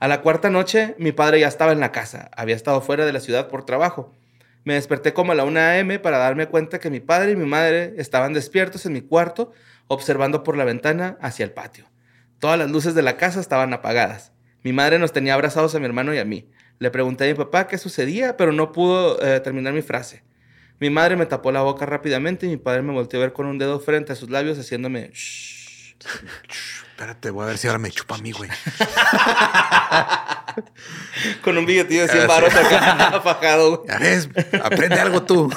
A 0.00 0.09
la 0.09 0.22
cuarta 0.22 0.48
noche, 0.48 0.94
mi 0.96 1.12
padre 1.12 1.40
ya 1.40 1.48
estaba 1.48 1.72
en 1.72 1.80
la 1.80 1.92
casa. 1.92 2.30
Había 2.34 2.57
estado 2.57 2.80
fuera 2.80 3.05
de 3.05 3.12
la 3.12 3.20
ciudad 3.20 3.48
por 3.48 3.66
trabajo. 3.66 4.11
Me 4.65 4.75
desperté 4.75 5.12
como 5.12 5.33
a 5.33 5.35
la 5.35 5.45
1 5.45 5.61
a.m. 5.61 5.99
para 5.99 6.19
darme 6.19 6.47
cuenta 6.49 6.79
que 6.81 6.91
mi 6.91 7.01
padre 7.01 7.33
y 7.33 7.37
mi 7.37 7.45
madre 7.47 7.95
estaban 7.99 8.33
despiertos 8.33 8.87
en 8.87 8.95
mi 8.95 9.03
cuarto, 9.03 9.53
observando 9.87 10.43
por 10.43 10.57
la 10.57 10.65
ventana 10.65 11.19
hacia 11.21 11.45
el 11.45 11.53
patio. 11.53 11.91
Todas 12.39 12.59
las 12.59 12.71
luces 12.71 12.95
de 12.95 13.03
la 13.03 13.17
casa 13.17 13.41
estaban 13.41 13.73
apagadas. 13.73 14.33
Mi 14.62 14.73
madre 14.73 14.99
nos 14.99 15.12
tenía 15.12 15.35
abrazados 15.35 15.75
a 15.75 15.79
mi 15.79 15.85
hermano 15.85 16.15
y 16.15 16.19
a 16.19 16.25
mí. 16.25 16.51
Le 16.79 16.91
pregunté 16.91 17.25
a 17.25 17.29
mi 17.29 17.35
papá 17.35 17.67
qué 17.67 17.77
sucedía, 17.79 18.37
pero 18.37 18.53
no 18.53 18.73
pudo 18.73 19.23
eh, 19.23 19.41
terminar 19.41 19.75
mi 19.75 19.83
frase. 19.83 20.25
Mi 20.81 20.91
madre 20.91 21.17
me 21.17 21.27
tapó 21.27 21.53
la 21.53 21.62
boca 21.62 21.87
rápidamente 21.87 22.47
y 22.47 22.51
mi 22.51 22.57
padre 22.57 22.83
me 22.83 22.93
volteó 22.93 23.21
a 23.21 23.25
ver 23.25 23.33
con 23.33 23.47
un 23.47 23.59
dedo 23.59 23.79
frente 23.81 24.12
a 24.12 24.17
sus 24.17 24.31
labios 24.31 24.59
haciéndome... 24.59 25.11
"Shh". 25.12 25.64
Espérate, 26.90 27.30
voy 27.30 27.45
a 27.45 27.47
ver 27.47 27.59
si 27.59 27.66
ahora 27.66 27.78
me 27.78 27.90
chupa 27.90 28.14
a 28.14 28.18
mí, 28.18 28.32
güey. 28.32 28.51
Con 31.42 31.59
un 31.59 31.66
billetillo 31.66 32.03
de 32.03 32.09
100 32.09 32.22
Ah, 32.22 32.26
baros 32.26 32.55
acá 32.55 33.20
fajado. 33.22 33.78
güey. 33.78 33.88
Ya 33.88 33.99
ves, 33.99 34.28
aprende 34.62 35.01
algo 35.01 35.22
tú. 35.24 35.53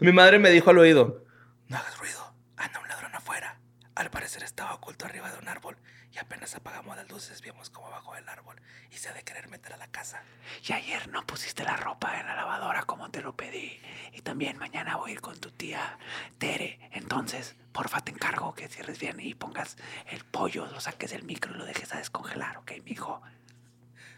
Mi 0.00 0.12
madre 0.12 0.38
me 0.38 0.50
dijo 0.50 0.70
al 0.70 0.78
oído, 0.78 1.24
no 1.68 1.76
hagas 1.76 1.98
ruido, 1.98 2.34
anda 2.56 2.80
un 2.80 2.88
ladrón 2.88 3.14
afuera. 3.14 3.58
Al 3.94 4.10
parecer 4.10 4.42
estaba 4.42 4.74
oculto 4.74 5.04
arriba 5.06 5.30
de 5.30 5.38
un 5.38 5.48
árbol 5.48 5.76
y 6.18 6.20
apenas 6.20 6.56
apagamos 6.56 6.96
las 6.96 7.08
luces 7.08 7.40
vimos 7.42 7.70
cómo 7.70 7.90
bajó 7.90 8.14
del 8.14 8.28
árbol 8.28 8.56
y 8.90 8.96
se 8.96 9.08
ha 9.08 9.12
de 9.12 9.22
querer 9.22 9.48
meter 9.48 9.74
a 9.74 9.76
la 9.76 9.86
casa. 9.86 10.20
Y 10.68 10.72
ayer 10.72 11.06
no 11.08 11.24
pusiste 11.24 11.62
la 11.62 11.76
ropa 11.76 12.18
en 12.18 12.26
la 12.26 12.34
lavadora 12.34 12.82
como 12.82 13.08
te 13.10 13.22
lo 13.22 13.36
pedí. 13.36 13.78
Y 14.14 14.22
también 14.22 14.58
mañana 14.58 14.96
voy 14.96 15.10
a 15.10 15.14
ir 15.14 15.20
con 15.20 15.38
tu 15.38 15.52
tía 15.52 15.96
Tere. 16.38 16.80
Entonces, 16.90 17.54
porfa, 17.70 18.00
te 18.00 18.10
encargo 18.10 18.52
que 18.52 18.66
cierres 18.66 18.98
bien 18.98 19.20
y 19.20 19.34
pongas 19.34 19.76
el 20.10 20.24
pollo, 20.24 20.66
lo 20.66 20.80
saques 20.80 21.12
del 21.12 21.22
micro 21.22 21.54
y 21.54 21.58
lo 21.58 21.64
dejes 21.64 21.94
a 21.94 21.98
descongelar, 21.98 22.56
¿ok, 22.58 22.72
mijo? 22.84 23.22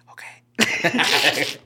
Ok. 0.06 0.22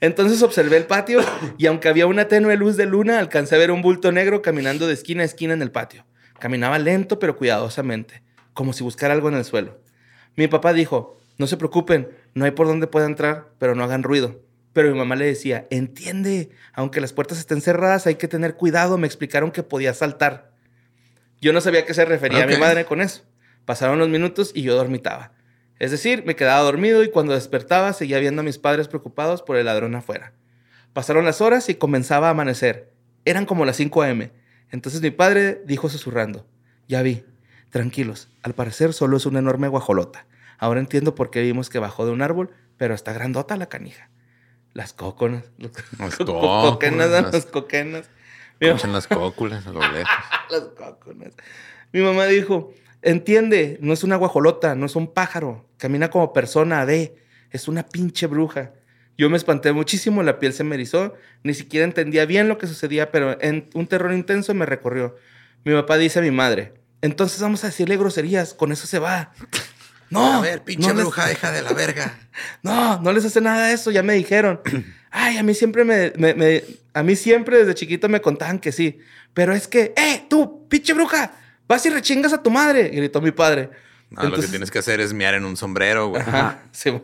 Entonces 0.00 0.40
observé 0.42 0.76
el 0.76 0.86
patio 0.86 1.20
y 1.58 1.66
aunque 1.66 1.88
había 1.88 2.06
una 2.06 2.28
tenue 2.28 2.56
luz 2.56 2.76
de 2.76 2.86
luna, 2.86 3.18
alcancé 3.18 3.56
a 3.56 3.58
ver 3.58 3.72
un 3.72 3.82
bulto 3.82 4.12
negro 4.12 4.40
caminando 4.40 4.86
de 4.86 4.94
esquina 4.94 5.22
a 5.22 5.26
esquina 5.26 5.52
en 5.52 5.62
el 5.62 5.72
patio. 5.72 6.06
Caminaba 6.38 6.78
lento 6.78 7.18
pero 7.18 7.36
cuidadosamente, 7.36 8.22
como 8.60 8.74
si 8.74 8.84
buscara 8.84 9.14
algo 9.14 9.30
en 9.30 9.36
el 9.36 9.46
suelo. 9.46 9.78
Mi 10.36 10.46
papá 10.46 10.74
dijo, 10.74 11.18
no 11.38 11.46
se 11.46 11.56
preocupen, 11.56 12.10
no 12.34 12.44
hay 12.44 12.50
por 12.50 12.66
dónde 12.66 12.86
pueda 12.88 13.06
entrar, 13.06 13.48
pero 13.58 13.74
no 13.74 13.82
hagan 13.82 14.02
ruido. 14.02 14.42
Pero 14.74 14.92
mi 14.92 14.98
mamá 14.98 15.16
le 15.16 15.24
decía, 15.24 15.66
entiende, 15.70 16.50
aunque 16.74 17.00
las 17.00 17.14
puertas 17.14 17.38
estén 17.38 17.62
cerradas 17.62 18.06
hay 18.06 18.16
que 18.16 18.28
tener 18.28 18.56
cuidado, 18.56 18.98
me 18.98 19.06
explicaron 19.06 19.50
que 19.50 19.62
podía 19.62 19.94
saltar. 19.94 20.52
Yo 21.40 21.54
no 21.54 21.62
sabía 21.62 21.80
a 21.80 21.84
qué 21.86 21.94
se 21.94 22.04
refería 22.04 22.46
mi 22.46 22.52
Ok. 22.52 22.60
madre 22.60 22.84
con 22.84 23.00
eso. 23.00 23.22
Pasaron 23.64 23.98
los 23.98 24.10
minutos 24.10 24.52
y 24.54 24.60
yo 24.60 24.76
dormitaba. 24.76 25.32
Es 25.78 25.90
decir, 25.90 26.24
me 26.26 26.36
quedaba 26.36 26.60
dormido 26.60 27.02
y 27.02 27.08
cuando 27.08 27.32
despertaba 27.32 27.94
seguía 27.94 28.18
viendo 28.18 28.42
a 28.42 28.44
mis 28.44 28.58
padres 28.58 28.88
preocupados 28.88 29.40
por 29.40 29.56
el 29.56 29.64
ladrón 29.64 29.94
afuera. 29.94 30.34
Pasaron 30.92 31.24
las 31.24 31.40
horas 31.40 31.70
y 31.70 31.76
comenzaba 31.76 32.26
a 32.26 32.32
amanecer. 32.32 32.92
Eran 33.24 33.46
como 33.46 33.64
las 33.64 33.76
5 33.76 34.02
a.m. 34.02 34.30
Entonces 34.70 35.00
mi 35.00 35.12
padre 35.12 35.62
dijo 35.64 35.88
susurrando, 35.88 36.46
ya 36.88 37.00
vi, 37.00 37.24
tranquilos, 37.70 38.28
al 38.42 38.54
parecer 38.54 38.92
solo 38.92 39.16
es 39.16 39.26
una 39.26 39.38
enorme 39.38 39.68
guajolota. 39.68 40.26
Ahora 40.58 40.80
entiendo 40.80 41.14
por 41.14 41.30
qué 41.30 41.40
vimos 41.42 41.70
que 41.70 41.78
bajó 41.78 42.04
de 42.04 42.12
un 42.12 42.22
árbol, 42.22 42.50
pero 42.76 42.94
está 42.94 43.12
grandota 43.12 43.56
la 43.56 43.68
canija. 43.68 44.10
Las 44.74 44.92
cóconas. 44.92 45.44
Los 45.58 45.72
Las 45.98 46.16
co- 46.16 46.24
cóconas, 46.26 46.72
coquenas, 46.72 47.10
las- 47.10 47.32
las 47.32 47.46
coquenas. 47.46 48.10
En 48.60 48.92
las 48.92 49.06
cóculas 49.06 49.66
a 49.66 49.72
lo 49.72 49.80
lejos. 49.80 50.10
las 50.50 50.60
cóconas. 50.76 51.32
Mi 51.92 52.00
mamá 52.02 52.26
dijo, 52.26 52.72
entiende, 53.02 53.78
no 53.80 53.92
es 53.92 54.04
una 54.04 54.16
guajolota, 54.16 54.74
no 54.74 54.86
es 54.86 54.96
un 54.96 55.12
pájaro, 55.12 55.66
camina 55.78 56.10
como 56.10 56.32
persona, 56.32 56.84
ve, 56.84 57.16
es 57.50 57.68
una 57.68 57.84
pinche 57.84 58.26
bruja. 58.26 58.72
Yo 59.16 59.28
me 59.30 59.36
espanté 59.36 59.72
muchísimo, 59.72 60.22
la 60.22 60.38
piel 60.38 60.52
se 60.52 60.64
me 60.64 60.76
erizó, 60.76 61.14
ni 61.42 61.52
siquiera 61.54 61.84
entendía 61.84 62.24
bien 62.26 62.48
lo 62.48 62.58
que 62.58 62.66
sucedía, 62.66 63.10
pero 63.10 63.36
en 63.40 63.68
un 63.74 63.86
terror 63.86 64.12
intenso 64.12 64.54
me 64.54 64.66
recorrió. 64.66 65.16
Mi 65.64 65.72
papá 65.74 65.96
dice 65.96 66.20
a 66.20 66.22
mi 66.22 66.30
madre, 66.30 66.74
entonces 67.02 67.40
vamos 67.40 67.64
a 67.64 67.68
decirle 67.68 67.96
groserías, 67.96 68.54
con 68.54 68.72
eso 68.72 68.86
se 68.86 68.98
va. 68.98 69.32
No, 70.10 70.34
A 70.38 70.40
ver, 70.40 70.62
pinche 70.62 70.88
no 70.88 70.94
les- 70.94 71.02
bruja, 71.04 71.30
hija 71.32 71.50
de 71.52 71.62
la 71.62 71.72
verga. 71.72 72.18
no, 72.62 73.00
no 73.00 73.12
les 73.12 73.24
hace 73.24 73.40
nada 73.40 73.66
de 73.68 73.74
eso, 73.74 73.90
ya 73.90 74.02
me 74.02 74.14
dijeron. 74.14 74.60
Ay, 75.10 75.38
a 75.38 75.42
mí 75.42 75.54
siempre 75.54 75.84
me, 75.84 76.12
me- 76.16 76.34
me- 76.34 76.64
a 76.94 77.02
mí 77.02 77.16
siempre 77.16 77.58
desde 77.58 77.74
chiquito 77.74 78.08
me 78.08 78.20
contaban 78.20 78.58
que 78.58 78.72
sí. 78.72 78.98
Pero 79.34 79.54
es 79.54 79.66
que, 79.68 79.92
¡eh, 79.96 80.24
tú, 80.28 80.66
pinche 80.68 80.92
bruja! 80.92 81.32
Vas 81.68 81.86
y 81.86 81.90
rechingas 81.90 82.32
a 82.32 82.42
tu 82.42 82.50
madre, 82.50 82.88
gritó 82.88 83.20
mi 83.20 83.30
padre. 83.30 83.70
No, 84.10 84.24
lo 84.24 84.36
que 84.36 84.46
tienes 84.48 84.72
que 84.72 84.80
hacer 84.80 85.00
es 85.00 85.12
mear 85.12 85.34
en 85.34 85.44
un 85.44 85.56
sombrero, 85.56 86.08
güey. 86.08 86.20
Ajá, 86.22 86.62
sí. 86.72 87.00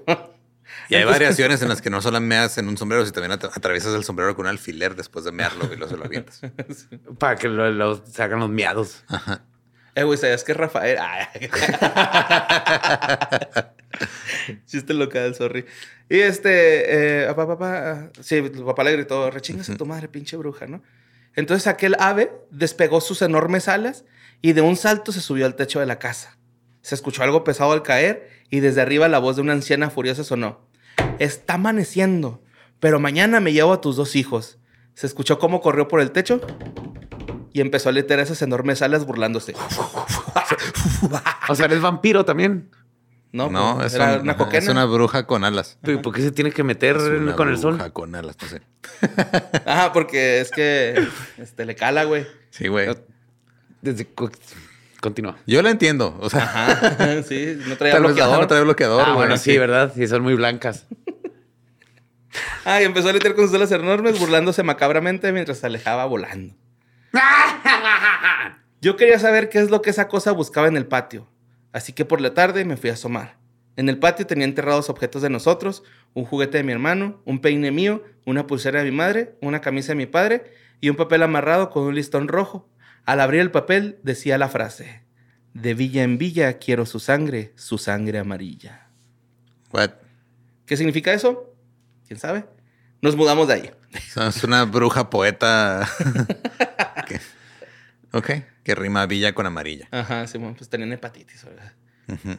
Y 0.89 0.97
hay 0.97 1.05
variaciones 1.05 1.63
en 1.63 1.69
las 1.69 1.81
que 1.81 1.89
no 1.91 2.03
solo 2.03 2.21
meas 2.21 2.59
en 2.59 2.69
un 2.69 2.77
sombrero, 2.77 3.05
sino 3.05 3.13
también 3.13 3.33
at- 3.33 3.45
atraviesas 3.57 3.95
el 3.95 4.03
sombrero 4.03 4.35
con 4.35 4.47
un 4.47 4.51
alfiler 4.51 4.97
después 4.97 5.25
de 5.25 5.31
mearlo 5.33 5.65
y 5.73 5.77
luego 5.77 5.89
se 5.89 5.97
lo 5.97 6.05
avientas. 6.05 6.41
Para 7.19 7.37
que 7.37 7.49
lo, 7.49 7.71
lo- 7.71 8.05
se 8.05 8.23
hagan 8.25 8.41
los 8.41 8.51
miados. 8.51 9.05
Eh, 9.97 10.05
güey, 10.05 10.19
¿sabías 10.19 10.45
que 10.45 10.53
Rafael? 10.53 10.99
Ay. 11.01 11.27
Chiste 14.67 14.93
local, 14.93 15.35
sorry. 15.35 15.65
Y 16.11 16.19
este, 16.19 17.23
eh, 17.23 17.27
papá, 17.29 17.49
papá, 17.49 18.11
sí, 18.21 18.35
el 18.35 18.63
papá 18.63 18.85
le 18.85 18.93
gritó, 18.93 19.31
rechingas 19.31 19.71
a 19.71 19.77
tu 19.77 19.87
madre, 19.87 20.09
pinche 20.09 20.37
bruja, 20.37 20.67
¿no? 20.67 20.83
Entonces 21.35 21.67
aquel 21.67 21.97
ave 21.99 22.31
despegó 22.51 23.01
sus 23.01 23.23
enormes 23.23 23.69
alas 23.69 24.05
y 24.43 24.53
de 24.53 24.61
un 24.61 24.77
salto 24.77 25.13
se 25.13 25.23
subió 25.23 25.47
al 25.47 25.57
techo 25.57 25.81
de 25.81 25.87
la 25.87 25.99
casa. 25.99 26.37
Se 26.83 26.95
escuchó 26.95 27.23
algo 27.23 27.43
pesado 27.43 27.73
al 27.73 27.83
caer 27.83 28.29
y 28.51 28.61
desde 28.61 28.83
arriba 28.83 29.09
la 29.09 29.19
voz 29.19 29.37
de 29.37 29.43
una 29.43 29.55
anciana 29.55 29.89
furiosa 29.89 30.25
sonó. 30.25 30.69
Está 31.19 31.55
amaneciendo, 31.55 32.43
pero 32.81 33.01
mañana 33.01 33.41
me 33.41 33.55
llevo 33.55 33.73
a 33.73 33.81
tus 33.81 33.97
dos 33.97 34.15
hijos. 34.15 34.59
Se 34.93 35.07
escuchó 35.07 35.39
cómo 35.39 35.63
corrió 35.63 35.89
por 35.89 36.03
el 36.03 36.11
techo 36.11 36.43
y 37.57 37.61
empezó 37.63 37.89
a 37.89 37.93
leter 37.93 38.19
esas 38.19 38.43
enormes 38.43 38.83
alas 38.83 39.07
burlándose. 39.07 39.55
O 41.49 41.55
sea, 41.55 41.65
eres 41.65 41.81
vampiro 41.81 42.25
también. 42.27 42.71
No, 43.33 43.51
No, 43.51 43.77
pues, 43.77 43.89
es, 43.89 43.95
era 43.95 44.15
un- 44.17 44.21
una 44.21 44.37
coquena. 44.37 44.59
es 44.59 44.69
una 44.69 44.85
bruja 44.85 45.27
con 45.27 45.43
alas. 45.43 45.79
Pero 45.83 46.03
¿Por 46.03 46.15
qué 46.15 46.21
se 46.23 46.33
tiene 46.33 46.51
que 46.53 46.63
meter 46.65 46.97
Es 46.97 47.03
una 47.05 47.35
con 47.35 47.49
el 47.49 47.57
sol? 47.59 47.75
bruja 47.75 47.91
con 47.91 48.15
alas, 48.15 48.37
no 48.43 48.49
sé. 48.49 48.61
Ajá, 49.65 49.93
porque 49.95 50.41
es 50.41 50.51
que 50.51 51.07
este, 51.39 51.65
le 51.65 51.75
cala, 51.75 52.05
güey. 52.05 52.27
Sí, 52.51 52.69
güey. 52.69 52.89
Desde 53.81 54.07
Continúa. 55.01 55.37
Yo 55.47 55.63
lo 55.63 55.69
entiendo. 55.71 56.17
O 56.21 56.29
sea, 56.29 56.43
Ajá, 56.43 57.23
sí, 57.29 57.59
no 57.67 57.77
traía 57.77 57.99
bloqueador. 57.99 58.41
no 58.41 58.47
trae 58.47 58.63
bloqueador. 58.63 59.01
ah, 59.01 59.05
güey, 59.15 59.17
bueno, 59.17 59.37
sí, 59.39 59.57
¿verdad? 59.57 59.93
Sí, 59.95 60.07
son 60.09 60.23
muy 60.23 60.35
blancas. 60.35 60.87
Ah, 62.67 62.83
y 62.83 62.85
empezó 62.85 63.09
a 63.09 63.13
leter 63.15 63.35
con 63.35 63.47
sus 63.47 63.55
alas 63.55 63.73
enormes, 63.73 64.19
burlándose 64.19 64.63
macabramente 64.63 65.33
mientras 65.33 65.59
se 65.59 65.67
alejaba 65.67 66.05
volando. 66.05 66.55
Yo 68.81 68.97
quería 68.97 69.19
saber 69.19 69.49
qué 69.49 69.59
es 69.59 69.71
lo 69.71 69.83
que 69.83 69.91
esa 69.91 70.09
cosa 70.09 70.33
buscaba 70.33 70.69
en 70.69 70.77
el 70.77 70.87
patio, 70.87 71.29
así 71.73 71.93
que 71.93 72.05
por 72.05 72.21
la 72.21 72.35
tarde 72.35 72.65
me 72.65 72.77
fui 72.77 72.91
a 72.91 72.95
asomar. 72.95 73.37
En 73.77 73.89
el 73.89 73.99
patio 73.99 74.27
tenía 74.27 74.47
enterrados 74.47 74.89
objetos 74.89 75.23
de 75.23 75.31
nosotros, 75.31 75.83
un 76.15 76.25
juguete 76.25 76.59
de 76.59 76.65
mi 76.65 76.73
hermano, 76.73 77.21
un 77.25 77.41
peine 77.41 77.71
mío, 77.71 78.03
una 78.25 78.47
pulsera 78.47 78.83
de 78.83 78.91
mi 78.91 78.97
madre, 78.97 79.37
una 79.43 79.61
camisa 79.61 79.89
de 79.89 79.97
mi 79.97 80.07
padre 80.07 80.53
y 80.81 80.89
un 80.89 80.97
papel 80.97 81.23
amarrado 81.23 81.71
con 81.71 81.85
un 81.85 81.95
listón 81.95 82.29
rojo. 82.29 82.69
Al 83.05 83.21
abrir 83.21 83.41
el 83.41 83.51
papel 83.51 83.99
decía 84.03 84.39
la 84.39 84.49
frase, 84.49 85.03
de 85.53 85.75
villa 85.75 86.03
en 86.03 86.19
villa 86.19 86.59
quiero 86.59 86.87
su 86.87 87.01
sangre, 87.01 87.53
su 87.57 87.79
sangre 87.79 88.19
amarilla. 88.19 88.89
What? 89.73 89.91
¿Qué 90.65 90.77
significa 90.77 91.13
eso? 91.13 91.55
¿Quién 92.07 92.19
sabe? 92.19 92.45
Nos 93.03 93.17
mudamos 93.17 93.49
de 93.49 93.55
ahí. 93.55 93.71
Es 94.17 94.45
una 94.45 94.65
bruja 94.65 95.11
poeta. 95.11 95.89
que- 97.09 97.21
ok, 98.13 98.31
que 98.63 98.75
rima 98.75 99.07
villa 99.07 99.35
con 99.35 99.47
amarilla. 99.47 99.89
Ajá, 99.91 100.27
sí, 100.27 100.39
bueno, 100.39 100.55
pues 100.57 100.69
tenían 100.69 100.93
hepatitis, 100.93 101.45
¿verdad? 101.45 101.73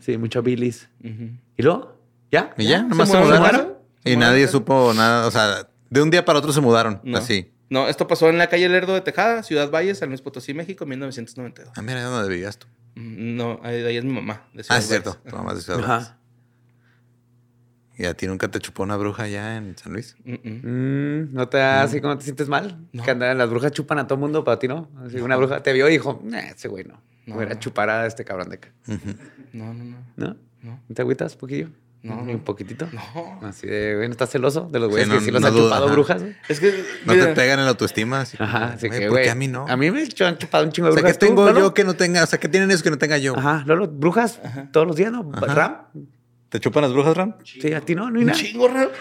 Sí, 0.01 0.17
mucho 0.17 0.41
bilis. 0.41 0.87
Ujú. 1.03 1.29
¿Y 1.57 1.61
luego? 1.63 1.99
¿Ya? 2.31 2.53
Y 2.57 2.65
ya, 2.67 2.79
¿Se 2.79 2.83
nomás 2.85 3.09
se 3.09 3.17
mudaron? 3.17 3.39
mudaron. 3.39 3.73
¿Se 4.03 4.11
Y 4.11 4.15
mudaron? 4.15 4.33
nadie 4.35 4.47
supo 4.47 4.93
nada. 4.95 5.27
O 5.27 5.31
sea, 5.31 5.67
de 5.89 6.01
un 6.01 6.09
día 6.09 6.23
para 6.25 6.39
otro 6.39 6.51
se 6.53 6.61
mudaron. 6.61 7.01
No. 7.03 7.17
Así. 7.17 7.51
No, 7.69 7.87
esto 7.89 8.07
pasó 8.07 8.29
en 8.29 8.37
la 8.37 8.47
calle 8.47 8.69
Lerdo 8.69 8.93
de 8.93 9.01
Tejada, 9.01 9.43
Ciudad 9.43 9.69
Valles, 9.69 9.97
San 9.99 10.07
Luis 10.09 10.21
Potosí, 10.21 10.53
México, 10.53 10.85
en 10.85 10.91
1992. 10.91 11.73
Ah, 11.75 11.81
mira, 11.81 12.01
¿dónde 12.01 12.29
vivías 12.29 12.57
tú? 12.57 12.67
Mm, 12.95 13.35
No, 13.35 13.59
ahí, 13.61 13.83
ahí 13.83 13.97
es 13.97 14.05
mi 14.05 14.13
mamá. 14.13 14.47
de 14.53 14.63
Ah, 14.69 14.77
es 14.77 14.87
cierto. 14.87 15.15
Tu 15.29 15.35
mamá 15.35 15.51
es 15.51 15.57
de 15.57 15.63
Ciudad 15.63 15.79
Valles. 15.85 16.07
Ajá. 16.07 16.16
¿Y 17.97 18.05
a 18.05 18.13
ti 18.13 18.27
nunca 18.27 18.47
te 18.49 18.59
chupó 18.59 18.83
una 18.83 18.95
bruja 18.95 19.23
allá 19.23 19.57
en 19.57 19.75
San 19.77 19.91
Luis? 19.93 20.15
Mm, 20.23 20.33
mm. 20.33 20.61
Mm, 20.63 21.33
¿No 21.33 21.49
te 21.49 21.57
da 21.57 21.81
así 21.81 21.99
como 21.99 22.17
te 22.17 22.23
sientes 22.25 22.47
mal? 22.47 22.77
No. 22.93 23.03
Que 23.03 23.11
andan, 23.11 23.37
las 23.37 23.49
brujas 23.49 23.71
chupan 23.71 23.97
a 23.99 24.05
todo 24.07 24.17
mundo, 24.19 24.43
pero 24.43 24.53
a 24.55 24.59
ti 24.59 24.67
no. 24.67 24.89
Así, 25.05 25.17
una 25.19 25.35
bruja 25.35 25.63
te 25.63 25.73
vio 25.73 25.87
y 25.89 25.93
dijo, 25.93 26.21
"Nah, 26.23 26.37
ese 26.39 26.67
güey 26.67 26.83
no. 26.83 27.01
No. 27.25 27.35
Voy 27.35 27.43
a 27.43 27.47
ir 27.47 27.53
a 27.53 27.59
chupar 27.59 27.89
a 27.89 28.05
este 28.05 28.23
cabrón 28.23 28.49
de 28.49 28.55
acá. 28.57 28.69
No, 29.53 29.73
no, 29.73 29.83
no. 29.83 29.97
¿No? 30.15 30.35
No. 30.61 30.79
¿No 30.87 30.95
te 30.95 31.01
agüitas 31.01 31.33
un 31.33 31.39
poquillo? 31.39 31.69
No. 32.03 32.21
Ni 32.23 32.33
un 32.35 32.41
poquitito. 32.41 32.87
No. 32.93 33.39
Así 33.41 33.65
de, 33.67 33.95
bueno, 33.97 34.11
¿estás 34.11 34.29
celoso 34.29 34.69
de 34.71 34.79
los 34.79 34.89
güeyes 34.89 35.07
Sí, 35.07 35.13
no- 35.13 35.19
que 35.19 35.25
sí 35.25 35.31
los 35.31 35.41
no 35.41 35.47
han 35.47 35.53
dudo, 35.55 35.65
chupado 35.65 35.85
ajá. 35.85 35.93
brujas? 35.93 36.21
güey? 36.21 36.35
Es 36.47 36.59
que. 36.59 36.83
¿No 37.05 37.13
mira, 37.13 37.25
te 37.25 37.33
pegan 37.33 37.59
en 37.59 37.65
la 37.65 37.71
autoestima? 37.71 38.21
Así 38.21 38.37
Ajá, 38.39 38.73
así 38.73 38.87
güey, 38.87 38.99
que, 38.99 39.07
¿Por 39.07 39.15
qué 39.17 39.21
güey. 39.23 39.29
a 39.29 39.35
mí 39.35 39.47
no? 39.47 39.65
A 39.67 39.75
mí 39.75 39.89
me 39.89 40.01
han 40.03 40.37
chupado 40.37 40.63
un 40.65 40.71
chingo 40.71 40.87
de 40.87 40.91
o 40.91 40.93
sea, 40.93 41.01
brujas. 41.01 41.17
que 41.17 41.19
¿Tú, 41.19 41.25
tengo 41.25 41.45
Lolo? 41.47 41.59
yo 41.59 41.73
que 41.73 41.83
no 41.83 41.95
tenga... 41.95 42.23
O 42.23 42.27
sea, 42.27 42.39
¿qué 42.39 42.47
tienen 42.47 42.69
eso 42.71 42.83
que 42.83 42.91
no 42.91 42.97
tenga 42.99 43.17
yo? 43.17 43.35
Ajá, 43.37 43.63
Lolo, 43.65 43.87
brujas 43.87 44.39
todos 44.71 44.85
los 44.85 44.95
días, 44.95 45.11
¿no? 45.11 45.31
Ajá. 45.33 45.53
¿Ram? 45.55 45.75
¿Te 46.49 46.59
chupan 46.59 46.83
las 46.83 46.93
brujas, 46.93 47.15
Ram? 47.17 47.35
Sí, 47.43 47.73
a 47.73 47.81
ti 47.81 47.93
no, 47.95 48.09
ni 48.09 48.19
Un 48.19 48.23
una. 48.25 48.33
chingo 48.33 48.67
raro. 48.67 48.91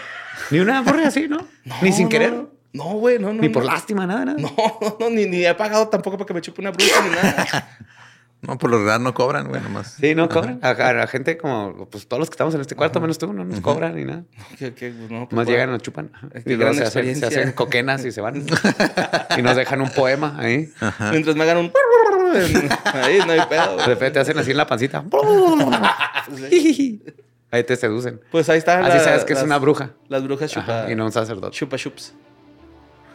Ni 0.51 0.59
una 0.59 0.81
borra 0.81 1.07
así, 1.07 1.27
¿no? 1.27 1.47
ni 1.81 1.91
sin 1.91 2.05
no, 2.05 2.09
querer. 2.09 2.31
No, 2.33 2.49
no, 2.73 2.83
güey, 2.95 3.19
no, 3.19 3.33
no. 3.33 3.41
Ni 3.41 3.49
por 3.49 3.63
no. 3.63 3.71
lástima, 3.71 4.05
nada, 4.05 4.25
nada. 4.25 4.37
No, 4.41 4.97
no, 4.99 5.09
ni, 5.09 5.25
ni 5.25 5.45
he 5.45 5.53
pagado 5.55 5.87
tampoco 5.87 6.17
para 6.17 6.27
que 6.27 6.33
me 6.33 6.41
chupe 6.41 6.61
una 6.61 6.71
bruja 6.71 7.01
ni 7.03 7.09
nada. 7.11 7.45
No, 8.39 8.55
por 8.59 8.69
lo 8.69 8.77
general 8.77 9.01
no 9.01 9.15
cobran, 9.15 9.47
güey, 9.47 9.59
nomás. 9.59 9.97
Sí, 9.99 10.13
no 10.13 10.29
cobran. 10.29 10.59
A, 10.61 10.69
a 10.69 10.93
la 10.93 11.07
gente 11.07 11.37
como, 11.37 11.87
pues 11.89 12.07
todos 12.07 12.19
los 12.19 12.29
que 12.29 12.35
estamos 12.35 12.53
en 12.53 12.61
este 12.61 12.75
cuarto, 12.75 13.01
menos 13.01 13.17
tú, 13.17 13.33
no 13.33 13.43
nos 13.43 13.61
cobran 13.61 13.95
ni 13.95 14.05
nada. 14.05 14.25
pues, 14.59 14.71
no, 15.09 15.09
pues, 15.09 15.09
Más 15.09 15.29
bueno. 15.31 15.49
llegan, 15.49 15.71
nos 15.71 15.81
chupan. 15.81 16.11
Y 16.45 16.53
luego 16.53 16.71
se 16.75 16.83
hacen, 16.83 17.15
se 17.15 17.25
hacen 17.25 17.51
coquenas 17.53 18.05
y 18.05 18.11
se 18.11 18.21
van. 18.21 18.45
y 19.37 19.41
nos 19.41 19.55
dejan 19.55 19.81
un 19.81 19.89
poema 19.89 20.35
ahí. 20.37 20.71
Mientras 21.11 21.35
me 21.35 21.43
hagan 21.45 21.57
un. 21.57 21.71
Ahí 22.93 23.17
no 23.25 23.33
hay 23.33 23.41
pedo. 23.49 23.75
De 23.77 23.85
repente 23.87 24.11
te 24.11 24.19
hacen 24.19 24.37
así 24.37 24.51
en 24.51 24.57
la 24.57 24.67
pancita. 24.67 25.03
Ahí 27.51 27.63
te 27.63 27.75
seducen. 27.75 28.21
Pues 28.31 28.49
ahí 28.49 28.57
está. 28.57 28.79
Así 28.79 28.97
la- 28.97 29.03
sabes 29.03 29.25
que 29.25 29.33
es 29.33 29.41
una 29.43 29.57
bruja. 29.57 29.91
Las 30.09 30.23
brujas 30.23 30.55
Ajá, 30.57 30.81
chupa. 30.81 30.91
y 30.91 30.95
no 30.95 31.05
un 31.05 31.11
sacerdote. 31.11 31.55
Chupa 31.55 31.77
chups. 31.77 32.13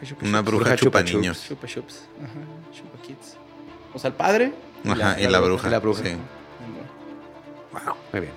Chupa 0.03 0.25
Una 0.25 0.41
bruja, 0.41 0.63
Bruja 0.65 0.75
chupa, 0.75 1.01
niños. 1.03 1.45
Chupa 1.47 1.65
chups. 1.67 2.07
Ajá. 2.21 2.33
Chupa 2.75 3.01
kids. 3.01 3.37
O 3.93 3.99
sea, 3.99 4.09
el 4.09 4.15
padre. 4.15 4.53
Ajá, 4.85 5.19
y 5.19 5.27
la 5.27 5.39
bruja. 5.39 5.67
y 5.67 5.71
la 5.71 5.79
bruja. 5.79 6.03
Sí. 6.03 6.15
Wow, 7.71 7.95
muy 8.11 8.21
bien. 8.21 8.33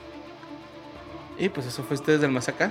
Y 1.39 1.49
pues 1.49 1.67
eso 1.67 1.83
fue 1.83 1.97
ustedes 1.97 2.21
del 2.21 2.31
más 2.31 2.49
acá. 2.49 2.71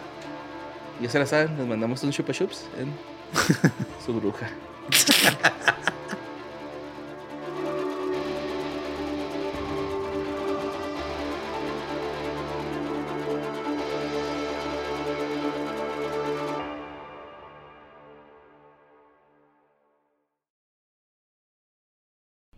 Ya 1.02 1.10
se 1.10 1.20
la 1.20 1.26
saben, 1.26 1.58
les 1.58 1.68
mandamos 1.68 2.02
un 2.04 2.12
chupa 2.12 2.32
chups 2.32 2.66
en 2.80 2.94
su 4.06 4.14
bruja. 4.14 4.48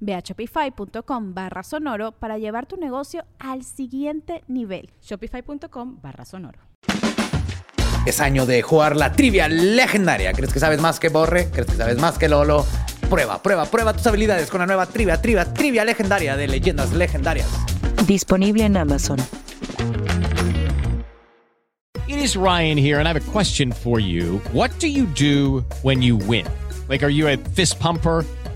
Ve 0.00 0.14
a 0.14 0.20
shopify.com 0.20 1.34
barra 1.34 1.62
sonoro 1.62 2.12
para 2.12 2.38
llevar 2.38 2.66
tu 2.66 2.76
negocio 2.76 3.24
al 3.38 3.64
siguiente 3.64 4.42
nivel. 4.48 4.90
Shopify.com 5.02 5.98
barra 6.00 6.24
sonoro. 6.24 6.60
Es 8.06 8.20
año 8.20 8.46
de 8.46 8.62
jugar 8.62 8.96
la 8.96 9.12
trivia 9.12 9.48
legendaria. 9.48 10.32
¿Crees 10.32 10.52
que 10.52 10.58
sabes 10.58 10.80
más 10.80 10.98
que 10.98 11.10
Borre? 11.10 11.50
¿Crees 11.50 11.66
que 11.66 11.76
sabes 11.76 11.98
más 11.98 12.18
que 12.18 12.28
Lolo? 12.28 12.64
Prueba, 13.10 13.42
prueba, 13.42 13.66
prueba 13.66 13.92
tus 13.92 14.06
habilidades 14.06 14.48
con 14.48 14.60
la 14.60 14.66
nueva 14.66 14.86
trivia, 14.86 15.20
trivia, 15.20 15.52
trivia 15.52 15.84
legendaria 15.84 16.36
de 16.36 16.48
leyendas 16.48 16.92
legendarias. 16.92 17.48
Disponible 18.06 18.64
en 18.64 18.76
Amazon. 18.76 19.18
It 22.08 22.16
is 22.16 22.36
Ryan 22.36 22.78
here, 22.78 22.98
and 22.98 23.06
I 23.06 23.12
have 23.12 23.20
a 23.20 23.32
question 23.32 23.70
for 23.72 24.00
you. 24.00 24.40
What 24.52 24.70
do 24.80 24.88
you 24.88 25.06
do 25.06 25.64
when 25.82 26.02
you 26.02 26.16
win? 26.16 26.46
Like, 26.88 27.04
are 27.04 27.12
you 27.12 27.28
a 27.28 27.36
fist 27.36 27.78
pumper? 27.78 28.24